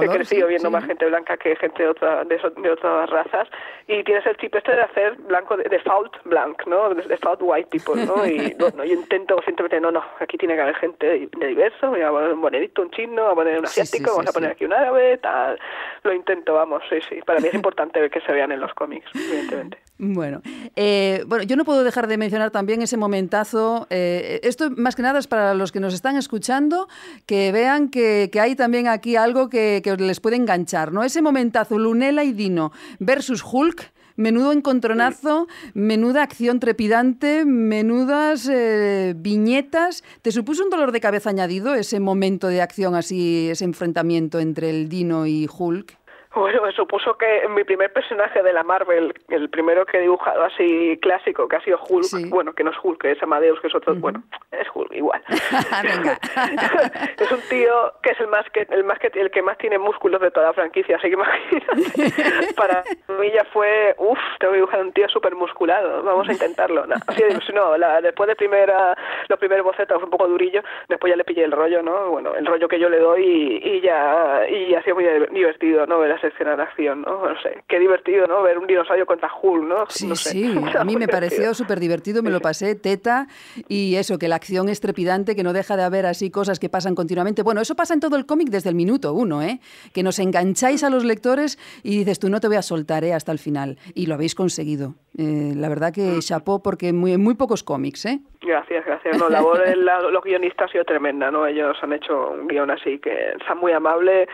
He 0.00 0.08
crecido 0.08 0.46
viendo 0.48 0.70
más 0.70 0.84
gente 0.84 1.06
blanca 1.06 1.36
que 1.36 1.56
gente 1.56 1.82
de, 1.82 1.88
otra, 1.88 2.24
de, 2.24 2.34
eso- 2.36 2.50
de 2.50 2.67
otras 2.70 3.10
razas 3.10 3.48
y 3.86 4.02
tienes 4.04 4.24
el 4.26 4.36
chip 4.36 4.54
este 4.54 4.72
de 4.72 4.82
hacer 4.82 5.14
blanco, 5.16 5.56
de 5.56 5.64
default 5.64 6.14
blanc, 6.24 6.66
¿no? 6.66 6.94
De- 6.94 7.08
Default 7.08 7.40
white 7.42 7.68
people, 7.70 8.04
¿no? 8.04 8.26
Y 8.26 8.54
bueno, 8.58 8.84
yo 8.84 8.94
intento 8.94 9.34
conscientemente, 9.34 9.80
no, 9.80 9.90
no, 9.90 10.04
aquí 10.20 10.36
tiene 10.36 10.54
que 10.54 10.60
haber 10.60 10.76
gente 10.76 11.06
de, 11.06 11.46
diverso, 11.48 11.88
voy 11.88 12.02
a 12.02 12.10
poner 12.10 12.32
un 12.32 12.40
bonito, 12.40 12.82
un 12.82 12.90
chino, 12.90 13.22
voy 13.22 13.32
a 13.32 13.34
poner 13.34 13.58
un 13.58 13.66
sí, 13.66 13.80
asiático, 13.80 14.10
sí, 14.10 14.16
vamos 14.16 14.28
a 14.30 14.32
poner 14.32 14.50
aquí 14.50 14.64
un 14.64 14.72
árabe, 14.72 15.18
tal. 15.18 15.58
Lo 16.02 16.12
intento, 16.12 16.54
vamos, 16.54 16.82
sí, 16.90 17.00
sí. 17.08 17.20
Para 17.22 17.40
mí 17.40 17.48
es 17.48 17.54
importante 17.54 18.00
ver 18.00 18.10
que 18.10 18.20
se 18.20 18.32
vean 18.32 18.52
en 18.52 18.60
los 18.60 18.74
cómics, 18.74 19.10
evidentemente. 19.14 19.78
Bueno, 20.00 20.42
eh, 20.76 21.24
bueno, 21.26 21.42
yo 21.42 21.56
no 21.56 21.64
puedo 21.64 21.82
dejar 21.82 22.06
de 22.06 22.16
mencionar 22.18 22.52
también 22.52 22.82
ese 22.82 22.96
momentazo. 22.96 23.88
eh, 23.90 24.38
esto 24.44 24.70
más 24.70 24.94
que 24.94 25.02
nada 25.02 25.18
es 25.18 25.26
para 25.26 25.54
los 25.54 25.72
que 25.72 25.80
nos 25.80 25.92
están 25.92 26.16
escuchando, 26.16 26.88
que 27.26 27.50
vean 27.50 27.88
que, 27.88 28.30
que 28.32 28.38
hay 28.40 28.54
también 28.54 28.86
aquí 28.86 29.16
algo 29.16 29.48
que, 29.48 29.80
que 29.82 29.96
les 29.96 30.20
puede 30.20 30.36
enganchar, 30.36 30.92
¿no? 30.92 31.02
Ese 31.02 31.20
momentazo, 31.20 31.78
Lunela 31.78 32.22
y 32.22 32.32
Dino 32.32 32.72
versus 33.00 33.42
Hulk. 33.44 33.90
Menudo 34.14 34.50
encontronazo, 34.50 35.46
menuda 35.74 36.24
acción 36.24 36.58
trepidante, 36.58 37.44
menudas 37.44 38.48
eh, 38.50 39.14
viñetas. 39.16 40.02
¿Te 40.22 40.32
supuso 40.32 40.64
un 40.64 40.70
dolor 40.70 40.90
de 40.90 41.00
cabeza 41.00 41.30
añadido 41.30 41.76
ese 41.76 42.00
momento 42.00 42.48
de 42.48 42.60
acción 42.60 42.96
así, 42.96 43.48
ese 43.48 43.64
enfrentamiento 43.64 44.40
entre 44.40 44.70
el 44.70 44.88
Dino 44.88 45.26
y 45.28 45.48
Hulk? 45.48 45.97
Bueno, 46.38 46.62
me 46.62 46.72
supuso 46.72 47.16
que 47.18 47.48
mi 47.48 47.64
primer 47.64 47.92
personaje 47.92 48.42
de 48.42 48.52
la 48.52 48.62
Marvel, 48.62 49.12
el 49.28 49.50
primero 49.50 49.84
que 49.84 49.98
he 49.98 50.00
dibujado 50.02 50.44
así 50.44 50.98
clásico, 51.02 51.48
que 51.48 51.56
ha 51.56 51.60
sido 51.62 51.78
Hulk, 51.88 52.04
Sí. 52.04 52.28
bueno, 52.30 52.52
que 52.52 52.62
no 52.64 52.70
es 52.70 52.76
Hulk, 52.82 53.00
que 53.02 53.10
es 53.12 53.22
Amadeus, 53.22 53.60
que 53.60 53.66
es 53.66 53.74
otro, 53.74 53.94
bueno, 53.96 54.22
es 54.52 54.66
Hulk 54.72 54.92
igual. 54.92 55.22
Es 57.18 57.32
un 57.32 57.40
tío 57.50 57.92
que 58.02 58.10
es 58.12 58.20
el 58.20 58.28
más 58.28 58.48
que 58.50 58.66
el 58.70 58.84
más 58.84 58.98
que 58.98 59.08
el 59.14 59.30
que 59.30 59.42
más 59.42 59.58
tiene 59.58 59.78
músculos 59.78 60.20
de 60.20 60.30
toda 60.30 60.46
la 60.46 60.52
franquicia, 60.52 60.96
así 60.96 61.08
que 61.08 61.14
imagínate. 61.14 62.54
Para 62.56 62.84
mí 63.18 63.30
ya 63.32 63.44
fue, 63.52 63.94
uff, 63.98 64.18
tengo 64.38 64.52
que 64.52 64.58
dibujar 64.58 64.80
un 64.80 64.92
tío 64.92 65.08
súper 65.08 65.34
musculado, 65.34 66.02
vamos 66.02 66.28
a 66.28 66.32
intentarlo. 66.32 66.86
No, 66.86 66.94
así, 67.06 67.22
no, 67.54 67.76
la- 67.76 68.00
después 68.00 68.28
de 68.28 68.36
primera, 68.36 68.96
los 69.28 69.38
primeros 69.38 69.64
bocetos 69.64 69.96
fue 69.96 70.04
un 70.04 70.10
poco 70.10 70.28
durillo, 70.28 70.62
después 70.88 71.10
ya 71.10 71.16
le 71.16 71.24
pillé 71.24 71.44
el 71.44 71.52
rollo, 71.52 71.82
¿no? 71.82 72.10
Bueno, 72.10 72.34
el 72.34 72.46
rollo 72.46 72.68
que 72.68 72.78
yo 72.78 72.88
le 72.88 72.98
doy 72.98 73.24
y, 73.24 73.68
y 73.76 73.80
ya 73.80 74.42
y 74.48 74.74
ha 74.74 74.82
sido 74.82 74.94
muy 74.96 75.04
divertido, 75.30 75.86
¿no? 75.86 75.98
Ver 75.98 76.12
acción, 76.60 77.02
¿no? 77.02 77.28
No 77.28 77.40
sé, 77.42 77.62
qué 77.68 77.78
divertido, 77.78 78.26
¿no? 78.26 78.42
Ver 78.42 78.58
un 78.58 78.66
dinosaurio 78.66 79.06
contra 79.06 79.30
Hulk, 79.40 79.64
¿no? 79.64 79.84
Sí, 79.88 80.06
No 80.06 80.16
sé. 80.16 80.30
sí, 80.30 80.54
a 80.78 80.84
mí 80.84 80.96
me 80.96 81.08
pareció 81.08 81.54
súper 81.54 81.80
divertido, 81.80 82.22
me 82.22 82.30
lo 82.30 82.40
pasé 82.40 82.74
teta 82.74 83.26
y 83.68 83.96
eso, 83.96 84.18
que 84.18 84.28
la 84.28 84.36
acción 84.36 84.68
es 84.68 84.80
trepidante, 84.80 85.36
que 85.36 85.42
no 85.42 85.52
deja 85.52 85.76
de 85.76 85.84
haber 85.84 86.06
así 86.06 86.30
cosas 86.30 86.58
que 86.58 86.68
pasan 86.68 86.94
continuamente. 86.94 87.42
Bueno, 87.42 87.60
eso 87.60 87.74
pasa 87.74 87.94
en 87.94 88.00
todo 88.00 88.16
el 88.16 88.26
cómic 88.26 88.48
desde 88.48 88.70
el 88.70 88.74
minuto 88.74 89.12
uno, 89.12 89.42
¿eh? 89.42 89.60
Que 89.92 90.02
nos 90.02 90.18
engancháis 90.18 90.84
a 90.84 90.90
los 90.90 91.04
lectores 91.04 91.58
y 91.82 91.98
dices 91.98 92.18
tú 92.18 92.28
no 92.28 92.40
te 92.40 92.48
voy 92.48 92.56
a 92.56 92.62
soltar 92.62 93.04
¿eh? 93.04 93.14
hasta 93.14 93.32
el 93.32 93.38
final. 93.38 93.78
Y 93.94 94.06
lo 94.06 94.14
habéis 94.14 94.34
conseguido. 94.34 94.94
Eh, 95.16 95.52
la 95.56 95.68
verdad 95.68 95.92
que 95.92 96.18
chapó 96.20 96.62
porque 96.62 96.92
muy, 96.92 97.16
muy 97.16 97.34
pocos 97.34 97.64
cómics, 97.64 98.06
¿eh? 98.06 98.20
Gracias, 98.40 98.84
gracias. 98.86 99.18
No, 99.18 99.28
la 99.28 99.38
labor 99.38 99.64
de 99.64 99.76
los 99.76 100.22
guionistas 100.22 100.68
ha 100.68 100.72
sido 100.72 100.84
tremenda, 100.84 101.30
¿no? 101.30 101.46
Ellos 101.46 101.76
han 101.82 101.92
hecho 101.92 102.30
un 102.30 102.46
guion 102.46 102.70
así 102.70 102.98
que 102.98 103.30
está 103.38 103.54
muy 103.54 103.72
amable, 103.72 104.28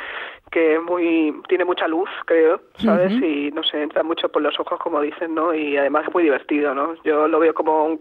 que 0.54 0.78
muy 0.78 1.34
tiene 1.48 1.64
mucha 1.64 1.88
luz, 1.88 2.08
creo, 2.26 2.60
¿sabes? 2.76 3.12
Y 3.20 3.50
no 3.50 3.64
sé, 3.64 3.82
entra 3.82 4.04
mucho 4.04 4.28
por 4.28 4.40
los 4.40 4.58
ojos, 4.60 4.78
como 4.78 5.00
dicen, 5.00 5.34
¿no? 5.34 5.52
Y 5.52 5.76
además 5.76 6.06
es 6.06 6.14
muy 6.14 6.22
divertido, 6.22 6.72
¿no? 6.72 6.94
Yo 7.02 7.26
lo 7.26 7.40
veo 7.40 7.52
como 7.52 7.86
un 7.86 8.00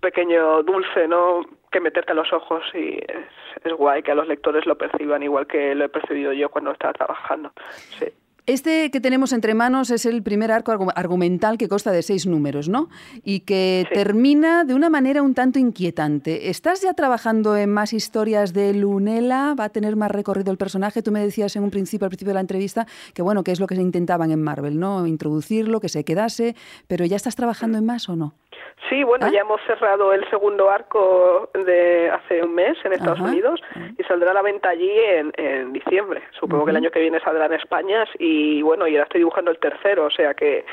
pequeño 0.00 0.64
dulce, 0.64 1.06
¿no? 1.06 1.42
Que 1.70 1.78
meterte 1.80 2.10
a 2.10 2.16
los 2.16 2.32
ojos 2.32 2.64
y 2.74 2.96
es, 2.96 3.28
es 3.62 3.72
guay 3.74 4.02
que 4.02 4.10
a 4.10 4.16
los 4.16 4.26
lectores 4.26 4.66
lo 4.66 4.76
perciban 4.76 5.22
igual 5.22 5.46
que 5.46 5.72
lo 5.76 5.84
he 5.84 5.88
percibido 5.88 6.32
yo 6.32 6.48
cuando 6.48 6.72
estaba 6.72 6.94
trabajando. 6.94 7.52
Sí. 7.70 8.06
Este 8.48 8.90
que 8.90 8.98
tenemos 9.02 9.34
entre 9.34 9.52
manos 9.52 9.90
es 9.90 10.06
el 10.06 10.22
primer 10.22 10.50
arco 10.50 10.72
argu- 10.72 10.90
argumental 10.96 11.58
que 11.58 11.68
consta 11.68 11.92
de 11.92 12.02
seis 12.02 12.26
números, 12.26 12.70
¿no? 12.70 12.88
Y 13.22 13.40
que 13.40 13.84
Sí. 13.86 13.94
termina 13.94 14.64
de 14.64 14.72
una 14.72 14.88
manera 14.88 15.20
un 15.20 15.34
tanto 15.34 15.58
inquietante. 15.58 16.48
¿Estás 16.48 16.80
ya 16.80 16.94
trabajando 16.94 17.58
en 17.58 17.70
más 17.70 17.92
historias 17.92 18.54
de 18.54 18.72
Lunela? 18.72 19.54
¿Va 19.54 19.64
a 19.64 19.68
tener 19.68 19.96
más 19.96 20.10
recorrido 20.10 20.50
el 20.50 20.56
personaje? 20.56 21.02
Tú 21.02 21.12
me 21.12 21.20
decías 21.20 21.54
en 21.56 21.62
un 21.64 21.70
principio, 21.70 22.06
al 22.06 22.10
principio 22.10 22.30
de 22.30 22.34
la 22.36 22.40
entrevista, 22.40 22.86
que 23.12 23.20
bueno, 23.20 23.44
que 23.44 23.52
es 23.52 23.60
lo 23.60 23.66
que 23.66 23.76
se 23.76 23.82
intentaban 23.82 24.30
en 24.30 24.42
Marvel, 24.42 24.78
¿no? 24.80 25.06
Introducirlo, 25.06 25.78
que 25.80 25.90
se 25.90 26.04
quedase, 26.04 26.56
pero 26.86 27.04
¿ya 27.04 27.16
estás 27.16 27.36
trabajando 27.36 27.76
en 27.76 27.84
más 27.84 28.08
o 28.08 28.16
no? 28.16 28.32
Sí, 28.88 29.02
bueno, 29.02 29.26
¿Ah? 29.26 29.30
ya 29.32 29.40
hemos 29.40 29.60
cerrado 29.62 30.12
el 30.12 30.28
segundo 30.30 30.70
arco 30.70 31.50
de 31.52 32.10
hace 32.10 32.42
un 32.42 32.54
mes 32.54 32.78
en 32.84 32.92
Estados 32.92 33.18
Ajá. 33.18 33.28
Unidos 33.28 33.60
y 33.98 34.02
saldrá 34.04 34.30
a 34.30 34.34
la 34.34 34.42
venta 34.42 34.70
allí 34.70 34.90
en, 34.90 35.32
en 35.36 35.72
diciembre. 35.72 36.22
Supongo 36.38 36.64
que 36.64 36.70
el 36.70 36.76
año 36.76 36.90
que 36.90 37.00
viene 37.00 37.20
saldrá 37.20 37.46
en 37.46 37.54
España 37.54 38.04
y 38.18 38.62
bueno, 38.62 38.86
y 38.86 38.92
ahora 38.92 39.04
estoy 39.04 39.20
dibujando 39.20 39.50
el 39.50 39.58
tercero, 39.58 40.06
o 40.06 40.10
sea 40.10 40.34
que 40.34 40.64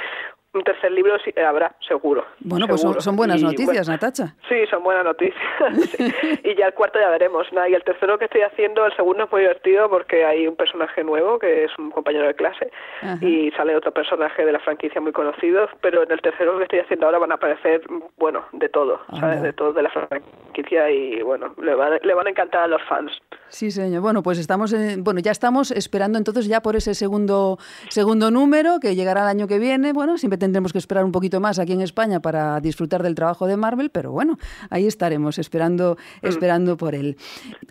un 0.55 0.63
tercer 0.63 0.91
libro 0.91 1.15
sí 1.23 1.33
habrá, 1.39 1.75
seguro. 1.87 2.25
Bueno, 2.39 2.67
pues 2.67 2.81
son, 2.81 3.15
buenas 3.15 3.41
Y, 3.41 3.43
noticias, 3.43 3.87
bueno, 3.87 3.91
Natacha. 3.91 4.35
Sí, 4.49 4.55
son 4.69 4.83
buenas 4.83 5.03
noticias. 5.05 5.35
sí. 5.97 6.13
Y 6.43 6.55
ya 6.55 6.67
el 6.67 6.73
cuarto 6.73 6.99
ya 6.99 7.09
veremos. 7.09 7.45
Nada, 7.53 7.69
y 7.69 7.73
el 7.73 7.83
tercero 7.83 8.17
que 8.17 8.25
estoy 8.25 8.41
haciendo, 8.41 8.85
el 8.85 8.95
segundo 8.95 9.25
es 9.25 9.31
muy 9.31 9.41
divertido 9.41 9.89
porque 9.89 10.25
hay 10.25 10.47
un 10.47 10.55
personaje 10.55 11.03
nuevo 11.03 11.37
que 11.39 11.65
es 11.65 11.71
un 11.77 11.91
compañero 11.91 12.25
de 12.27 12.33
clase 12.35 12.71
Ajá. 13.01 13.17
y 13.25 13.51
sale 13.51 13.75
otro 13.75 13.91
personaje 13.91 14.45
de 14.45 14.51
la 14.51 14.59
franquicia 14.59 14.99
muy 15.01 15.11
conocido, 15.11 15.67
pero 15.81 16.03
en 16.03 16.11
el 16.11 16.21
tercero 16.21 16.57
que 16.57 16.63
estoy 16.63 16.79
haciendo 16.79 17.05
ahora 17.05 17.19
van 17.19 17.31
a 17.31 17.35
aparecer, 17.35 17.81
bueno, 18.17 18.45
de 18.53 18.69
todo, 18.69 18.99
¿sabes? 19.19 19.41
De 19.41 19.53
todo 19.53 19.73
de 19.73 19.83
la 19.83 19.89
franquicia 19.89 20.89
y 20.89 21.21
bueno, 21.21 21.53
le 21.61 21.75
van, 21.75 21.99
le 22.01 22.13
van 22.13 22.27
a 22.27 22.29
encantar 22.29 22.61
a 22.61 22.67
los 22.67 22.81
fans. 22.83 23.11
Sí, 23.49 23.71
señor. 23.71 24.01
Bueno, 24.01 24.23
pues 24.23 24.37
estamos, 24.39 24.73
en- 24.73 25.03
bueno, 25.03 25.19
ya 25.19 25.31
estamos 25.31 25.71
esperando 25.71 26.17
entonces 26.17 26.47
ya 26.47 26.61
por 26.61 26.75
ese 26.75 26.93
segundo, 26.93 27.57
segundo 27.89 28.31
número 28.31 28.79
que 28.81 28.95
llegará 28.95 29.21
el 29.21 29.27
año 29.27 29.47
que 29.47 29.59
viene. 29.59 29.93
Bueno, 29.93 30.17
siempre 30.17 30.37
tendremos 30.45 30.71
que 30.71 30.77
esperar 30.77 31.03
un 31.03 31.11
poquito 31.11 31.39
más 31.39 31.59
aquí 31.59 31.73
en 31.73 31.81
España 31.81 32.19
para 32.19 32.59
disfrutar 32.59 33.03
del 33.03 33.15
trabajo 33.15 33.47
de 33.47 33.57
Marvel, 33.57 33.89
pero 33.89 34.11
bueno, 34.11 34.37
ahí 34.69 34.85
estaremos 34.85 35.37
esperando, 35.39 35.97
esperando 36.21 36.77
por 36.77 36.95
él. 36.95 37.17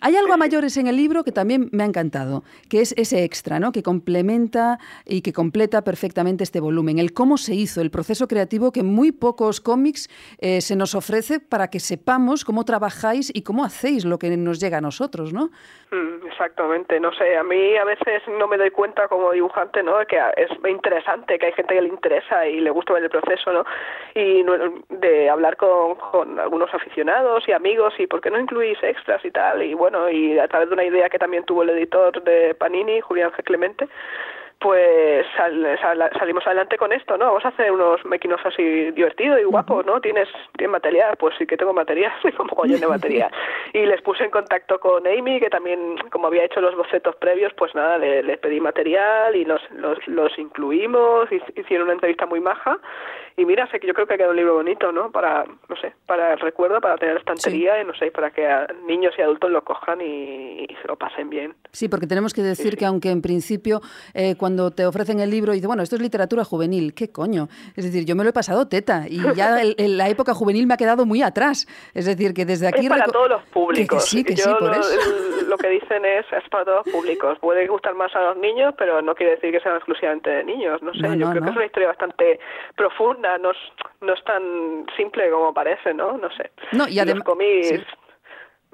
Hay 0.00 0.16
algo 0.16 0.32
a 0.32 0.36
mayores 0.36 0.76
en 0.76 0.86
el 0.86 0.96
libro 0.96 1.24
que 1.24 1.32
también 1.32 1.68
me 1.72 1.84
ha 1.84 1.86
encantado, 1.86 2.42
que 2.68 2.80
es 2.80 2.94
ese 2.96 3.24
extra, 3.24 3.60
¿no? 3.60 3.72
Que 3.72 3.82
complementa 3.82 4.78
y 5.04 5.22
que 5.22 5.32
completa 5.32 5.82
perfectamente 5.82 6.44
este 6.44 6.60
volumen. 6.60 6.98
El 6.98 7.12
cómo 7.12 7.38
se 7.38 7.54
hizo, 7.54 7.80
el 7.80 7.90
proceso 7.90 8.26
creativo 8.26 8.72
que 8.72 8.82
muy 8.82 9.12
pocos 9.12 9.60
cómics 9.60 10.10
eh, 10.38 10.60
se 10.60 10.76
nos 10.76 10.94
ofrece 10.94 11.40
para 11.40 11.68
que 11.68 11.80
sepamos 11.80 12.44
cómo 12.44 12.64
trabajáis 12.64 13.30
y 13.34 13.42
cómo 13.42 13.64
hacéis 13.64 14.04
lo 14.04 14.18
que 14.18 14.36
nos 14.36 14.60
llega 14.60 14.78
a 14.78 14.80
nosotros, 14.80 15.32
¿no? 15.32 15.50
Mm, 15.90 16.24
Exactamente, 16.34 16.98
no 16.98 17.12
sé, 17.12 17.36
a 17.36 17.44
mí 17.44 17.76
a 17.76 17.84
veces 17.84 18.20
no 18.38 18.48
me 18.48 18.56
doy 18.56 18.70
cuenta 18.70 19.06
como 19.06 19.30
dibujante, 19.30 19.84
¿no? 19.84 19.94
Que 20.08 20.18
es 20.36 20.50
interesante, 20.68 21.38
que 21.38 21.46
hay 21.46 21.52
gente 21.52 21.74
que 21.74 21.82
le 21.82 21.88
interesa 21.88 22.46
y 22.48 22.60
le 22.64 22.70
gusta 22.70 22.94
ver 22.94 23.04
el 23.04 23.10
proceso, 23.10 23.52
¿no? 23.52 23.64
Y 24.14 24.44
de 24.88 25.30
hablar 25.30 25.56
con, 25.56 25.94
con 25.96 26.40
algunos 26.40 26.72
aficionados 26.74 27.46
y 27.48 27.52
amigos 27.52 27.94
y 27.98 28.06
por 28.06 28.20
qué 28.20 28.30
no 28.30 28.40
incluís 28.40 28.82
extras 28.82 29.24
y 29.24 29.30
tal, 29.30 29.62
y 29.62 29.74
bueno, 29.74 30.10
y 30.10 30.38
a 30.38 30.48
través 30.48 30.68
de 30.68 30.74
una 30.74 30.84
idea 30.84 31.08
que 31.08 31.18
también 31.18 31.44
tuvo 31.44 31.62
el 31.62 31.70
editor 31.70 32.22
de 32.22 32.54
Panini, 32.54 33.00
Julián 33.00 33.30
G. 33.32 33.44
Clemente, 33.44 33.88
pues 34.58 35.26
sal- 35.36 35.78
sal- 35.80 36.10
salimos 36.18 36.46
adelante 36.46 36.76
con 36.78 36.92
esto, 36.92 37.18
¿no? 37.18 37.26
Vamos 37.26 37.44
a 37.44 37.48
hacer 37.48 37.70
unos 37.70 38.02
making 38.04 38.32
así 38.44 38.90
divertido 38.92 39.38
y 39.38 39.44
guapo, 39.44 39.82
¿no? 39.82 40.00
¿Tienes, 40.00 40.28
¿Tienes 40.56 40.72
material? 40.72 41.16
Pues 41.18 41.34
sí 41.38 41.46
que 41.46 41.56
tengo 41.56 41.72
material, 41.74 42.12
tengo 42.22 42.44
mogollón 42.44 42.80
de 42.80 42.86
material. 42.86 43.30
Y 43.74 43.86
les 43.86 44.00
puse 44.02 44.22
en 44.24 44.30
contacto 44.30 44.78
con 44.78 45.04
Amy, 45.06 45.40
que 45.40 45.50
también, 45.50 45.96
como 46.12 46.28
había 46.28 46.44
hecho 46.44 46.60
los 46.60 46.76
bocetos 46.76 47.16
previos, 47.16 47.52
pues 47.54 47.74
nada, 47.74 47.98
le, 47.98 48.22
les 48.22 48.38
pedí 48.38 48.60
material 48.60 49.34
y 49.34 49.44
los, 49.44 49.60
los, 49.72 49.98
los 50.06 50.38
incluimos, 50.38 51.28
hic- 51.30 51.58
hicieron 51.58 51.86
una 51.86 51.94
entrevista 51.94 52.24
muy 52.24 52.38
maja. 52.40 52.78
Y 53.36 53.44
mira, 53.44 53.66
sé 53.72 53.80
que 53.80 53.88
yo 53.88 53.94
creo 53.94 54.06
que 54.06 54.14
ha 54.14 54.16
quedado 54.16 54.30
un 54.30 54.36
libro 54.36 54.54
bonito, 54.54 54.92
¿no? 54.92 55.10
Para, 55.10 55.44
no 55.68 55.76
sé, 55.80 55.92
para 56.06 56.34
el 56.34 56.38
recuerdo, 56.38 56.80
para 56.80 56.96
tener 56.98 57.16
estantería 57.16 57.80
y 57.82 57.84
no 57.84 57.92
sé, 57.94 58.12
para 58.12 58.30
que 58.30 58.46
a 58.46 58.68
niños 58.86 59.12
y 59.18 59.22
adultos 59.22 59.50
lo 59.50 59.64
cojan 59.64 60.00
y, 60.00 60.66
y 60.68 60.76
se 60.80 60.86
lo 60.86 60.94
pasen 60.96 61.28
bien. 61.30 61.52
Sí, 61.72 61.88
porque 61.88 62.06
tenemos 62.06 62.32
que 62.32 62.42
decir 62.42 62.76
que 62.76 62.86
aunque 62.86 63.10
en 63.10 63.22
principio 63.22 63.80
eh, 64.14 64.36
cuando 64.44 64.70
te 64.70 64.84
ofrecen 64.84 65.20
el 65.20 65.30
libro 65.30 65.52
y 65.52 65.56
dices, 65.56 65.66
bueno, 65.66 65.82
esto 65.82 65.96
es 65.96 66.02
literatura 66.02 66.44
juvenil. 66.44 66.92
¿Qué 66.92 67.10
coño? 67.10 67.48
Es 67.76 67.82
decir, 67.86 68.04
yo 68.04 68.14
me 68.14 68.24
lo 68.24 68.28
he 68.28 68.32
pasado 68.34 68.68
teta 68.68 69.04
y 69.08 69.16
ya 69.34 69.58
el- 69.62 69.74
el- 69.78 69.96
la 69.96 70.10
época 70.10 70.34
juvenil 70.34 70.66
me 70.66 70.74
ha 70.74 70.76
quedado 70.76 71.06
muy 71.06 71.22
atrás. 71.22 71.66
Es 71.94 72.04
decir, 72.04 72.34
que 72.34 72.44
desde 72.44 72.66
aquí... 72.68 72.80
es 72.84 72.88
para 72.90 73.06
todos 73.06 73.30
los 73.30 73.42
públicos. 73.44 74.04
Que, 74.04 74.10
sí, 74.10 74.22
que 74.22 74.34
Yo 74.34 74.44
sí, 74.44 74.50
por 74.58 74.64
lo, 74.76 74.80
eso. 74.82 75.44
lo 75.48 75.56
que 75.56 75.68
dicen 75.70 76.04
es, 76.04 76.26
es 76.30 76.46
para 76.50 76.66
todos 76.66 76.84
los 76.84 76.94
públicos. 76.94 77.38
Puede 77.40 77.66
gustar 77.66 77.94
más 77.94 78.14
a 78.14 78.20
los 78.20 78.36
niños, 78.36 78.74
pero 78.76 79.00
no 79.00 79.14
quiere 79.14 79.36
decir 79.36 79.50
que 79.50 79.60
sean 79.60 79.76
exclusivamente 79.76 80.28
de 80.28 80.44
niños. 80.44 80.82
No 80.82 80.92
sé, 80.92 81.00
No, 81.00 81.14
yo 81.14 81.30
creo 81.30 81.40
no. 81.40 81.44
que 81.46 81.50
es 81.52 81.56
una 81.56 81.64
historia 81.66 81.88
bastante 81.88 82.38
profunda, 82.76 83.38
no 83.38 83.52
es, 83.52 83.56
no 84.02 84.12
es 84.12 84.22
tan 84.24 84.42
simple 84.94 85.30
como 85.30 85.54
parece, 85.54 85.94
¿no? 85.94 86.18
No 86.18 86.28
sé. 86.36 86.50
No, 86.72 86.86
y 86.86 86.96
adem- 86.98 87.14
los 87.14 87.24
cómics... 87.24 87.68
sí. 87.68 87.76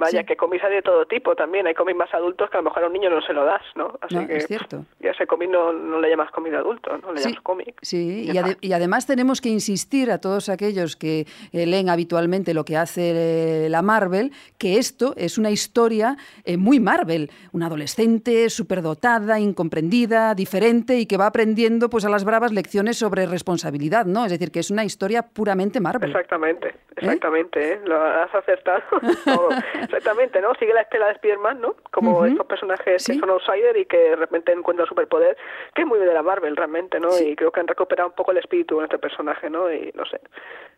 Vaya, 0.00 0.20
Sí. 0.20 0.26
que 0.26 0.36
cómics 0.36 0.64
hay 0.64 0.74
de 0.76 0.82
todo 0.82 1.06
tipo 1.06 1.36
también. 1.36 1.66
Hay 1.66 1.74
cómics 1.74 1.96
más 1.98 2.12
adultos 2.14 2.48
que 2.50 2.56
a 2.56 2.60
lo 2.60 2.64
mejor 2.64 2.82
a 2.84 2.86
un 2.88 2.94
niño 2.94 3.10
no 3.10 3.20
se 3.20 3.32
lo 3.34 3.44
das, 3.44 3.62
¿no? 3.76 3.96
Así 4.00 4.14
No, 4.16 4.26
que 4.26 4.38
es 4.38 4.46
cierto. 4.46 4.84
Y 4.98 5.06
a 5.06 5.10
ese 5.12 5.26
cómic 5.26 5.50
no, 5.50 5.72
no 5.72 6.00
le 6.00 6.08
llamas 6.08 6.30
cómic 6.30 6.54
adulto, 6.54 6.96
no 6.98 7.12
le 7.12 7.20
Sí, 7.20 7.28
llamas 7.28 7.42
cómic. 7.42 7.74
Sí, 7.82 8.24
y, 8.24 8.30
ade- 8.36 8.50
está. 8.52 8.66
y 8.66 8.72
además 8.72 9.06
tenemos 9.06 9.40
que 9.40 9.50
insistir 9.50 10.10
a 10.10 10.18
todos 10.18 10.48
aquellos 10.48 10.96
que 10.96 11.26
eh, 11.52 11.66
leen 11.66 11.88
habitualmente 11.90 12.54
lo 12.54 12.64
que 12.64 12.76
hace 12.78 13.66
eh, 13.66 13.68
la 13.68 13.82
Marvel, 13.82 14.32
que 14.58 14.78
esto 14.78 15.12
es 15.16 15.36
una 15.38 15.50
historia 15.50 16.16
eh, 16.44 16.56
muy 16.56 16.80
Marvel, 16.80 17.30
una 17.52 17.66
adolescente 17.66 18.48
superdotada, 18.48 19.38
incomprendida, 19.38 20.34
diferente 20.34 20.98
y 20.98 21.04
que 21.06 21.18
va 21.18 21.26
aprendiendo 21.26 21.90
pues 21.90 22.06
a 22.06 22.08
las 22.08 22.24
bravas 22.24 22.52
lecciones 22.52 22.96
sobre 22.96 23.26
responsabilidad, 23.26 24.06
¿no? 24.06 24.24
Es 24.24 24.30
decir, 24.32 24.50
que 24.50 24.60
es 24.60 24.70
una 24.70 24.84
historia 24.84 25.22
puramente 25.22 25.78
Marvel. 25.80 26.08
Exactamente, 26.10 26.74
exactamente, 26.96 27.72
¿eh? 27.74 27.80
lo 27.84 28.02
has 28.02 28.34
acertado. 28.34 28.80
Exactamente, 29.96 30.40
¿no? 30.40 30.54
Sigue 30.54 30.72
la 30.74 30.82
estela 30.82 31.06
de 31.06 31.12
Spider-Man, 31.12 31.60
¿no? 31.60 31.74
Como 31.90 32.12
Ujú. 32.18 32.24
estos 32.26 32.46
personajes 32.46 33.02
Sí. 33.02 33.12
que 33.14 33.18
son 33.20 33.30
outsider 33.30 33.76
y 33.76 33.86
que 33.86 33.96
de 33.98 34.16
repente 34.16 34.52
encuentran 34.52 34.88
superpoder, 34.88 35.36
que 35.74 35.82
es 35.82 35.88
muy 35.88 35.98
de 35.98 36.06
la 36.12 36.22
Marvel 36.22 36.56
realmente, 36.56 36.98
¿no? 37.00 37.10
Sí. 37.12 37.30
Y 37.30 37.36
creo 37.36 37.50
que 37.52 37.60
han 37.60 37.66
recuperado 37.68 38.08
un 38.08 38.14
poco 38.14 38.30
el 38.32 38.38
espíritu 38.38 38.78
en 38.78 38.84
este 38.84 38.98
personaje, 38.98 39.50
¿no? 39.50 39.72
Y 39.72 39.90
no 39.94 40.04
sé, 40.06 40.20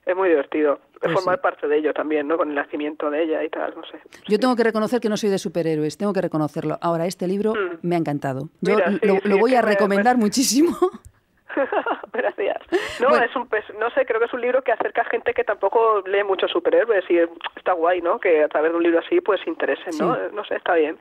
es 0.07 0.17
muy 0.17 0.29
divertido 0.29 0.81
Pues 1.01 1.13
formar 1.15 1.37
sí. 1.37 1.43
parte 1.43 1.69
de 1.69 1.77
ello 1.79 1.93
también, 1.95 2.27
¿no? 2.29 2.37
Con 2.37 2.49
el 2.51 2.55
nacimiento 2.55 3.11
de 3.11 3.23
ella 3.25 3.43
y 3.45 3.49
tal, 3.49 3.75
no 3.77 3.85
sé. 3.85 3.99
Yo 4.29 4.39
tengo 4.39 4.57
que 4.57 4.65
reconocer 4.65 5.01
que 5.01 5.09
no 5.09 5.17
soy 5.17 5.31
de 5.31 5.39
superhéroes, 5.39 5.97
tengo 5.99 6.13
que 6.13 6.21
reconocerlo. 6.21 6.79
Ahora, 6.81 7.07
este 7.07 7.27
libro 7.27 7.53
Mm. 7.55 7.79
me 7.87 7.95
ha 7.97 7.99
encantado. 7.99 8.49
Yo 8.61 8.77
Mira, 8.77 8.91
lo, 9.25 9.39
voy 9.39 9.55
a 9.55 9.63
me- 9.63 9.69
recomendar 9.69 10.17
muchísimo. 10.17 10.77
Gracias. 12.13 12.57
No, 13.01 13.09
Bueno. 13.09 13.25
es 13.25 13.35
un 13.37 13.47
pes- 13.49 13.75
no 13.79 13.91
sé, 13.91 14.05
creo 14.07 14.19
que 14.21 14.27
es 14.27 14.33
un 14.33 14.41
libro 14.41 14.63
que 14.63 14.73
acerca 14.73 15.03
a 15.03 15.05
gente 15.07 15.35
que 15.35 15.45
tampoco 15.45 16.03
lee 16.07 16.25
muchos 16.25 16.51
superhéroes 16.51 17.05
y 17.11 17.19
está 17.57 17.73
guay, 17.73 18.01
¿no? 18.03 18.19
Que 18.19 18.43
a 18.45 18.49
través 18.49 18.73
de 18.73 18.77
un 18.79 18.83
libro 18.83 19.01
así 19.01 19.21
pues 19.21 19.41
se 19.43 19.51
interesen, 19.51 19.97
¿no? 19.99 20.15
Sí. 20.15 20.21
No 20.33 20.45
sé, 20.45 20.57
está 20.57 20.75
bien. 20.75 20.99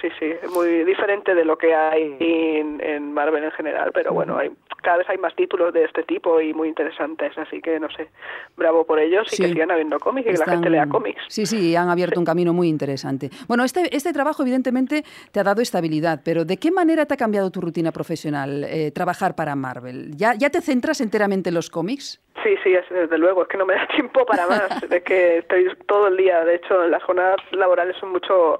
Sí, 0.00 0.08
sí, 0.18 0.26
es 0.42 0.50
muy 0.50 0.84
diferente 0.84 1.34
de 1.34 1.44
lo 1.44 1.56
que 1.58 1.74
hay 1.74 2.16
en, 2.20 2.80
en 2.82 3.12
Marvel 3.12 3.44
en 3.44 3.52
general, 3.52 3.90
pero 3.92 4.12
bueno, 4.12 4.36
hay 4.38 4.50
cada 4.84 4.98
vez 4.98 5.08
hay 5.08 5.18
más 5.18 5.34
títulos 5.34 5.72
de 5.72 5.84
este 5.84 6.04
tipo 6.04 6.40
y 6.40 6.54
muy 6.54 6.68
interesantes, 6.68 7.36
así 7.36 7.60
que 7.60 7.80
no 7.80 7.88
sé, 7.90 8.08
bravo 8.56 8.84
por 8.86 9.00
ellos 9.00 9.26
y 9.32 9.36
que 9.42 9.48
sigan 9.48 9.70
habiendo 9.72 9.98
cómics 9.98 10.28
y 10.28 10.32
que 10.32 10.38
la 10.38 10.44
gente 10.46 10.70
lea 10.70 10.86
cómics. 10.86 11.22
Sí, 11.28 11.46
sí, 11.46 11.74
han 11.74 11.88
abierto 11.88 12.20
un 12.20 12.26
camino 12.26 12.52
muy 12.52 12.68
interesante. 12.68 13.30
Bueno, 13.48 13.64
este, 13.64 13.94
este 13.96 14.12
trabajo 14.12 14.42
evidentemente 14.42 15.02
te 15.32 15.40
ha 15.40 15.42
dado 15.42 15.62
estabilidad, 15.62 16.20
pero 16.24 16.44
¿de 16.44 16.58
qué 16.58 16.70
manera 16.70 17.06
te 17.06 17.14
ha 17.14 17.16
cambiado 17.16 17.50
tu 17.50 17.60
rutina 17.60 17.90
profesional 17.90 18.64
eh, 18.64 18.92
trabajar 18.92 19.34
para 19.34 19.56
Marvel? 19.56 20.16
¿Ya, 20.16 20.34
¿Ya 20.34 20.50
te 20.50 20.60
centras 20.60 21.00
enteramente 21.00 21.48
en 21.48 21.54
los 21.54 21.70
cómics? 21.70 22.20
Sí, 22.42 22.54
sí, 22.62 22.74
es- 22.74 22.88
desde 22.90 23.16
luego, 23.18 23.42
es 23.42 23.48
que 23.48 23.56
no 23.56 23.64
me 23.64 23.74
da 23.76 23.86
tiempo 23.88 24.26
para 24.26 24.46
más, 24.46 24.70
es 24.90 25.02
que 25.04 25.38
estoy 25.38 25.66
todo 25.86 26.08
el 26.08 26.16
día, 26.16 26.44
de 26.44 26.56
hecho 26.56 26.86
las 26.88 27.02
jornadas 27.02 27.36
laborales 27.52 27.96
son 27.98 28.10
mucho 28.12 28.58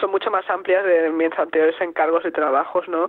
son 0.00 0.10
mucho 0.12 0.30
más 0.30 0.48
amplias 0.48 0.84
de 0.84 1.10
mis 1.10 1.36
anteriores 1.36 1.74
encargos 1.80 2.24
y 2.24 2.30
trabajos, 2.30 2.88
¿no? 2.88 3.08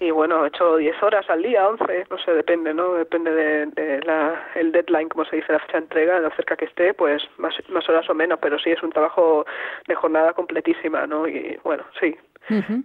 Y 0.00 0.10
bueno, 0.10 0.44
he 0.44 0.48
hecho 0.48 0.76
10 0.76 1.02
horas 1.02 1.28
al 1.30 1.42
día, 1.42 1.68
11, 1.68 2.06
no 2.10 2.18
sé, 2.18 2.32
depende, 2.32 2.74
¿no? 2.74 2.94
Depende 2.94 3.32
de, 3.32 3.66
de 3.66 4.00
la, 4.02 4.48
el 4.56 4.72
deadline, 4.72 5.08
como 5.08 5.24
se 5.24 5.36
dice, 5.36 5.52
la 5.52 5.60
fecha 5.60 5.78
de 5.78 5.84
entrega, 5.84 6.18
lo 6.18 6.30
cerca 6.30 6.56
que 6.56 6.64
esté, 6.64 6.94
pues 6.94 7.22
más, 7.38 7.54
más 7.68 7.88
horas 7.88 8.08
o 8.10 8.14
menos, 8.14 8.38
pero 8.42 8.58
sí 8.58 8.70
es 8.70 8.82
un 8.82 8.90
trabajo 8.90 9.46
de 9.86 9.94
jornada 9.94 10.32
completísima, 10.32 11.06
¿no? 11.06 11.28
Y 11.28 11.58
bueno, 11.62 11.84
sí, 12.00 12.16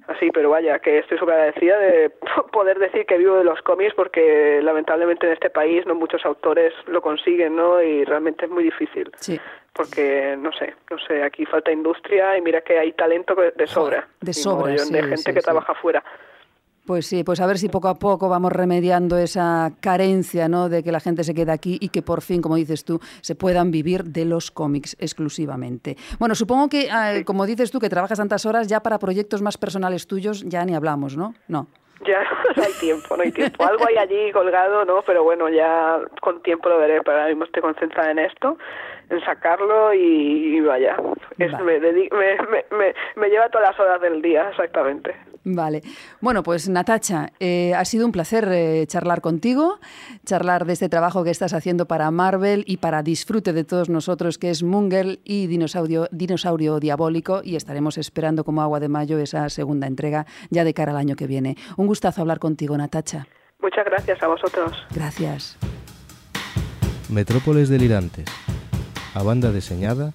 Así, 0.07 0.32
pero 0.34 0.51
vaya, 0.51 0.80
que 0.80 0.99
estoy 0.99 1.18
súper 1.18 1.36
agradecida 1.36 1.78
de 1.80 2.10
poder 2.51 2.80
decir 2.80 3.05
que 3.05 3.18
vivo 3.18 3.36
de 3.38 3.43
los 3.43 3.62
cómics 3.62 3.93
porque 3.93 4.62
lamentablemente 4.64 5.28
en 5.28 5.34
este 5.34 5.49
país 5.49 5.86
no 5.86 5.95
muchos 5.95 6.26
autores 6.26 6.74
lo 6.88 7.01
consiguen, 7.01 7.55
¿no? 7.55 7.82
Y 7.82 8.05
realmente 8.05 8.45
es 8.45 8.51
muy 8.51 8.64
difícil. 8.64 9.12
Sí. 9.18 9.39
Porque, 9.74 10.36
no 10.38 10.51
sé, 10.53 10.76
no 10.89 10.97
sé, 10.99 11.24
aquí 11.24 11.45
falta 11.45 11.72
industria 11.72 12.38
y 12.38 12.41
mira 12.41 12.62
que 12.62 12.80
hay 12.80 12.93
talento 12.93 13.36
de 13.36 13.68
sobra. 13.68 14.07
de 14.22 14.34
sobra, 14.34 14.78
sí, 14.78 14.93
de 14.93 15.01
gente 15.01 15.18
sí, 15.18 15.34
que 15.34 15.41
sí. 15.41 15.45
trabaja 15.45 15.74
fuera. 15.76 16.03
Pues 16.89 17.05
sí, 17.05 17.23
pues 17.23 17.39
a 17.39 17.45
ver 17.45 17.59
si 17.59 17.69
poco 17.69 17.87
a 17.87 17.93
poco 17.99 18.29
vamos 18.29 18.51
remediando 18.51 19.15
esa 19.19 19.69
carencia, 19.79 20.47
¿no? 20.47 20.69
De 20.69 20.81
que 20.81 20.91
la 20.91 20.99
gente 20.99 21.23
se 21.23 21.35
quede 21.35 21.51
aquí 21.51 21.77
y 21.79 21.89
que 21.89 22.01
por 22.01 22.21
fin, 22.23 22.41
como 22.41 22.55
dices 22.55 22.83
tú, 22.83 22.99
se 23.21 23.35
puedan 23.35 23.69
vivir 23.69 24.05
de 24.05 24.25
los 24.25 24.49
cómics 24.49 24.97
exclusivamente. 24.99 25.97
Bueno, 26.17 26.33
supongo 26.33 26.67
que, 26.67 26.89
ah, 26.91 27.13
como 27.25 27.45
dices 27.45 27.69
tú, 27.69 27.77
que 27.79 27.89
trabajas 27.89 28.17
tantas 28.17 28.43
horas, 28.47 28.65
ya 28.67 28.79
para 28.79 28.97
proyectos 28.97 29.43
más 29.43 29.55
personales 29.55 30.07
tuyos 30.07 30.43
ya 30.47 30.65
ni 30.65 30.73
hablamos, 30.73 31.15
¿no? 31.15 31.35
No. 31.47 31.67
Ya 32.07 32.21
no 32.57 32.63
hay 32.63 32.73
tiempo, 32.79 33.15
no 33.15 33.21
hay 33.21 33.31
tiempo. 33.33 33.63
Algo 33.67 33.85
hay 33.87 33.97
allí 33.97 34.31
colgado, 34.31 34.83
¿no? 34.83 35.03
Pero 35.05 35.23
bueno, 35.23 35.47
ya 35.47 35.99
con 36.21 36.41
tiempo 36.41 36.69
lo 36.69 36.79
veré. 36.79 37.03
Pero 37.03 37.17
ahora 37.17 37.29
mismo 37.29 37.43
estoy 37.43 37.61
concentrada 37.61 38.09
en 38.09 38.17
esto, 38.17 38.57
en 39.11 39.23
sacarlo 39.25 39.93
y, 39.93 40.57
y 40.57 40.59
vaya. 40.61 40.97
Es- 41.37 41.51
Vale. 41.51 41.79
me, 41.79 41.79
me, 41.79 42.65
me, 42.75 42.93
me 43.15 43.29
lleva 43.29 43.47
todas 43.49 43.69
las 43.69 43.79
horas 43.79 44.01
del 44.01 44.23
día, 44.23 44.49
exactamente. 44.49 45.13
Vale. 45.55 45.81
Bueno, 46.21 46.43
pues 46.43 46.69
Natacha, 46.69 47.31
eh, 47.39 47.73
ha 47.75 47.83
sido 47.85 48.05
un 48.05 48.11
placer 48.11 48.47
eh, 48.51 48.85
charlar 48.87 49.21
contigo, 49.21 49.79
charlar 50.25 50.65
de 50.65 50.73
este 50.73 50.89
trabajo 50.89 51.23
que 51.23 51.31
estás 51.31 51.53
haciendo 51.53 51.87
para 51.87 52.11
Marvel 52.11 52.63
y 52.67 52.77
para 52.77 53.01
disfrute 53.01 53.51
de 53.51 53.63
todos 53.63 53.89
nosotros, 53.89 54.37
que 54.37 54.51
es 54.51 54.61
Mungel 54.61 55.21
y 55.23 55.47
Dinosaurio, 55.47 56.07
Dinosaurio 56.11 56.79
Diabólico, 56.79 57.41
y 57.43 57.55
estaremos 57.55 57.97
esperando 57.97 58.43
como 58.43 58.61
agua 58.61 58.79
de 58.79 58.89
mayo 58.89 59.17
esa 59.17 59.49
segunda 59.49 59.87
entrega 59.87 60.25
ya 60.49 60.63
de 60.63 60.73
cara 60.73 60.91
al 60.91 60.97
año 60.97 61.15
que 61.15 61.25
viene. 61.25 61.57
Un 61.77 61.87
gustazo 61.87 62.21
hablar 62.21 62.39
contigo, 62.39 62.77
Natacha. 62.77 63.27
Muchas 63.61 63.85
gracias 63.85 64.21
a 64.21 64.27
vosotros. 64.27 64.71
Gracias. 64.93 65.57
Metrópoles 67.09 67.69
delirantes. 67.69 68.25
A 69.15 69.23
banda 69.23 69.51
deseñada 69.51 70.11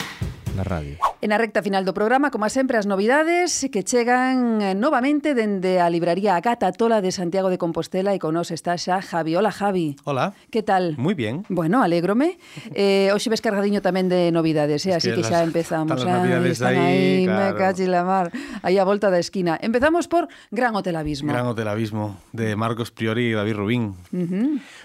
na 0.55 0.63
radio. 0.63 1.14
En 1.25 1.33
a 1.33 1.39
recta 1.41 1.65
final 1.65 1.89
do 1.89 1.97
programa, 1.97 2.29
como 2.29 2.45
sempre, 2.53 2.77
as 2.77 2.85
novidades 2.85 3.65
que 3.73 3.81
chegan 3.81 4.61
eh, 4.61 4.77
novamente 4.77 5.33
dende 5.33 5.81
a 5.81 5.89
libraría 5.89 6.37
Agata 6.37 6.69
Tola 6.69 7.01
de 7.01 7.17
Santiago 7.17 7.49
de 7.49 7.57
Compostela 7.57 8.13
e 8.13 8.21
con 8.21 8.37
nos 8.37 8.53
está 8.53 8.77
xa 8.77 9.01
Javi. 9.01 9.33
Hola, 9.33 9.49
Javi. 9.49 9.97
Hola. 10.05 10.37
Que 10.53 10.61
tal? 10.61 11.01
Muy 11.01 11.17
bien. 11.17 11.49
Bueno, 11.49 11.81
alégrome. 11.81 12.37
Eh, 12.77 13.09
hoxe 13.09 13.33
ves 13.33 13.41
cargadiño 13.41 13.81
tamén 13.81 14.13
de 14.13 14.29
novidades, 14.37 14.85
eh? 14.85 14.93
Es 14.93 15.01
así 15.01 15.17
que 15.17 15.25
que, 15.25 15.25
xa 15.25 15.41
las- 15.41 15.49
empezamos. 15.49 15.97
están 15.97 16.13
las 16.13 16.21
novidades 16.29 16.61
están 16.61 16.77
ahí, 16.77 17.25
me 17.25 17.33
claro. 17.33 17.57
cachi 17.57 17.89
la 17.89 18.05
mar. 18.05 18.29
Aí 18.61 18.77
a 18.77 18.85
volta 18.85 19.09
da 19.09 19.17
esquina. 19.17 19.57
Empezamos 19.65 20.05
por 20.13 20.29
Gran 20.53 20.77
Hotel 20.77 20.93
Abismo. 21.01 21.33
Gran 21.33 21.49
Hotel 21.49 21.73
Abismo 21.73 22.21
de 22.37 22.53
Marcos 22.53 22.93
Priori 22.93 23.33
y 23.33 23.33
David 23.33 23.57
Rubín. 23.57 23.97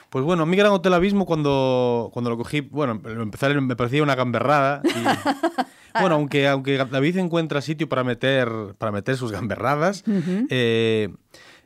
Pues 0.07 0.23
bueno, 0.23 0.47
mí 0.47 0.55
Gran 0.55 0.71
Hotel 0.71 0.95
Abismo 0.95 1.27
cuando, 1.27 2.07
cuando 2.15 2.31
lo 2.31 2.39
cogí, 2.39 2.63
bueno, 2.63 2.95
empezar 3.03 3.51
me 3.59 3.75
parecía 3.75 3.99
una 4.07 4.15
gamberrada. 4.15 4.79
y- 4.87 5.67
bueno, 6.01 6.15
aunque, 6.15 6.47
aunque 6.47 6.77
David 6.77 7.17
encuentra 7.17 7.61
sitio 7.61 7.87
para 7.89 8.03
meter, 8.03 8.49
para 8.77 8.91
meter 8.91 9.17
sus 9.17 9.31
gamberradas, 9.31 10.03
eh, 10.49 11.09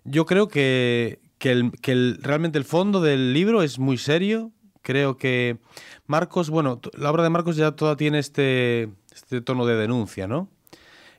yo 0.04 0.26
creo 0.26 0.48
que, 0.48 1.20
que, 1.38 1.52
el- 1.52 1.72
que 1.82 1.92
el- 1.92 2.20
realmente 2.22 2.58
el 2.58 2.66
fondo 2.66 3.02
del 3.02 3.34
libro 3.34 3.62
es 3.64 3.80
muy 3.80 3.98
serio. 3.98 4.52
Creo 4.82 5.18
que 5.18 5.58
Marcos, 6.08 6.50
bueno, 6.50 6.80
la 6.98 7.10
obra 7.12 7.24
de 7.24 7.30
Marcos 7.30 7.56
ya 7.56 7.72
toda 7.72 7.96
tiene 7.96 8.20
este, 8.20 8.90
este 9.16 9.40
tono 9.42 9.66
de 9.66 9.76
denuncia, 9.76 10.28
¿no? 10.28 10.50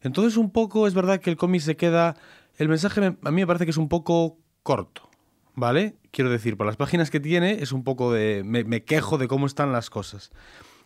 Entonces 0.03 0.37
un 0.37 0.51
poco 0.51 0.87
es 0.87 0.93
verdad 0.95 1.19
que 1.21 1.31
el 1.31 1.37
cómic 1.37 1.63
se 1.63 1.77
queda... 1.77 2.17
El 2.59 2.69
mensaje 2.69 3.01
me- 3.01 3.17
a 3.23 3.31
mí 3.31 3.41
me 3.41 3.47
parece 3.47 3.65
que 3.65 3.71
es 3.71 3.79
un 3.79 3.89
poco 3.89 4.37
corto, 4.63 5.09
¿vale? 5.55 5.97
Quiero 6.11 6.31
decir, 6.31 6.57
por 6.59 6.67
las 6.67 6.77
páginas 6.77 7.11
que 7.11 7.21
tiene 7.21 7.63
es 7.63 7.73
un 7.73 7.85
poco 7.85 8.13
de... 8.13 8.43
Me, 8.45 8.65
me 8.65 8.85
quejo 8.85 9.17
de 9.19 9.29
cómo 9.29 9.47
están 9.47 9.73
las 9.73 9.89
cosas. 9.89 10.31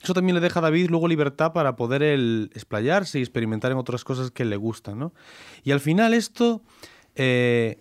Eso 0.02 0.14
también 0.14 0.34
le 0.34 0.40
deja 0.40 0.60
a 0.60 0.62
David 0.62 0.90
luego 0.90 1.08
libertad 1.08 1.52
para 1.52 1.76
poder 1.76 2.02
él 2.02 2.50
explayarse 2.54 3.18
y 3.18 3.22
experimentar 3.22 3.72
en 3.72 3.78
otras 3.78 4.04
cosas 4.04 4.30
que 4.30 4.44
le 4.44 4.56
gustan, 4.56 4.98
¿no? 4.98 5.12
Y 5.64 5.72
al 5.72 5.80
final 5.80 6.14
esto... 6.14 6.62
eh, 7.14 7.78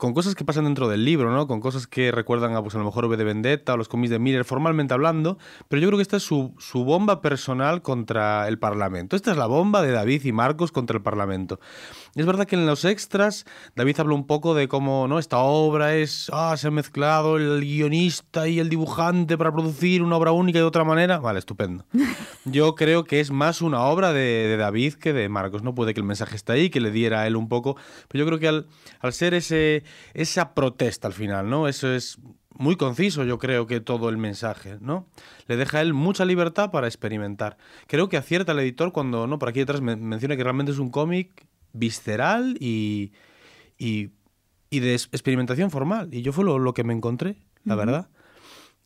con 0.00 0.14
cosas 0.14 0.34
que 0.34 0.46
pasan 0.46 0.64
dentro 0.64 0.88
del 0.88 1.04
libro, 1.04 1.30
¿no? 1.30 1.46
Con 1.46 1.60
cosas 1.60 1.86
que 1.86 2.10
recuerdan 2.10 2.56
a, 2.56 2.62
pues, 2.62 2.74
a 2.74 2.78
lo 2.78 2.84
mejor 2.86 3.04
V 3.04 3.18
de 3.18 3.22
Vendetta 3.22 3.74
o 3.74 3.76
los 3.76 3.86
cómics 3.86 4.10
de 4.10 4.18
Miller, 4.18 4.46
formalmente 4.46 4.94
hablando, 4.94 5.36
pero 5.68 5.82
yo 5.82 5.88
creo 5.88 5.98
que 5.98 6.02
esta 6.02 6.16
es 6.16 6.22
su, 6.22 6.54
su 6.58 6.84
bomba 6.84 7.20
personal 7.20 7.82
contra 7.82 8.48
el 8.48 8.58
Parlamento. 8.58 9.14
Esta 9.14 9.30
es 9.30 9.36
la 9.36 9.46
bomba 9.46 9.82
de 9.82 9.92
David 9.92 10.24
y 10.24 10.32
Marcos 10.32 10.72
contra 10.72 10.96
el 10.96 11.02
Parlamento. 11.02 11.60
Es 12.16 12.24
verdad 12.24 12.46
que 12.46 12.56
en 12.56 12.66
los 12.66 12.86
extras 12.86 13.44
David 13.76 14.00
habla 14.00 14.14
un 14.14 14.26
poco 14.26 14.54
de 14.54 14.68
cómo 14.68 15.06
¿no? 15.06 15.18
esta 15.18 15.38
obra 15.38 15.94
es, 15.94 16.30
ah, 16.32 16.56
se 16.56 16.68
ha 16.68 16.70
mezclado 16.70 17.36
el 17.36 17.60
guionista 17.60 18.48
y 18.48 18.58
el 18.58 18.70
dibujante 18.70 19.36
para 19.36 19.52
producir 19.52 20.02
una 20.02 20.16
obra 20.16 20.32
única 20.32 20.58
de 20.58 20.64
otra 20.64 20.82
manera. 20.82 21.18
Vale, 21.18 21.38
estupendo. 21.38 21.84
yo 22.46 22.74
creo 22.74 23.04
que 23.04 23.20
es 23.20 23.30
más 23.30 23.60
una 23.60 23.82
obra 23.82 24.14
de, 24.14 24.48
de 24.48 24.56
David 24.56 24.94
que 24.94 25.12
de 25.12 25.28
Marcos. 25.28 25.62
No 25.62 25.74
puede 25.74 25.92
que 25.92 26.00
el 26.00 26.06
mensaje 26.06 26.36
está 26.36 26.54
ahí, 26.54 26.70
que 26.70 26.80
le 26.80 26.90
diera 26.90 27.20
a 27.20 27.26
él 27.26 27.36
un 27.36 27.50
poco. 27.50 27.76
Pero 28.08 28.24
yo 28.24 28.26
creo 28.26 28.38
que 28.38 28.48
al, 28.48 28.66
al 29.00 29.12
ser 29.12 29.34
ese, 29.34 29.84
esa 30.14 30.54
protesta 30.54 31.06
al 31.08 31.14
final, 31.14 31.48
¿no? 31.48 31.68
Eso 31.68 31.92
es 31.92 32.18
muy 32.54 32.76
conciso, 32.76 33.24
yo 33.24 33.38
creo 33.38 33.66
que 33.66 33.80
todo 33.80 34.08
el 34.08 34.18
mensaje, 34.18 34.78
¿no? 34.80 35.06
Le 35.46 35.56
deja 35.56 35.78
a 35.78 35.80
él 35.80 35.94
mucha 35.94 36.24
libertad 36.24 36.70
para 36.70 36.86
experimentar. 36.86 37.56
Creo 37.86 38.08
que 38.08 38.16
acierta 38.16 38.52
el 38.52 38.58
editor 38.58 38.92
cuando, 38.92 39.26
¿no? 39.26 39.38
Por 39.38 39.48
aquí 39.48 39.60
detrás 39.60 39.80
men- 39.80 40.02
menciona 40.04 40.36
que 40.36 40.44
realmente 40.44 40.72
es 40.72 40.78
un 40.78 40.90
cómic 40.90 41.46
visceral 41.72 42.56
y, 42.60 43.12
y, 43.78 44.10
y 44.68 44.80
de 44.80 44.94
experimentación 44.94 45.70
formal. 45.70 46.12
Y 46.12 46.22
yo 46.22 46.32
fue 46.32 46.44
lo, 46.44 46.58
lo 46.58 46.74
que 46.74 46.84
me 46.84 46.92
encontré, 46.92 47.36
la 47.64 47.76
verdad. 47.76 48.08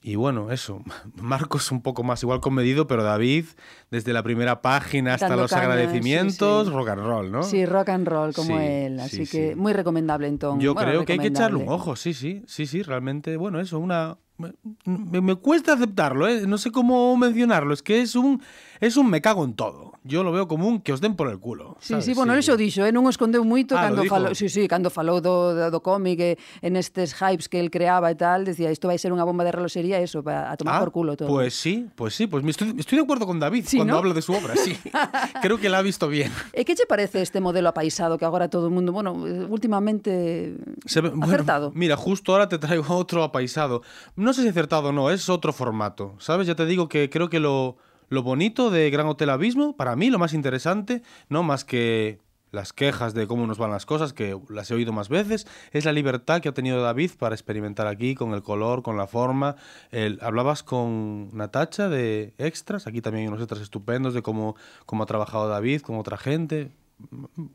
Y 0.07 0.17
bueno, 0.17 0.53
eso. 0.53 0.83
Marcos 1.17 1.73
un 1.73 1.81
poco 1.81 2.03
más 2.03 2.23
igual 2.23 2.41
comedido, 2.41 2.87
pero 2.87 3.03
David, 3.03 3.47
desde 3.91 4.13
la 4.13 4.23
primera 4.23 4.61
página 4.61 5.15
hasta 5.15 5.29
Dando 5.29 5.45
los 5.45 5.51
caña, 5.51 5.63
agradecimientos, 5.63 6.67
sí, 6.67 6.71
sí. 6.71 6.77
rock 6.77 6.89
and 6.91 7.03
roll, 7.03 7.33
¿no? 7.33 7.43
Sí, 7.43 7.65
rock 7.65 7.89
and 7.89 8.07
roll 8.07 8.35
como 8.35 8.59
Sí, 8.59 8.63
él, 8.63 9.01
así 9.01 9.25
sí, 9.25 9.33
que 9.33 9.57
muy 9.57 9.73
recomendable 9.73 10.29
entonces. 10.29 10.63
Yo 10.63 10.75
creo 10.75 11.07
que 11.07 11.15
hay 11.15 11.19
que 11.21 11.29
echarle 11.29 11.57
un 11.57 11.71
ojo, 11.71 11.97
sí, 11.97 12.13
sí, 12.13 12.43
sí, 12.47 12.67
sí, 12.67 12.83
realmente, 12.83 13.39
bueno, 13.39 13.59
eso, 13.61 13.79
una... 13.79 14.19
Me, 14.37 15.21
me 15.23 15.37
cuesta 15.37 15.73
aceptarlo, 15.73 16.29
¿eh? 16.29 16.47
no 16.47 16.59
sé 16.59 16.71
cómo 16.71 17.17
mencionarlo, 17.17 17.73
es 17.73 17.83
que 17.83 18.03
es 18.03 18.15
un, 18.15 18.43
es 18.81 18.97
un 18.97 19.11
me 19.11 19.21
cago 19.21 19.45
en 19.45 19.55
todo. 19.55 19.93
Yo 20.07 20.23
lo 20.23 20.33
veo 20.33 20.47
común 20.47 20.81
que 20.81 20.93
os 20.93 21.01
den 21.01 21.17
por 21.17 21.31
el 21.31 21.39
culo. 21.39 21.77
Sabes? 21.81 22.05
Sí, 22.05 22.11
sí, 22.11 22.15
bueno, 22.15 22.35
sí. 22.35 22.41
eso 22.41 22.57
dixo, 22.59 22.85
eh? 22.85 22.93
non 22.93 23.09
o 23.09 23.11
escondeu 23.11 23.41
moito 23.41 23.73
ah, 23.73 23.89
cando 23.89 24.05
falou, 24.05 24.37
sí, 24.37 24.53
sí, 24.53 24.69
cando 24.69 24.93
falou 24.93 25.25
do, 25.25 25.57
do, 25.57 25.73
do 25.73 25.81
cómic 25.81 26.21
e, 26.21 26.31
en 26.61 26.77
estes 26.77 27.17
hypes 27.17 27.49
que 27.49 27.57
el 27.57 27.73
creaba 27.73 28.13
e 28.13 28.17
tal, 28.21 28.45
decía, 28.45 28.69
isto 28.69 28.85
vai 28.85 29.01
ser 29.01 29.17
unha 29.17 29.25
bomba 29.25 29.49
de 29.49 29.57
reloxería, 29.57 30.05
eso, 30.05 30.21
para 30.21 30.53
a 30.53 30.61
tomar 30.61 30.77
ah, 30.77 30.81
por 30.85 30.93
culo 30.93 31.17
todo. 31.17 31.33
Pues 31.33 31.57
sí, 31.57 31.89
pues 31.97 32.13
sí, 32.13 32.29
pues 32.29 32.45
me 32.45 32.53
estoy, 32.53 32.77
estoy 32.77 33.01
de 33.01 33.05
acuerdo 33.09 33.25
con 33.25 33.41
David 33.41 33.65
¿Sí, 33.65 33.81
cuando 33.81 33.97
¿no? 33.97 34.05
habla 34.05 34.13
de 34.13 34.21
su 34.21 34.37
obra, 34.37 34.53
sí. 34.61 34.77
Creo 35.41 35.57
que 35.57 35.73
la 35.73 35.81
ha 35.81 35.83
visto 35.83 36.05
bien. 36.05 36.29
Eh, 36.53 36.61
e 36.61 36.69
que 36.69 36.77
che 36.77 36.85
parece 36.85 37.25
este 37.25 37.41
modelo 37.41 37.73
apaisado 37.73 38.21
que 38.21 38.29
agora 38.29 38.53
todo 38.53 38.69
o 38.69 38.71
mundo, 38.71 38.93
bueno, 38.93 39.25
eh, 39.25 39.49
últimamente 39.49 40.61
Se, 40.85 41.01
bueno, 41.01 41.25
acertado? 41.25 41.73
Mira, 41.73 41.97
justo 41.97 42.37
ahora 42.37 42.45
te 42.53 42.61
traigo 42.61 42.85
otro 42.93 43.25
apaisado. 43.25 43.81
No 44.21 44.37
sé 44.37 44.45
si 44.45 44.53
acertado 44.53 44.89
o 44.89 44.93
no, 44.93 45.09
es 45.09 45.33
otro 45.33 45.57
formato, 45.57 46.13
¿sabes? 46.21 46.47
Ya 46.47 46.55
te 46.55 46.67
digo 46.67 46.93
que 46.93 47.09
creo 47.09 47.33
que 47.33 47.41
lo 47.41 47.81
lo 48.15 48.23
bonito 48.23 48.71
de 48.71 48.89
Gran 48.91 49.07
Hotel 49.07 49.29
Abismo, 49.31 49.77
para 49.77 49.97
mí 49.97 50.09
lo 50.09 50.19
más 50.19 50.33
interesante, 50.33 51.03
no 51.29 51.43
más 51.43 51.65
que 51.65 52.19
las 52.53 52.73
quejas 52.73 53.15
de 53.15 53.27
cómo 53.27 53.49
nos 53.49 53.59
van 53.59 53.73
las 53.73 53.85
cosas, 53.85 54.13
que 54.13 54.39
las 54.49 54.71
he 54.71 54.75
oído 54.75 54.93
más 54.93 55.09
veces, 55.09 55.45
es 55.73 55.85
la 55.85 55.93
libertad 55.93 56.41
que 56.41 56.49
ha 56.49 56.55
tenido 56.55 56.81
David 56.81 57.11
para 57.19 57.35
experimentar 57.35 57.89
aquí 57.89 58.15
con 58.15 58.33
el 58.33 58.43
color, 58.43 58.83
con 58.85 58.97
la 58.97 59.09
forma. 59.09 59.57
El- 59.91 60.21
hablabas 60.23 60.63
con 60.63 61.37
Natacha 61.37 61.89
de 61.89 62.33
extras, 62.39 62.87
aquí 62.87 63.01
también 63.01 63.23
hay 63.23 63.29
unos 63.29 63.41
extras 63.41 63.61
estupendos 63.61 64.15
de 64.15 64.23
cómo, 64.23 64.55
cómo 64.87 65.03
ha 65.03 65.07
trabajado 65.07 65.49
David 65.49 65.81
con 65.81 65.99
otra 65.99 66.17
gente. 66.17 66.71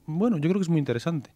Bueno, 0.05 0.35
yo 0.35 0.49
creo 0.49 0.55
que 0.55 0.63
es 0.63 0.69
muy 0.69 0.79
interesante. 0.79 1.31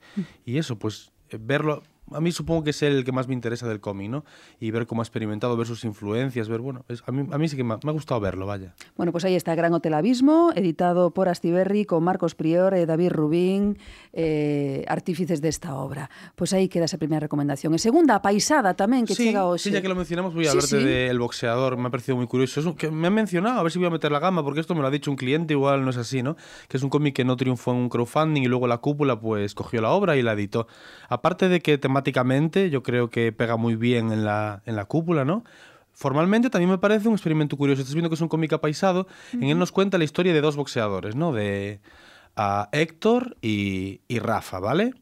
Y 0.46 0.58
eso, 0.58 0.78
pues 0.78 1.14
verlo, 1.40 1.84
a 2.12 2.20
mí 2.22 2.32
supongo 2.32 2.64
que 2.64 2.72
es 2.72 2.82
el 2.84 3.04
que 3.06 3.12
más 3.12 3.28
me 3.28 3.34
interesa 3.34 3.68
del 3.68 3.80
cómic, 3.80 4.10
¿no? 4.10 4.26
Y 4.60 4.72
ver 4.72 4.86
cómo 4.88 5.02
ha 5.02 5.06
experimentado, 5.06 5.56
ver 5.58 5.68
sus 5.68 5.84
influencias, 5.86 6.50
ver, 6.50 6.60
bueno, 6.62 6.86
es- 6.90 7.04
a, 7.08 7.12
mí, 7.12 7.28
a 7.32 7.38
mí 7.38 7.48
sí 7.48 7.56
que 7.56 7.64
me 7.64 7.76
ha, 7.76 7.80
me 7.84 7.90
ha 7.90 7.94
gustado 7.94 8.20
verlo, 8.20 8.46
vaya. 8.46 8.74
Bueno, 8.98 9.12
pues 9.12 9.26
ahí 9.26 9.36
está 9.36 9.56
Gran 9.56 9.74
Hotel 9.74 9.94
Abismo, 9.94 10.52
editado 10.56 11.12
por 11.12 11.30
Astiberri 11.30 11.86
con 11.86 12.04
Marcos 12.04 12.36
Prior 12.36 12.74
e 12.74 12.86
David 12.86 13.12
Rubín, 13.12 13.78
eh, 14.12 14.86
artífices 14.88 15.42
desta 15.42 15.76
obra. 15.76 16.10
Pois 16.36 16.54
aí 16.54 16.68
queda 16.70 16.86
esa 16.86 16.98
primeira 16.98 17.20
recomendación. 17.26 17.74
E 17.74 17.80
segunda, 17.82 18.22
paisada 18.22 18.78
tamén, 18.78 19.04
que 19.10 19.16
sí, 19.18 19.34
chega 19.34 19.48
hoxe. 19.50 19.70
sí, 19.70 19.74
ya 19.74 19.82
que 19.82 19.90
lo 19.90 19.96
mencionamos, 19.98 20.34
voy 20.38 20.46
a 20.46 20.52
Sí, 20.52 20.58
hablarte 20.58 20.80
sí. 20.80 20.86
del 20.86 21.18
boxeador. 21.20 21.78
Me 21.78 21.88
ha 21.88 21.92
parecido 21.92 22.16
muy 22.16 22.28
curioso. 22.28 22.60
Es 22.60 22.66
un- 22.66 22.76
que 22.78 22.92
me 22.92 23.08
han 23.08 23.14
mencionado, 23.16 23.60
a 23.60 23.64
ver 23.64 23.72
si 23.72 23.80
voy 23.80 23.88
a 23.88 23.92
meter 23.92 24.12
la 24.12 24.20
gama, 24.20 24.44
porque 24.44 24.60
esto 24.62 24.76
me 24.76 24.82
lo 24.82 24.88
ha 24.88 24.92
dicho 24.92 25.10
un 25.10 25.18
cliente, 25.18 25.54
igual 25.54 25.84
no 25.84 25.90
es 25.90 25.98
así, 25.98 26.22
¿no? 26.22 26.36
Que 26.68 26.78
es 26.78 26.84
un 26.84 26.90
cómic 26.90 27.16
que 27.16 27.26
no 27.26 27.36
triunfó 27.36 27.72
en 27.72 27.78
un 27.78 27.90
crowdfunding 27.90 28.44
y 28.44 28.48
luego 28.48 28.68
la 28.68 28.78
cúpula, 28.78 29.20
pues 29.20 29.56
cogió 29.56 29.82
la 29.82 29.90
obra 29.90 30.16
y 30.16 30.22
la 30.22 30.34
editó. 30.34 30.68
Aparte 31.10 31.50
de 31.50 31.60
que 31.62 31.78
temáticamente 31.94 32.72
yo 32.72 32.82
creo 32.82 33.12
que 33.12 33.32
pega 33.32 33.56
muy 33.56 33.76
bien 33.76 34.12
en 34.12 34.26
la, 34.26 34.64
en 34.66 34.76
la 34.76 34.86
cúpula, 34.86 35.26
¿no? 35.26 35.44
Formalmente 35.92 36.50
también 36.50 36.72
me 36.72 36.80
parece 36.80 37.08
un 37.08 37.14
experimento 37.14 37.56
curioso. 37.56 37.82
Estás 37.82 37.94
viendo 37.94 38.10
que 38.10 38.16
es 38.16 38.22
un 38.22 38.30
cómic 38.30 38.52
apaisado. 38.52 39.06
En 39.32 39.44
él 39.44 39.60
nos 39.60 39.72
cuenta 39.72 40.00
la 40.00 40.04
historia 40.04 40.34
de 40.34 40.42
dos 40.42 40.56
boxeadores, 40.56 41.16
¿no? 41.16 41.32
De 41.32 41.82
a 42.36 42.68
Héctor 42.72 43.38
y, 43.44 44.02
y 44.08 44.18
Rafa, 44.18 44.60
¿vale? 44.60 44.96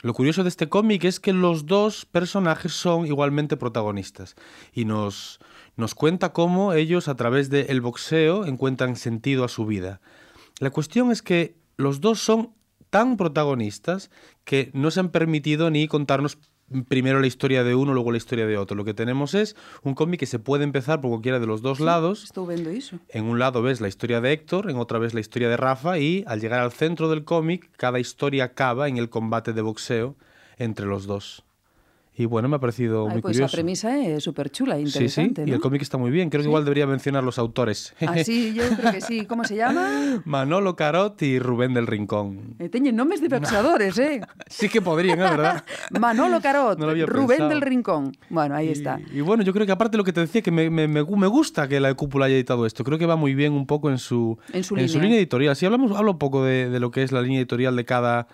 Lo 0.00 0.14
curioso 0.14 0.42
de 0.42 0.48
este 0.48 0.68
cómic 0.68 1.04
es 1.04 1.20
que 1.20 1.32
los 1.32 1.66
dos 1.66 2.06
personajes 2.06 2.72
son 2.72 3.06
igualmente 3.06 3.56
protagonistas 3.56 4.34
y 4.72 4.84
nos, 4.84 5.38
nos 5.76 5.94
cuenta 5.94 6.32
cómo 6.32 6.72
ellos 6.72 7.06
a 7.06 7.14
través 7.14 7.50
del 7.50 7.80
boxeo 7.80 8.46
encuentran 8.46 8.96
sentido 8.96 9.44
a 9.44 9.48
su 9.48 9.64
vida. 9.64 10.00
La 10.58 10.70
cuestión 10.70 11.12
es 11.12 11.22
que 11.22 11.54
los 11.76 12.00
dos 12.00 12.18
son 12.18 12.52
tan 12.92 13.16
protagonistas 13.16 14.10
que 14.44 14.70
no 14.74 14.90
se 14.90 15.00
han 15.00 15.08
permitido 15.08 15.70
ni 15.70 15.88
contarnos 15.88 16.36
primero 16.88 17.20
la 17.20 17.26
historia 17.26 17.64
de 17.64 17.74
uno, 17.74 17.94
luego 17.94 18.10
la 18.10 18.18
historia 18.18 18.46
de 18.46 18.58
otro. 18.58 18.76
Lo 18.76 18.84
que 18.84 18.92
tenemos 18.92 19.32
es 19.32 19.56
un 19.82 19.94
cómic 19.94 20.20
que 20.20 20.26
se 20.26 20.38
puede 20.38 20.64
empezar 20.64 21.00
por 21.00 21.08
cualquiera 21.08 21.40
de 21.40 21.46
los 21.46 21.62
dos 21.62 21.80
lados 21.80 22.24
Estou 22.24 22.44
vendo 22.44 22.70
iso. 22.70 22.98
en 23.08 23.24
un 23.24 23.38
lado 23.38 23.62
ves 23.62 23.80
la 23.80 23.88
historia 23.88 24.20
de 24.20 24.32
Héctor, 24.32 24.70
en 24.70 24.76
otra 24.76 24.98
ves 24.98 25.14
la 25.14 25.20
historia 25.20 25.48
de 25.48 25.56
Rafa 25.56 25.98
y 25.98 26.22
al 26.26 26.40
llegar 26.42 26.60
al 26.60 26.70
centro 26.70 27.08
del 27.08 27.24
cómic, 27.24 27.70
cada 27.78 27.98
historia 27.98 28.44
acaba 28.44 28.88
en 28.88 28.98
el 28.98 29.08
combate 29.08 29.54
de 29.54 29.62
boxeo 29.62 30.16
entre 30.58 30.84
los 30.84 31.06
dos. 31.06 31.44
Y 32.14 32.26
bueno, 32.26 32.46
me 32.46 32.56
ha 32.56 32.58
parecido 32.60 33.08
muy 33.08 33.22
pois 33.22 33.36
a 33.40 33.48
curioso. 33.48 33.56
premisa 33.56 33.88
é 33.96 34.20
super 34.20 34.50
chula 34.52 34.76
Sí, 34.76 34.84
sí, 34.84 34.98
interesante, 35.00 35.44
y 35.46 35.50
el 35.50 35.60
cómic 35.60 35.80
está 35.80 35.96
muy 35.96 36.10
bien. 36.10 36.28
Creo 36.28 36.42
que 36.42 36.48
igual 36.48 36.62
debería 36.62 36.86
mencionar 36.86 37.24
los 37.24 37.38
autores. 37.38 37.94
Así, 38.06 38.52
yo 38.52 38.68
creo 38.76 38.92
que 38.92 39.00
sí. 39.00 39.24
Como 39.24 39.44
se 39.44 39.56
llama? 39.56 40.20
Manolo 40.26 40.76
Carot 40.76 41.16
y 41.22 41.38
Rubén 41.38 41.72
del 41.72 41.86
Rincón. 41.86 42.54
Eh, 42.58 42.68
teñen 42.68 42.96
nomes 42.96 43.22
de 43.22 43.28
boxeadores, 43.32 43.96
eh? 43.96 44.20
Sí 44.46 44.68
que 44.68 44.82
podrían, 44.82 45.20
¿eh? 45.20 45.22
¿verdad? 45.22 45.64
Manolo 45.98 46.42
Carot, 46.42 46.78
No 46.78 46.92
Rubén 46.92 47.28
pensado. 47.28 47.48
del 47.48 47.62
Rincón. 47.62 48.12
Bueno, 48.28 48.56
ahí 48.56 48.68
Y- 48.68 48.72
está. 48.72 49.00
Y, 49.10 49.22
bueno, 49.22 49.42
yo 49.42 49.54
creo 49.54 49.64
que 49.64 49.72
aparte 49.72 49.92
de 49.92 49.98
lo 49.98 50.04
que 50.04 50.12
te 50.12 50.20
decía, 50.20 50.42
que 50.42 50.50
me, 50.50 50.68
me, 50.68 50.86
me 50.88 51.00
gu- 51.02 51.16
me 51.16 51.26
gusta 51.28 51.66
que 51.66 51.80
la 51.80 51.94
cúpula 51.94 52.26
haya 52.26 52.34
editado 52.36 52.66
esto. 52.66 52.84
Creo 52.84 52.98
que 52.98 53.06
va 53.06 53.16
muy 53.16 53.34
bien 53.34 53.54
un 53.54 53.66
poco 53.66 53.88
en 53.88 53.96
su, 53.96 54.36
En 54.52 54.64
su 54.64 54.76
línea. 54.76 55.00
línea 55.00 55.16
editorial. 55.16 55.56
Si 55.56 55.64
hablamos, 55.64 55.96
hablo 55.96 56.10
un 56.12 56.18
poco 56.18 56.44
de, 56.44 56.68
de 56.68 56.78
lo 56.78 56.90
que 56.90 57.02
es 57.04 57.10
la 57.10 57.22
línea 57.22 57.38
editorial 57.38 57.74
de 57.74 57.86
cada. 57.86 58.28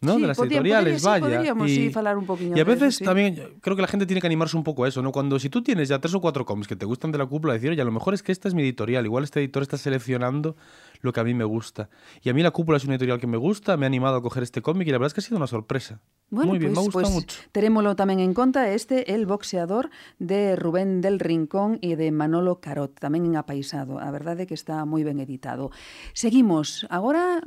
¿No? 0.00 0.14
Sí, 0.14 0.20
de 0.22 0.26
las 0.28 0.38
editoriales, 0.38 1.02
podría- 1.02 1.16
sí, 1.16 1.20
vaya. 1.22 1.36
podríamos, 1.36 1.68
y, 1.70 1.74
sí, 1.74 1.90
falar 1.90 2.16
un 2.18 2.26
poquinho 2.26 2.56
Y 2.56 2.60
a 2.60 2.62
eso, 2.62 2.70
veces 2.70 2.96
sí. 2.96 3.04
también 3.04 3.34
creo 3.60 3.74
que 3.74 3.82
la 3.82 3.88
gente 3.88 4.06
tiene 4.06 4.20
que 4.20 4.26
animarse 4.28 4.56
un 4.56 4.62
poco 4.62 4.84
a 4.84 4.88
eso, 4.88 5.02
¿no? 5.02 5.10
Cuando 5.10 5.38
si 5.38 5.50
tú 5.50 5.62
tienes 5.62 5.88
ya 5.88 5.98
tres 5.98 6.14
o 6.14 6.20
cuatro 6.20 6.44
cómics 6.46 6.68
que 6.68 6.76
te 6.76 6.86
gustan 6.86 7.10
de 7.10 7.18
la 7.18 7.26
cúpula, 7.26 7.52
decir, 7.54 7.70
oye, 7.70 7.82
a 7.82 7.84
lo 7.84 7.90
mejor 7.92 8.14
es 8.14 8.22
que 8.22 8.30
esta 8.30 8.46
es 8.46 8.54
mi 8.54 8.62
editorial, 8.62 9.04
igual 9.04 9.24
este 9.24 9.40
editor 9.40 9.62
está 9.62 9.76
seleccionando 9.76 10.54
lo 11.00 11.12
que 11.12 11.20
a 11.20 11.24
mí 11.24 11.34
me 11.34 11.44
gusta. 11.44 11.88
Y 12.22 12.30
a 12.30 12.34
mí 12.34 12.42
la 12.42 12.50
cúpula 12.50 12.76
es 12.78 12.84
una 12.84 12.94
editorial 12.94 13.18
que 13.20 13.26
me 13.26 13.36
gusta, 13.36 13.76
me 13.76 13.86
ha 13.86 13.88
animado 13.88 14.16
a 14.16 14.22
coger 14.22 14.42
este 14.42 14.62
cómic 14.62 14.86
y 14.88 14.90
la 14.92 14.98
verdad 14.98 15.08
es 15.08 15.14
que 15.14 15.20
ha 15.20 15.24
sido 15.26 15.36
una 15.36 15.46
sorpresa. 15.46 16.00
Bueno, 16.30 16.50
Muy 16.50 16.58
bien, 16.58 16.74
pois, 16.74 16.76
me 16.76 16.80
ha 16.80 16.84
gustado 16.84 17.02
pois 17.04 17.14
mucho. 17.14 17.38
Terémolo 17.52 17.96
tamén 17.96 18.20
en 18.20 18.34
conta 18.34 18.68
este 18.70 19.14
El 19.14 19.24
boxeador 19.26 19.90
de 20.18 20.54
Rubén 20.54 21.00
del 21.00 21.18
Rincón 21.18 21.78
e 21.82 21.96
de 21.96 22.10
Manolo 22.12 22.60
Carot, 22.60 22.92
tamén 23.00 23.24
en 23.26 23.34
apaisado. 23.40 23.96
A 23.98 24.10
verdade 24.12 24.44
é 24.44 24.46
que 24.46 24.54
está 24.54 24.84
moi 24.84 25.02
ben 25.06 25.18
editado. 25.24 25.70
Seguimos 26.12 26.84
agora 26.92 27.40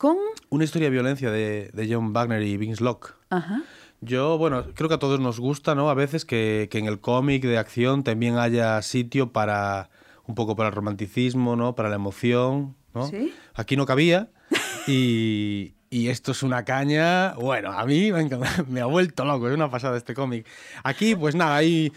con... 0.00 0.16
Una 0.48 0.64
historia 0.64 0.86
de 0.86 0.92
violencia 0.92 1.30
de, 1.30 1.70
de 1.74 1.94
John 1.94 2.14
Wagner 2.14 2.42
y 2.42 2.56
Vince 2.56 2.82
Locke. 2.82 3.12
Ajá. 3.28 3.62
Yo, 4.00 4.38
bueno, 4.38 4.64
creo 4.74 4.88
que 4.88 4.94
a 4.94 4.98
todos 4.98 5.20
nos 5.20 5.38
gusta, 5.38 5.74
¿no? 5.74 5.90
A 5.90 5.94
veces 5.94 6.24
que, 6.24 6.68
que 6.70 6.78
en 6.78 6.86
el 6.86 7.00
cómic 7.00 7.42
de 7.42 7.58
acción 7.58 8.02
también 8.02 8.38
haya 8.38 8.80
sitio 8.80 9.30
para 9.30 9.90
un 10.26 10.34
poco 10.34 10.56
para 10.56 10.70
el 10.70 10.74
romanticismo, 10.74 11.54
¿no? 11.54 11.74
Para 11.74 11.90
la 11.90 11.96
emoción, 11.96 12.76
¿no? 12.94 13.08
Sí. 13.08 13.34
Aquí 13.52 13.76
no 13.76 13.84
cabía 13.84 14.30
y, 14.86 15.74
y 15.92 16.06
esto 16.08 16.30
es 16.30 16.44
una 16.44 16.64
caña, 16.64 17.34
bueno, 17.34 17.72
a 17.72 17.84
mí 17.84 18.12
me, 18.12 18.28
me 18.68 18.80
ha 18.80 18.86
vuelto 18.86 19.24
loco, 19.24 19.48
es 19.48 19.54
una 19.54 19.68
pasada 19.68 19.96
este 19.96 20.14
cómic. 20.14 20.46
Aquí, 20.84 21.16
pues 21.16 21.34
nada, 21.34 21.56
hay 21.56 21.92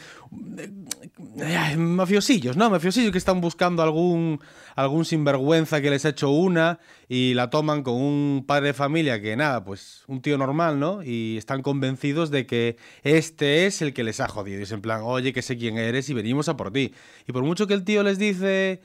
eh, 1.37 1.77
mafiosillos, 1.77 2.57
¿no? 2.57 2.71
Mafiosillos 2.71 3.11
que 3.11 3.19
están 3.19 3.39
buscando 3.39 3.83
algún, 3.83 4.39
algún 4.75 5.05
sinvergüenza 5.05 5.79
que 5.79 5.91
les 5.91 6.05
ha 6.05 6.09
hecho 6.09 6.31
una 6.31 6.79
y 7.07 7.35
la 7.35 7.51
toman 7.51 7.83
con 7.83 7.93
un 7.93 8.45
padre 8.47 8.67
de 8.67 8.73
familia 8.73 9.21
que 9.21 9.35
nada, 9.35 9.63
pues 9.63 10.03
un 10.07 10.23
tío 10.23 10.39
normal, 10.39 10.79
¿no? 10.79 11.03
Y 11.03 11.37
están 11.37 11.61
convencidos 11.61 12.31
de 12.31 12.47
que 12.47 12.77
este 13.03 13.67
es 13.67 13.83
el 13.83 13.93
que 13.93 14.03
les 14.03 14.19
ha 14.19 14.27
jodido. 14.27 14.59
Y 14.59 14.63
es 14.63 14.71
en 14.71 14.81
plan, 14.81 15.01
oye, 15.03 15.33
que 15.33 15.43
sé 15.43 15.55
quién 15.55 15.77
eres 15.77 16.09
y 16.09 16.15
venimos 16.15 16.49
a 16.49 16.57
por 16.57 16.71
ti. 16.73 16.95
Y 17.27 17.31
por 17.31 17.43
mucho 17.43 17.67
que 17.67 17.75
el 17.75 17.83
tío 17.83 18.01
les 18.01 18.17
dice 18.17 18.81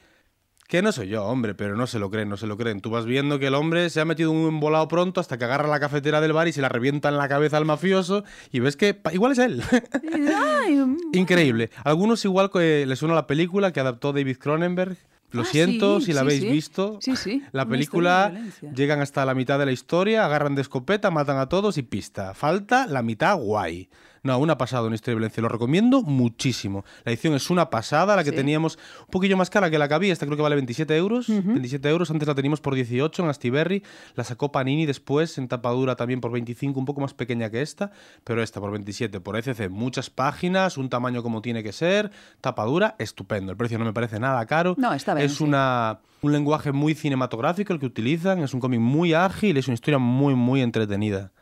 que 0.68 0.82
no 0.82 0.92
soy 0.92 1.08
yo, 1.08 1.24
hombre, 1.24 1.54
pero 1.54 1.76
no 1.76 1.86
se 1.86 1.98
lo 1.98 2.10
creen, 2.10 2.28
no 2.28 2.36
se 2.36 2.46
lo 2.46 2.56
creen. 2.58 2.80
Tú 2.82 2.90
vas 2.90 3.06
viendo 3.06 3.38
que 3.38 3.46
el 3.46 3.54
hombre 3.54 3.88
se 3.88 4.00
ha 4.00 4.04
metido 4.04 4.30
un 4.30 4.46
embolado 4.48 4.86
pronto 4.86 5.18
hasta 5.20 5.38
que 5.38 5.44
agarra 5.44 5.66
la 5.66 5.80
cafetera 5.80 6.20
del 6.20 6.34
bar 6.34 6.46
y 6.46 6.52
se 6.52 6.60
la 6.60 6.68
revienta 6.68 7.08
en 7.08 7.16
la 7.16 7.26
cabeza 7.26 7.56
al 7.56 7.64
mafioso 7.64 8.22
y 8.52 8.60
ves 8.60 8.76
que 8.76 9.00
igual 9.12 9.32
es 9.32 9.38
él. 9.38 9.62
Increíble. 11.12 11.70
Algunos 11.84 12.24
igual 12.24 12.50
que 12.50 12.84
les 12.86 12.98
suena 12.98 13.14
la 13.14 13.26
película 13.26 13.72
que 13.72 13.80
adaptó 13.80 14.12
David 14.12 14.36
Cronenberg. 14.38 14.96
Lo 15.30 15.42
Ah, 15.42 15.44
siento 15.44 16.00
sí, 16.00 16.06
si 16.06 16.12
la 16.14 16.20
sí, 16.20 16.24
habéis 16.26 16.40
sí. 16.42 16.48
visto. 16.50 16.98
Sí, 17.02 17.14
sí, 17.16 17.42
La 17.52 17.66
película 17.66 18.32
llegan 18.74 19.00
hasta 19.02 19.26
la 19.26 19.34
mitad 19.34 19.58
de 19.58 19.66
la 19.66 19.72
historia, 19.72 20.24
agarran 20.24 20.54
de 20.54 20.62
escopeta, 20.62 21.10
matan 21.10 21.36
a 21.38 21.48
todos 21.50 21.76
y 21.76 21.82
pista. 21.82 22.32
Falta 22.32 22.86
la 22.86 23.02
mitad 23.02 23.36
guay. 23.36 23.90
No, 24.22 24.38
una 24.38 24.58
pasada, 24.58 24.84
una 24.86 24.94
historia 24.94 25.12
de 25.14 25.18
violencia. 25.20 25.42
Lo 25.42 25.48
recomiendo 25.48 26.02
muchísimo. 26.02 26.84
La 27.04 27.12
edición 27.12 27.34
es 27.34 27.50
una 27.50 27.70
pasada, 27.70 28.16
la 28.16 28.24
que 28.24 28.30
Sí. 28.30 28.36
teníamos 28.36 28.78
un 29.00 29.06
poquillo 29.10 29.36
más 29.36 29.50
cara 29.50 29.70
que 29.70 29.78
la 29.78 29.88
que 29.88 29.94
había. 29.94 30.12
Esta 30.12 30.26
creo 30.26 30.36
que 30.36 30.42
vale 30.42 30.54
27 30.56 30.96
euros. 30.96 31.26
27 31.28 31.88
euros. 31.88 32.10
Antes 32.10 32.26
la 32.28 32.34
teníamos 32.34 32.60
por 32.60 32.74
18 32.74 33.22
en 33.22 33.28
Astiberri. 33.28 33.82
La 34.14 34.24
sacó 34.24 34.50
Panini 34.52 34.86
después 34.86 35.38
en 35.38 35.48
tapadura 35.48 35.96
también 35.96 36.20
por 36.20 36.30
25, 36.32 36.78
un 36.78 36.86
poco 36.86 37.00
más 37.00 37.14
pequeña 37.14 37.50
que 37.50 37.62
esta. 37.62 37.90
Pero 38.24 38.42
esta 38.42 38.60
por 38.60 38.70
27 38.70 39.20
por 39.20 39.36
ECC. 39.36 39.68
Muchas 39.70 40.10
páginas, 40.10 40.76
un 40.78 40.88
tamaño 40.88 41.22
como 41.22 41.42
tiene 41.42 41.62
que 41.62 41.72
ser. 41.72 42.10
Tapadura, 42.40 42.96
estupendo. 42.98 43.52
El 43.52 43.56
precio 43.58 43.78
no 43.78 43.84
me 43.84 43.92
parece 43.92 44.18
nada 44.20 44.44
caro. 44.46 44.74
No, 44.78 44.92
está 44.92 45.14
bien, 45.14 45.26
Es 45.26 45.36
sí. 45.36 45.44
una, 45.44 46.00
un 46.22 46.32
lenguaje 46.32 46.72
muy 46.72 46.94
cinematográfico 46.94 47.72
el 47.72 47.78
que 47.80 47.86
utilizan. 47.86 48.40
Es 48.40 48.54
un 48.54 48.60
cómic 48.60 48.80
muy 48.80 49.14
ágil. 49.14 49.56
Es 49.56 49.68
una 49.68 49.74
historia 49.74 49.98
muy, 49.98 50.34
muy 50.34 50.60
entretenida. 50.60 51.32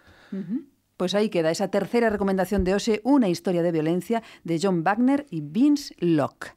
Pues 0.96 1.14
ahí 1.14 1.28
queda 1.28 1.50
esa 1.50 1.68
tercera 1.68 2.08
recomendación 2.10 2.64
de 2.64 2.74
Ose, 2.74 3.00
Una 3.04 3.28
historia 3.28 3.62
de 3.62 3.72
violencia, 3.72 4.22
de 4.44 4.58
John 4.62 4.82
Wagner 4.82 5.26
y 5.30 5.40
Vince 5.42 5.94
Locke. 5.98 6.54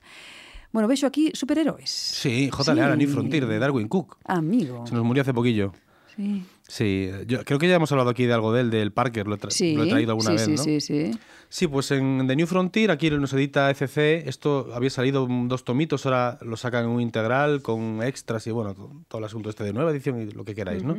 Bueno, 0.71 0.87
vexo 0.87 1.07
aquí 1.07 1.31
superhéroes. 1.33 1.89
Sí, 1.89 2.49
J. 2.51 2.73
Leal, 2.75 2.97
New 2.97 3.09
Frontier, 3.09 3.47
de 3.47 3.59
Darwin 3.59 3.87
Cook. 3.87 4.17
Amigo. 4.25 4.85
Se 4.87 4.93
nos 4.93 5.03
murió 5.03 5.21
hace 5.21 5.33
poquillo. 5.33 5.73
Sí. 6.15 6.43
Sí, 6.67 7.09
yo 7.27 7.43
creo 7.43 7.57
que 7.57 7.67
ya 7.67 7.75
hemos 7.75 7.91
hablado 7.91 8.09
aquí 8.11 8.25
de 8.25 8.33
algo 8.33 8.53
de 8.53 8.61
él, 8.61 8.69
del 8.69 8.91
Parker, 8.91 9.25
lo 9.27 9.35
he, 9.35 9.39
tra- 9.39 9.49
Sí, 9.49 9.73
lo 9.73 9.83
he 9.85 9.89
traído 9.89 10.11
alguna 10.11 10.29
sí, 10.31 10.35
vez, 10.35 10.45
sí, 10.45 10.51
¿no? 10.51 10.63
sí, 10.63 10.81
sí. 10.81 11.19
Sí, 11.49 11.67
pues 11.67 11.89
en 11.91 12.25
The 12.27 12.35
New 12.35 12.45
Frontier, 12.45 12.91
aquí 12.91 13.09
nos 13.09 13.33
edita 13.33 13.71
ECC, 13.71 14.27
esto 14.27 14.69
había 14.75 14.91
salido 14.91 15.27
dos 15.45 15.63
tomitos, 15.63 16.05
ahora 16.05 16.37
lo 16.41 16.57
sacan 16.57 16.83
en 16.85 16.89
un 16.91 17.01
integral 17.01 17.63
con 17.63 18.03
extras 18.03 18.45
y 18.45 18.51
bueno, 18.51 18.75
to- 18.75 18.91
todo 19.07 19.17
el 19.19 19.25
asunto 19.25 19.49
este 19.49 19.63
de 19.63 19.73
nueva 19.73 19.89
edición 19.91 20.21
y 20.21 20.25
lo 20.31 20.43
que 20.45 20.53
queráis, 20.53 20.83
¿no? 20.83 20.97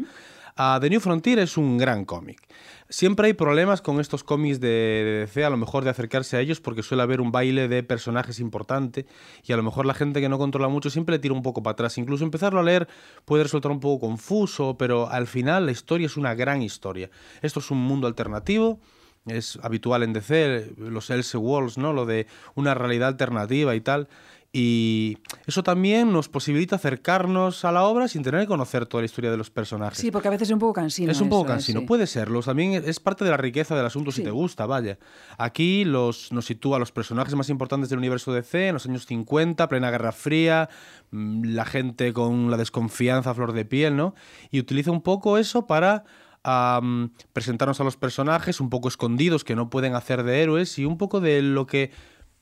Ah, 0.56 0.78
The 0.80 0.90
New 0.90 1.00
Frontier 1.00 1.38
es 1.38 1.56
un 1.56 1.78
gran 1.78 2.04
cómic. 2.04 2.40
Siempre 2.88 3.28
hay 3.28 3.34
problemas 3.34 3.82
con 3.82 4.00
estos 4.00 4.24
cómics 4.24 4.60
de, 4.60 4.68
de 4.68 5.18
DC, 5.20 5.44
a 5.44 5.50
lo 5.50 5.56
mejor 5.56 5.84
de 5.84 5.90
acercarse 5.90 6.36
a 6.36 6.40
ellos 6.40 6.60
porque 6.60 6.82
suele 6.82 7.02
haber 7.02 7.20
un 7.20 7.30
baile 7.30 7.68
de 7.68 7.82
personajes 7.82 8.40
importante 8.40 9.06
y 9.44 9.52
a 9.52 9.56
lo 9.56 9.62
mejor 9.62 9.86
la 9.86 9.94
gente 9.94 10.20
que 10.20 10.28
no 10.28 10.38
controla 10.38 10.68
mucho 10.68 10.90
siempre 10.90 11.14
le 11.14 11.18
tira 11.20 11.34
un 11.34 11.42
poco 11.42 11.62
para 11.62 11.72
atrás. 11.72 11.98
Incluso 11.98 12.24
empezarlo 12.24 12.60
a 12.60 12.64
leer 12.64 12.88
puede 13.24 13.44
resultar 13.44 13.70
un 13.70 13.80
poco 13.80 14.06
confuso, 14.06 14.76
pero 14.76 15.08
al 15.08 15.26
final 15.26 15.66
la 15.66 15.72
historia 15.72 16.06
es 16.06 16.16
una 16.16 16.34
gran 16.34 16.62
historia. 16.62 17.10
Esto 17.42 17.60
es 17.60 17.70
un 17.70 17.78
mundo 17.78 18.06
alternativo, 18.08 18.80
es 19.26 19.58
habitual 19.62 20.02
en 20.02 20.12
DC, 20.12 20.72
los 20.78 21.10
Else 21.10 21.36
Worlds, 21.36 21.78
¿no? 21.78 21.92
Lo 21.92 22.06
de 22.06 22.26
una 22.54 22.74
realidad 22.74 23.08
alternativa 23.08 23.74
y 23.74 23.80
tal. 23.80 24.08
Y 24.52 25.18
eso 25.46 25.62
también 25.62 26.12
nos 26.12 26.28
posibilita 26.28 26.74
acercarnos 26.74 27.64
a 27.64 27.70
la 27.70 27.84
obra 27.84 28.08
sin 28.08 28.24
tener 28.24 28.40
que 28.40 28.46
conocer 28.48 28.84
toda 28.84 29.02
la 29.02 29.04
historia 29.06 29.30
de 29.30 29.36
los 29.36 29.48
personajes. 29.48 29.96
Sí, 29.98 30.10
porque 30.10 30.26
a 30.26 30.32
veces 30.32 30.48
es 30.48 30.52
un 30.52 30.58
poco 30.58 30.72
cansino. 30.72 31.12
es 31.12 31.20
un 31.20 31.28
poco 31.28 31.44
eso, 31.44 31.52
¿eh? 31.52 31.54
cansino, 31.54 31.80
Sí. 31.80 31.86
puede 31.86 32.06
serlo. 32.08 32.42
También 32.42 32.72
es 32.84 32.98
parte 32.98 33.24
de 33.24 33.30
la 33.30 33.36
riqueza 33.36 33.76
del 33.76 33.86
asunto 33.86 34.10
si 34.10 34.16
Sí. 34.18 34.24
te 34.24 34.30
gusta, 34.32 34.66
vaya. 34.66 34.98
Aquí 35.38 35.84
los, 35.84 36.32
nos 36.32 36.46
sitúa 36.46 36.78
a 36.78 36.80
los 36.80 36.90
personajes 36.90 37.34
más 37.36 37.48
importantes 37.48 37.90
del 37.90 38.00
universo 38.00 38.32
DC 38.32 38.68
en 38.68 38.74
los 38.74 38.86
años 38.86 39.06
50, 39.06 39.68
plena 39.68 39.88
Guerra 39.92 40.10
Fría, 40.10 40.68
mm, 41.12 41.44
la 41.54 41.64
gente 41.64 42.12
con 42.12 42.50
la 42.50 42.56
desconfianza 42.56 43.30
a 43.30 43.34
flor 43.34 43.52
de 43.52 43.64
piel, 43.64 43.96
¿no? 43.96 44.14
Y 44.50 44.58
utiliza 44.58 44.90
un 44.90 45.02
poco 45.02 45.38
eso 45.38 45.68
para 45.68 46.02
am, 46.42 47.12
presentarnos 47.34 47.80
a 47.80 47.84
los 47.84 47.96
personajes 47.98 48.60
un 48.60 48.70
poco 48.70 48.88
escondidos 48.88 49.44
que 49.44 49.54
no 49.54 49.68
pueden 49.70 49.94
hacer 49.94 50.22
de 50.24 50.42
héroes 50.42 50.78
y 50.78 50.86
un 50.86 50.96
poco 50.98 51.20
de 51.20 51.42
lo 51.42 51.66
que, 51.66 51.90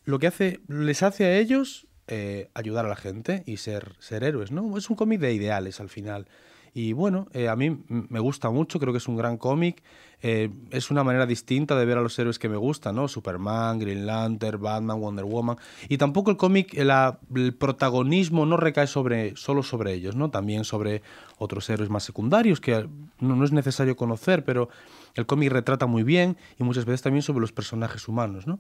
lo 0.05 0.19
que 0.21 0.29
hace, 0.29 0.61
les 0.69 1.03
hace 1.03 1.25
a 1.25 1.37
ellos 1.37 1.88
eh, 2.09 2.49
ayudar 2.55 2.85
a 2.87 2.89
la 2.89 2.97
gente 2.97 3.43
y 3.47 3.59
ser, 3.59 3.95
ser 4.01 4.25
héroes, 4.25 4.51
¿no? 4.51 4.77
Es 4.77 4.91
un 4.91 4.97
cómic 4.97 5.21
de 5.21 5.33
ideales 5.33 5.81
al 5.81 5.89
final. 5.89 6.27
Y 6.75 6.93
bueno, 6.93 7.27
eh, 7.33 7.49
a 7.49 7.57
mí 7.57 7.83
me 7.89 8.21
gusta 8.21 8.51
mucho, 8.51 8.79
creo 8.79 8.93
que 8.93 8.99
es 8.99 9.09
un 9.09 9.17
gran 9.17 9.37
cómic. 9.37 9.83
eh, 10.21 10.51
es 10.73 10.91
una 10.91 11.05
manera 11.05 11.27
distinta 11.27 11.77
de 11.79 11.85
ver 11.87 11.97
a 11.97 12.01
los 12.03 12.19
héroes 12.19 12.41
que 12.41 12.49
me 12.49 12.57
gustan, 12.57 12.97
¿no? 12.97 13.07
Superman, 13.07 13.79
Green 13.79 14.05
Lantern, 14.05 14.61
Batman, 14.61 15.01
Wonder 15.01 15.25
Woman. 15.25 15.57
Y 15.89 15.97
tampoco 15.97 16.33
el 16.33 16.37
cómic, 16.37 16.75
eh, 16.75 16.85
la- 16.85 17.21
el 17.37 17.55
protagonismo 17.55 18.45
no 18.45 18.57
recae 18.57 18.89
sobre, 18.89 19.37
solo 19.37 19.63
sobre 19.63 19.93
ellos, 19.95 20.17
¿no? 20.17 20.31
También 20.31 20.65
sobre 20.65 21.03
otros 21.39 21.71
héroes 21.71 21.89
más 21.89 22.03
secundarios 22.03 22.61
que 22.61 22.89
no, 23.21 23.37
no 23.37 23.45
es 23.45 23.53
necesario 23.53 23.95
conocer, 23.97 24.45
pero 24.45 24.69
el 25.15 25.25
cómic 25.27 25.53
retrata 25.53 25.87
muy 25.87 26.03
bien 26.03 26.37
y 26.59 26.65
muchas 26.65 26.85
veces 26.85 27.03
también 27.03 27.23
sobre 27.23 27.41
los 27.41 27.53
personajes 27.53 28.09
humanos, 28.09 28.47
¿no? 28.49 28.59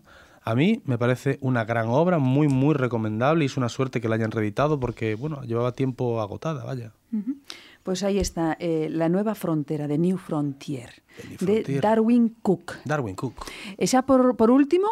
A 0.49 0.55
mí 0.55 0.81
me 0.87 0.97
parece 0.97 1.37
una 1.43 1.67
gran 1.67 1.89
obra, 1.89 2.19
muy, 2.19 2.49
muy 2.49 2.75
recomendable 2.75 3.45
y 3.45 3.47
es 3.47 3.59
una 3.59 3.69
suerte 3.69 4.01
que 4.01 4.09
la 4.09 4.15
hayan 4.15 4.31
reeditado 4.31 4.81
porque, 4.81 5.15
bueno, 5.15 5.43
llevaba 5.43 5.73
tiempo 5.73 6.23
agotada, 6.23 6.65
vaya. 6.65 6.93
Pues 7.83 8.03
ahí 8.03 8.19
está, 8.19 8.57
eh, 8.59 8.89
La 8.91 9.11
nueva 9.11 9.35
frontera, 9.35 9.87
de 9.87 9.99
New 9.99 10.17
Frontier, 10.17 10.91
de. 11.41 11.81
Darwin 11.83 12.35
Cook. 12.41 12.77
Darwin 12.87 13.15
Cook. 13.15 13.35
Esa 13.77 14.03
por, 14.07 14.37
por 14.37 14.51
último. 14.51 14.89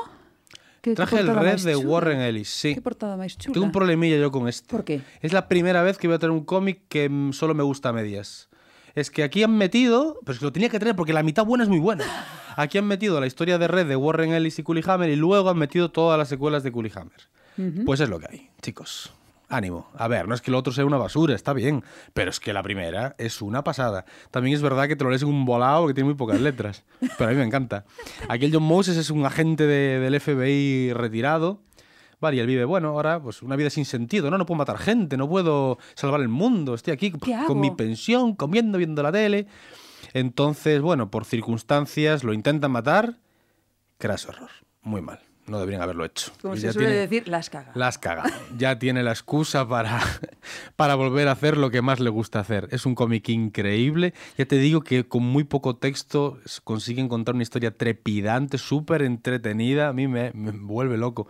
¿Qué- 0.83 0.91
qué 0.91 0.95
Traje 0.97 1.21
el 1.21 1.35
red 1.35 1.59
de 1.65 1.73
chula? 1.73 1.89
Warren 1.89 2.21
Ellis, 2.21 2.51
sí. 2.51 2.75
Qué 2.75 2.83
portada 2.83 3.17
más 3.17 3.39
chula. 3.39 3.55
Tengo 3.55 3.65
un 3.67 3.73
problemilla 3.73 4.19
yo 4.19 4.31
con 4.31 4.49
este. 4.49 4.69
¿Por 4.71 4.85
qué? 4.85 5.01
Es 5.23 5.33
la 5.33 5.49
primera 5.49 5.83
vez 5.83 5.97
que 5.97 6.07
voy 6.07 6.17
a 6.17 6.19
tener 6.19 6.33
un 6.33 6.45
cómic 6.45 6.83
que 6.89 7.09
mm, 7.09 7.33
solo 7.33 7.55
me 7.55 7.63
gusta 7.63 7.89
a 7.89 7.93
medias. 7.95 8.49
Es 8.97 9.11
que 9.13 9.23
aquí 9.23 9.45
han 9.45 9.57
metido, 9.57 10.19
pero 10.25 10.33
es 10.33 10.39
que 10.41 10.45
lo 10.47 10.53
tenía 10.53 10.69
que 10.69 10.79
tener 10.81 10.97
porque 10.97 11.13
la 11.13 11.23
mitad 11.23 11.45
buena 11.45 11.63
es 11.63 11.71
muy 11.71 11.79
buena. 11.79 12.05
Aquí 12.57 12.79
han 12.79 12.87
metido 12.87 13.21
la 13.21 13.27
historia 13.27 13.59
de 13.59 13.69
red 13.69 13.87
de 13.87 13.95
Warren 13.97 14.33
Ellis 14.33 14.59
y 14.59 14.65
Hammer 14.91 15.11
y 15.11 15.17
luego 15.17 15.51
han 15.51 15.59
metido 15.59 15.91
todas 15.91 16.19
las 16.19 16.29
secuelas 16.29 16.63
de 16.63 16.71
Hammer. 16.71 17.85
Pues 17.85 18.01
es 18.01 18.09
lo 18.09 18.19
que 18.19 18.27
hay, 18.31 18.51
chicos. 18.63 19.13
Ánimo. 19.51 19.89
A 19.97 20.09
ver, 20.09 20.27
no 20.27 20.35
es 20.35 20.41
que 20.41 20.51
lo 20.51 20.59
otro 20.59 20.73
sea 20.73 20.85
una 20.87 20.97
basura, 20.97 21.35
está 21.35 21.53
bien, 21.53 21.85
pero 22.15 22.31
es 22.31 22.41
que 22.41 22.53
la 22.55 22.63
primera 22.63 23.15
es 23.19 23.43
una 23.43 23.63
pasada. 23.63 24.05
También 24.31 24.57
es 24.57 24.63
verdad 24.63 24.89
que 24.89 24.97
te 24.97 25.05
lo 25.05 25.11
lees 25.11 25.23
en 25.23 25.29
un 25.29 25.45
volado 25.45 25.87
que 25.87 25.95
tiene 25.95 26.07
muy 26.09 26.17
pocas 26.17 26.41
letras, 26.41 26.85
pero 27.19 27.29
a 27.31 27.33
mí 27.33 27.39
me 27.39 27.45
encanta. 27.45 27.85
Aquí 28.29 28.47
el 28.47 28.53
John 28.55 28.63
Moses 28.65 28.97
es 28.97 29.11
un 29.11 29.25
agente 29.27 29.67
de- 29.67 30.01
del 30.01 30.19
FBI 30.19 30.93
retirado. 30.95 31.61
Vale, 32.19 32.39
y 32.39 32.41
él 32.41 32.47
vive, 32.47 32.65
bueno, 32.65 32.89
ahora, 32.89 33.21
pues 33.21 33.43
una 33.43 33.57
vida 33.57 33.69
sin 33.69 33.85
sentido, 33.85 34.31
¿no? 34.31 34.39
No 34.39 34.47
puedo 34.47 34.59
matar 34.59 34.79
gente, 34.79 35.17
no 35.17 35.29
puedo 35.29 35.79
salvar 35.95 36.21
el 36.21 36.29
mundo, 36.29 36.75
estoy 36.75 36.93
aquí 36.95 37.11
con 37.11 37.61
mi 37.61 37.71
pensión, 37.73 38.35
comiendo, 38.35 38.79
viendo 38.79 39.03
la 39.03 39.13
tele. 39.13 39.47
Entonces, 40.15 40.81
bueno, 40.81 41.11
por 41.11 41.27
circunstancias 41.27 42.25
lo 42.25 42.33
intentan 42.33 42.71
matar. 42.71 43.19
Craso 43.99 44.31
error. 44.31 44.51
Muy 44.83 45.03
mal. 45.03 45.26
No 45.47 45.59
deberían 45.61 45.83
haberlo 45.83 46.05
hecho. 46.05 46.33
Como 46.43 46.55
Y 46.55 46.59
se 46.61 46.73
suele 46.73 46.89
tiene- 46.89 47.01
decir, 47.03 47.29
las 47.29 47.51
caga. 47.51 47.71
la 47.75 47.87
has 47.89 47.99
cagado. 47.99 48.29
Ya 48.59 48.79
tiene 48.79 49.03
la 49.03 49.13
excusa 49.13 49.69
para, 49.69 50.01
para 50.77 50.95
volver 50.97 51.29
a 51.29 51.33
hacer 51.33 51.57
lo 51.57 51.71
que 51.71 51.83
más 51.83 52.01
le 52.01 52.11
gusta 52.11 52.41
hacer. 52.41 52.69
Es 52.73 52.85
un 52.85 52.95
cómic 52.95 53.29
increíble. 53.29 54.13
Ya 54.37 54.47
te 54.47 54.59
digo 54.59 54.81
que 54.83 55.07
con 55.07 55.23
muy 55.23 55.45
poco 55.45 55.77
texto 55.77 56.39
consiguen 56.65 57.09
contar 57.09 57.35
una 57.35 57.43
historia 57.45 57.73
trepidante, 57.77 58.59
súper 58.59 59.03
entretenida. 59.03 59.89
A 59.89 59.93
mí 59.93 60.09
me, 60.09 60.33
me 60.35 60.51
vuelve 60.51 60.97
loco. 60.97 61.29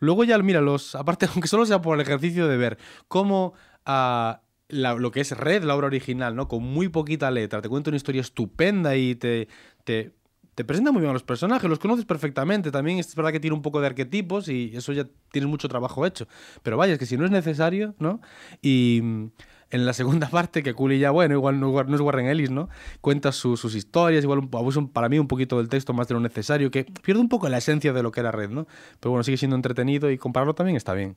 Luego 0.00 0.24
ya, 0.24 0.38
mira, 0.38 0.60
los, 0.60 0.94
aparte, 0.94 1.26
aunque 1.34 1.46
solo 1.48 1.66
sea 1.66 1.82
por 1.82 1.94
el 1.96 2.00
ejercicio 2.00 2.48
de 2.48 2.56
ver 2.56 2.78
cómo 3.08 3.52
la- 3.86 4.94
lo 4.94 5.10
que 5.10 5.20
es 5.20 5.36
Red, 5.36 5.64
la 5.64 5.76
obra 5.76 5.88
original, 5.88 6.34
¿no? 6.34 6.48
Con 6.48 6.62
muy 6.62 6.88
poquita 6.88 7.30
letra, 7.30 7.60
te 7.60 7.68
cuenta 7.68 7.90
una 7.90 7.96
historia 7.98 8.22
estupenda 8.22 8.96
y 8.96 9.14
te, 9.14 9.48
te, 9.84 10.12
te 10.54 10.64
presenta 10.64 10.92
muy 10.92 11.00
bien 11.00 11.12
los 11.12 11.22
personajes, 11.22 11.68
los 11.68 11.78
conoces 11.78 12.04
perfectamente. 12.04 12.70
También 12.70 12.98
es 12.98 13.14
verdad 13.14 13.32
que 13.32 13.40
tiene 13.40 13.56
un 13.56 13.62
poco 13.62 13.80
de 13.80 13.86
arquetipos 13.86 14.48
y 14.48 14.72
eso 14.74 14.92
ya 14.92 15.06
tienes 15.30 15.48
mucho 15.48 15.68
trabajo 15.68 16.04
hecho. 16.06 16.26
Pero 16.62 16.76
vaya, 16.76 16.92
es 16.94 16.98
que 16.98 17.06
si 17.06 17.16
no 17.16 17.24
es 17.24 17.30
necesario, 17.30 17.94
¿no? 17.98 18.20
Y 18.60 19.00
mm, 19.02 19.26
en 19.70 19.86
la 19.86 19.92
segunda 19.94 20.28
parte, 20.30 20.62
que 20.62 20.74
Cooley 20.74 20.98
ya, 20.98 21.10
bueno, 21.10 21.34
igual 21.34 21.58
no, 21.58 21.72
no 21.84 21.94
es 21.94 22.00
Warren 22.00 22.26
Ellis, 22.26 22.50
¿no? 22.50 22.68
Cuenta 23.00 23.32
su- 23.32 23.56
sus 23.56 23.74
historias, 23.74 24.24
igual 24.24 24.40
abusa 24.52 24.80
para 24.92 25.08
mí 25.08 25.18
un 25.18 25.28
poquito 25.28 25.56
del 25.58 25.68
texto 25.70 25.94
más 25.94 26.08
de 26.08 26.14
lo 26.14 26.20
necesario, 26.20 26.70
que 26.70 26.84
pierde 27.02 27.20
un 27.20 27.28
poco 27.30 27.48
la 27.48 27.58
esencia 27.58 27.92
de 27.94 28.02
lo 28.02 28.12
que 28.12 28.20
era 28.20 28.30
Red, 28.30 28.50
¿no? 28.50 28.66
Pero 29.00 29.12
bueno, 29.12 29.24
sigue 29.24 29.38
siendo 29.38 29.56
entretenido 29.56 30.10
y 30.10 30.18
compararlo 30.18 30.54
también 30.54 30.76
está 30.76 30.92
bien. 30.92 31.16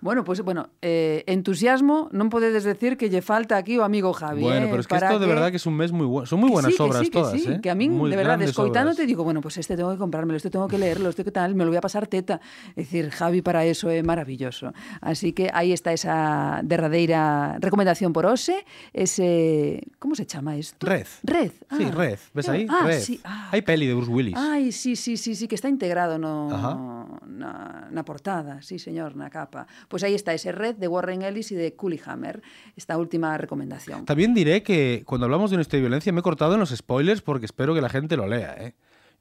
Bueno, 0.00 0.22
pues 0.22 0.42
bueno, 0.42 0.68
eh, 0.82 1.24
entusiasmo, 1.26 2.12
non 2.12 2.28
podedes 2.28 2.68
decir 2.68 3.00
que 3.00 3.08
lle 3.08 3.24
falta 3.24 3.56
aquí 3.56 3.80
o 3.80 3.88
amigo 3.88 4.12
Javi. 4.12 4.44
Bueno, 4.44 4.66
eh, 4.66 4.68
pero 4.68 4.84
es 4.84 4.86
que 4.86 5.00
esto 5.00 5.16
de 5.16 5.24
verdad 5.24 5.48
que 5.48 5.56
es 5.56 5.64
un 5.64 5.80
mes 5.80 5.92
muy 5.96 6.04
bueno. 6.04 6.26
Son 6.26 6.36
muy 6.36 6.52
Que 6.52 6.52
buenas 6.52 6.72
sí, 6.72 6.76
que 6.76 6.82
obras 6.82 7.00
sí, 7.00 7.08
que 7.08 7.18
todas, 7.18 7.32
sí, 7.40 7.48
¿eh? 7.48 7.60
Que 7.62 7.70
a 7.70 7.74
mí, 7.74 7.88
Muy 7.88 8.10
de 8.10 8.16
verdad, 8.16 8.36
grandes 8.36 8.50
escoitándote, 8.50 9.00
obras. 9.00 9.08
digo, 9.08 9.24
bueno, 9.24 9.40
pues 9.40 9.56
este 9.56 9.76
tengo 9.76 9.90
que 9.92 9.96
comprármelo, 9.96 10.36
este 10.36 10.50
tengo 10.50 10.68
que 10.68 10.76
leerlo, 10.76 11.08
este 11.08 11.24
que 11.24 11.30
tal, 11.30 11.54
me 11.54 11.64
lo 11.64 11.70
voy 11.70 11.78
a 11.78 11.80
pasar 11.80 12.06
teta. 12.06 12.40
Es 12.76 12.90
decir, 12.90 13.08
Javi 13.10 13.40
para 13.40 13.64
eso 13.64 13.88
es 13.88 14.04
maravilloso. 14.04 14.74
Así 15.00 15.32
que 15.32 15.48
ahí 15.54 15.72
está 15.72 15.92
esa 15.94 16.60
derradeira 16.64 17.56
recomendación 17.60 18.12
por 18.12 18.26
Ose, 18.26 18.66
ese... 18.92 19.80
¿Cómo 19.98 20.14
se 20.14 20.26
llama 20.26 20.56
esto? 20.56 20.84
Red. 20.86 21.06
Red. 21.22 21.52
Sí, 21.78 21.84
ah. 21.88 21.92
Red. 21.94 22.18
¿Ves 22.34 22.48
ahí? 22.50 22.66
Ah, 22.68 22.82
Red. 22.84 23.00
sí. 23.00 23.20
ah. 23.24 23.48
Hay 23.52 23.62
peli 23.62 23.86
de 23.86 23.94
Bruce 23.94 24.10
Willis. 24.10 24.34
Ai, 24.36 24.70
sí, 24.72 24.96
sí, 24.96 25.16
sí, 25.16 25.34
sí, 25.34 25.48
que 25.48 25.54
está 25.54 25.68
integrado 25.68 26.18
no, 26.18 27.20
na, 27.26 27.88
na 27.90 28.04
portada, 28.04 28.60
sí, 28.60 28.78
señor, 28.78 29.16
na 29.16 29.30
capa. 29.30 29.43
Pues 29.88 30.02
ahí 30.04 30.14
está 30.14 30.34
ese 30.34 30.52
red 30.52 30.74
de 30.76 30.88
Warren 30.88 31.22
Ellis 31.22 31.52
y 31.52 31.54
de 31.54 31.74
Cooley 31.74 32.00
Hammer, 32.04 32.42
esta 32.76 32.96
última 32.98 33.36
recomendación. 33.38 34.04
También 34.04 34.34
diré 34.34 34.62
que 34.62 35.02
cuando 35.06 35.24
hablamos 35.26 35.50
de 35.50 35.56
una 35.56 35.62
historia 35.62 35.82
de 35.82 35.88
violencia 35.88 36.12
me 36.12 36.20
he 36.20 36.22
cortado 36.22 36.54
en 36.54 36.60
los 36.60 36.70
spoilers 36.70 37.22
porque 37.22 37.46
espero 37.46 37.74
que 37.74 37.80
la 37.80 37.88
gente 37.88 38.16
lo 38.16 38.26
lea, 38.26 38.54
¿eh? 38.58 38.74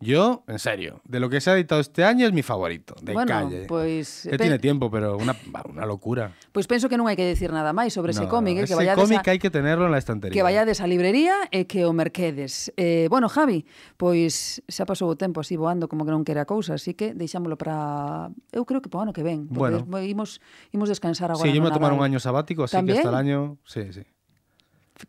Yo, 0.03 0.43
en 0.47 0.59
serio, 0.59 1.01
de 1.05 1.19
lo 1.19 1.29
que 1.29 1.39
se 1.39 1.49
ha 1.49 1.53
editado 1.53 1.79
este 1.79 2.03
año 2.03 2.27
es 2.27 2.33
mi 2.33 2.43
favorito, 2.43 2.95
de 3.01 3.13
bueno, 3.13 3.29
calle. 3.29 3.65
Pois, 3.67 4.27
que 4.29 4.35
eh, 4.35 4.37
tiene 4.37 4.59
tiempo, 4.59 4.91
pero 4.91 5.17
una, 5.17 5.35
una 5.69 5.85
locura. 5.85 6.33
Pois 6.51 6.67
penso 6.67 6.91
que 6.91 6.99
non 6.99 7.07
hai 7.07 7.15
que 7.15 7.23
decir 7.23 7.55
nada 7.55 7.71
máis 7.71 7.95
sobre 7.95 8.11
ese 8.11 8.27
no, 8.27 8.31
cómic, 8.31 8.59
eh, 8.59 8.67
ese 8.67 8.75
que 8.75 8.93
cómic 8.93 9.23
a, 9.23 9.31
hai 9.31 9.39
que 9.39 9.47
tenerlo 9.47 9.87
en 9.87 9.95
la 9.95 10.01
estantería. 10.03 10.35
Que 10.35 10.43
vayades 10.43 10.83
á 10.83 10.85
librería 10.85 11.47
e 11.55 11.63
que 11.63 11.87
o 11.87 11.95
merquedes. 11.95 12.69
Eh, 12.75 13.07
bueno, 13.07 13.31
Javi, 13.31 13.63
pois 13.95 14.59
xa 14.67 14.83
pasou 14.83 15.07
o 15.07 15.15
tempo 15.15 15.39
así 15.39 15.55
voando 15.55 15.87
como 15.87 16.03
que 16.03 16.11
non 16.11 16.27
quera 16.27 16.43
cousa, 16.43 16.75
así 16.75 16.93
que 16.93 17.15
deixámoslo 17.15 17.55
para 17.55 18.27
eu 18.51 18.67
creo 18.67 18.83
que 18.83 18.91
para 18.91 18.99
o 18.99 19.03
ano 19.07 19.13
que 19.15 19.23
ven, 19.23 19.47
porque 19.47 19.87
bueno. 19.87 20.03
imos 20.03 20.43
imos 20.75 20.91
descansar 20.91 21.31
agora. 21.31 21.47
Sí, 21.47 21.55
yo 21.55 21.63
me 21.63 21.71
tomar 21.71 21.95
un 21.95 22.03
año 22.03 22.19
sabático, 22.19 22.67
así 22.67 22.75
¿También? 22.75 22.99
que 22.99 23.07
hasta 23.07 23.15
el 23.15 23.19
año, 23.23 23.57
sí, 23.63 23.87
sí 23.95 24.03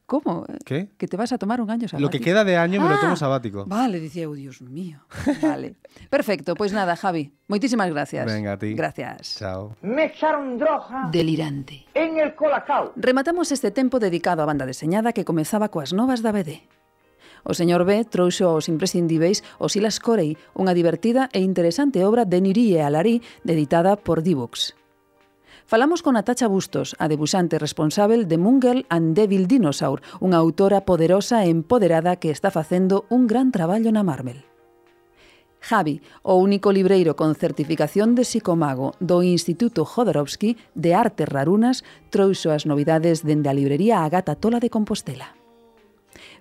como? 0.07 0.47
Que? 0.65 0.91
Que 0.97 1.09
te 1.09 1.17
vas 1.17 1.33
a 1.33 1.39
tomar 1.39 1.61
un 1.61 1.71
año 1.71 1.89
sabático. 1.89 2.07
Lo 2.07 2.11
que 2.11 2.21
queda 2.21 2.45
de 2.45 2.57
año 2.57 2.81
ah, 2.81 2.85
me 2.85 2.91
lo 2.91 2.97
ah, 2.97 3.01
tomo 3.01 3.17
sabático. 3.17 3.65
Vale, 3.67 4.01
dice, 4.01 4.27
oh, 4.27 4.35
Dios 4.35 4.61
mío. 4.63 5.01
Vale. 5.43 5.77
Perfecto, 6.11 6.55
pues 6.55 6.73
nada, 6.73 6.97
Javi. 6.97 7.33
Muchísimas 7.49 7.91
gracias. 7.91 8.27
Venga, 8.27 8.53
a 8.53 8.59
ti. 8.59 8.75
Gracias. 8.75 9.37
Chao. 9.39 9.77
Me 9.83 10.07
echaron 10.07 10.59
droga. 10.59 11.09
Delirante. 11.11 11.87
En 11.95 12.19
el 12.19 12.35
colacao. 12.35 12.93
Rematamos 12.97 13.53
este 13.53 13.71
tempo 13.71 13.99
dedicado 13.99 14.43
á 14.43 14.47
banda 14.47 14.67
deseñada 14.67 15.13
que 15.13 15.25
comezaba 15.25 15.69
coas 15.69 15.93
novas 15.93 16.23
da 16.23 16.33
BD. 16.33 16.65
O 17.45 17.53
señor 17.53 17.85
B 17.85 18.05
trouxo 18.09 18.49
aos 18.49 18.73
imprescindíveis 18.73 19.45
Silas 19.69 20.01
Corey, 20.01 20.41
unha 20.57 20.73
divertida 20.73 21.29
e 21.37 21.45
interesante 21.45 22.01
obra 22.09 22.25
de 22.25 22.41
Nirie 22.41 22.81
Alari, 22.81 23.21
editada 23.45 24.01
por 24.01 24.25
Divox. 24.25 24.84
Falamos 25.67 26.03
con 26.03 26.15
Natacha 26.15 26.47
Bustos, 26.47 26.95
a 27.01 27.09
debuxante 27.09 27.59
responsável 27.59 28.29
de 28.29 28.37
Mungle 28.37 28.85
and 28.93 29.17
Devil 29.17 29.49
Dinosaur, 29.49 30.05
unha 30.21 30.37
autora 30.37 30.85
poderosa 30.85 31.41
e 31.41 31.49
empoderada 31.49 32.21
que 32.21 32.29
está 32.29 32.53
facendo 32.53 33.09
un 33.09 33.25
gran 33.25 33.49
traballo 33.49 33.89
na 33.89 34.05
Marvel. 34.05 34.45
Javi, 35.65 36.05
o 36.21 36.37
único 36.37 36.69
libreiro 36.69 37.17
con 37.17 37.33
certificación 37.33 38.13
de 38.13 38.29
psicomago 38.29 38.93
do 39.01 39.25
Instituto 39.25 39.89
Jodorowsky 39.89 40.61
de 40.77 40.93
Artes 40.93 41.25
Rarunas, 41.25 41.81
trouxo 42.13 42.53
as 42.53 42.69
novidades 42.69 43.25
dende 43.25 43.49
a 43.49 43.57
librería 43.57 44.05
Agata 44.05 44.37
Tola 44.37 44.61
de 44.61 44.69
Compostela. 44.69 45.33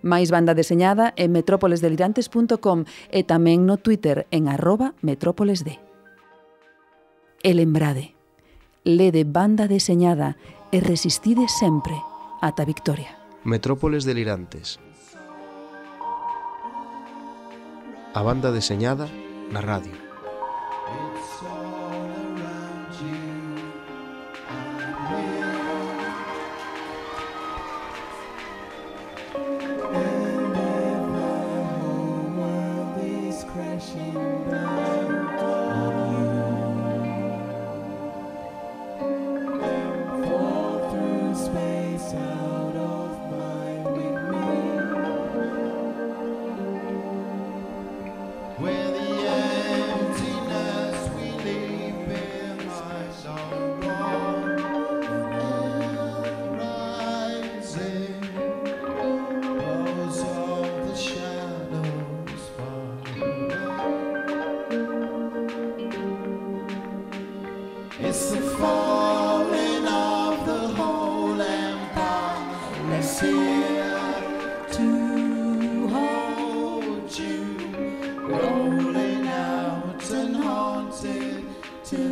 Máis 0.03 0.35
banda 0.35 0.51
deseñada 0.51 1.15
en 1.15 1.31
metrópolesdelirantes.com 1.31 2.83
e 3.07 3.23
tamén 3.23 3.63
no 3.63 3.79
Twitter 3.79 4.27
en 4.35 4.51
arroba 4.51 4.99
metrópolesd. 4.99 5.79
E 7.39 7.51
lembrade, 7.55 8.19
lede 8.83 9.23
banda 9.23 9.67
deseñada 9.67 10.35
e 10.71 10.79
resistide 10.83 11.47
sempre 11.47 11.95
ata 12.41 12.65
victoria. 12.65 13.15
Metrópoles 13.43 14.03
delirantes. 14.03 14.79
A 18.13 18.21
banda 18.21 18.51
deseñada 18.51 19.07
na 19.51 19.61
radio. 19.63 20.02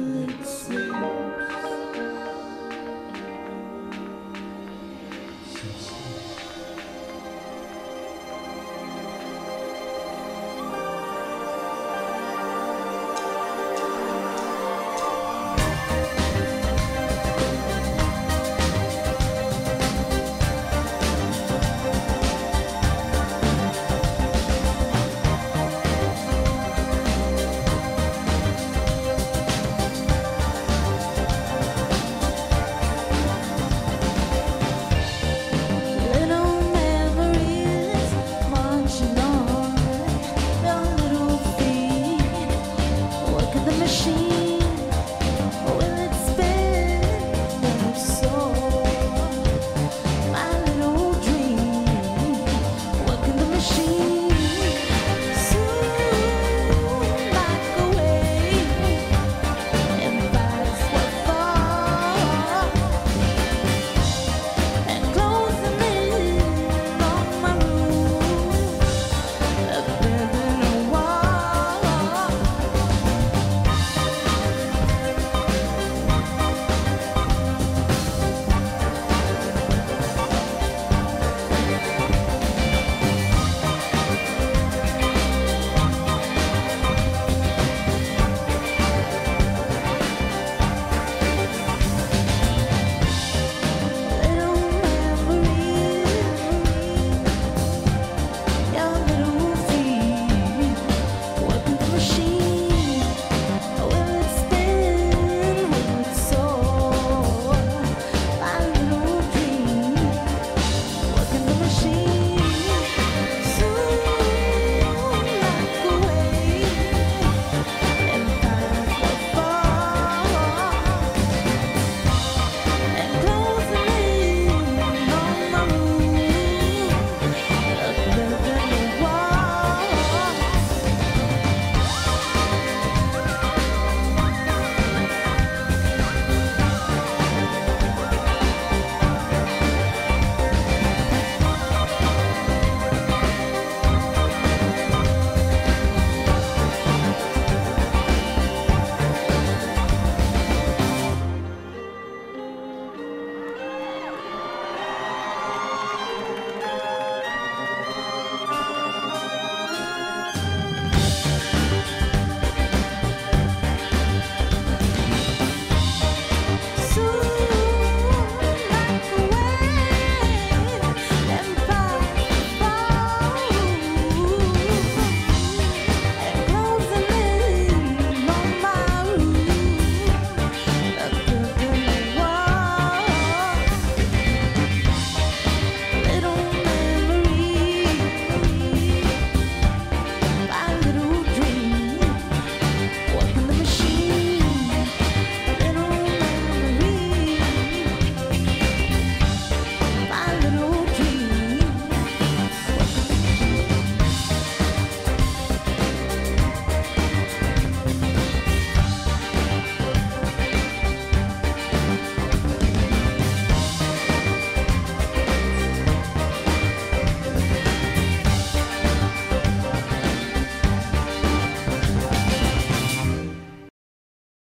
Alexis. 0.01 0.90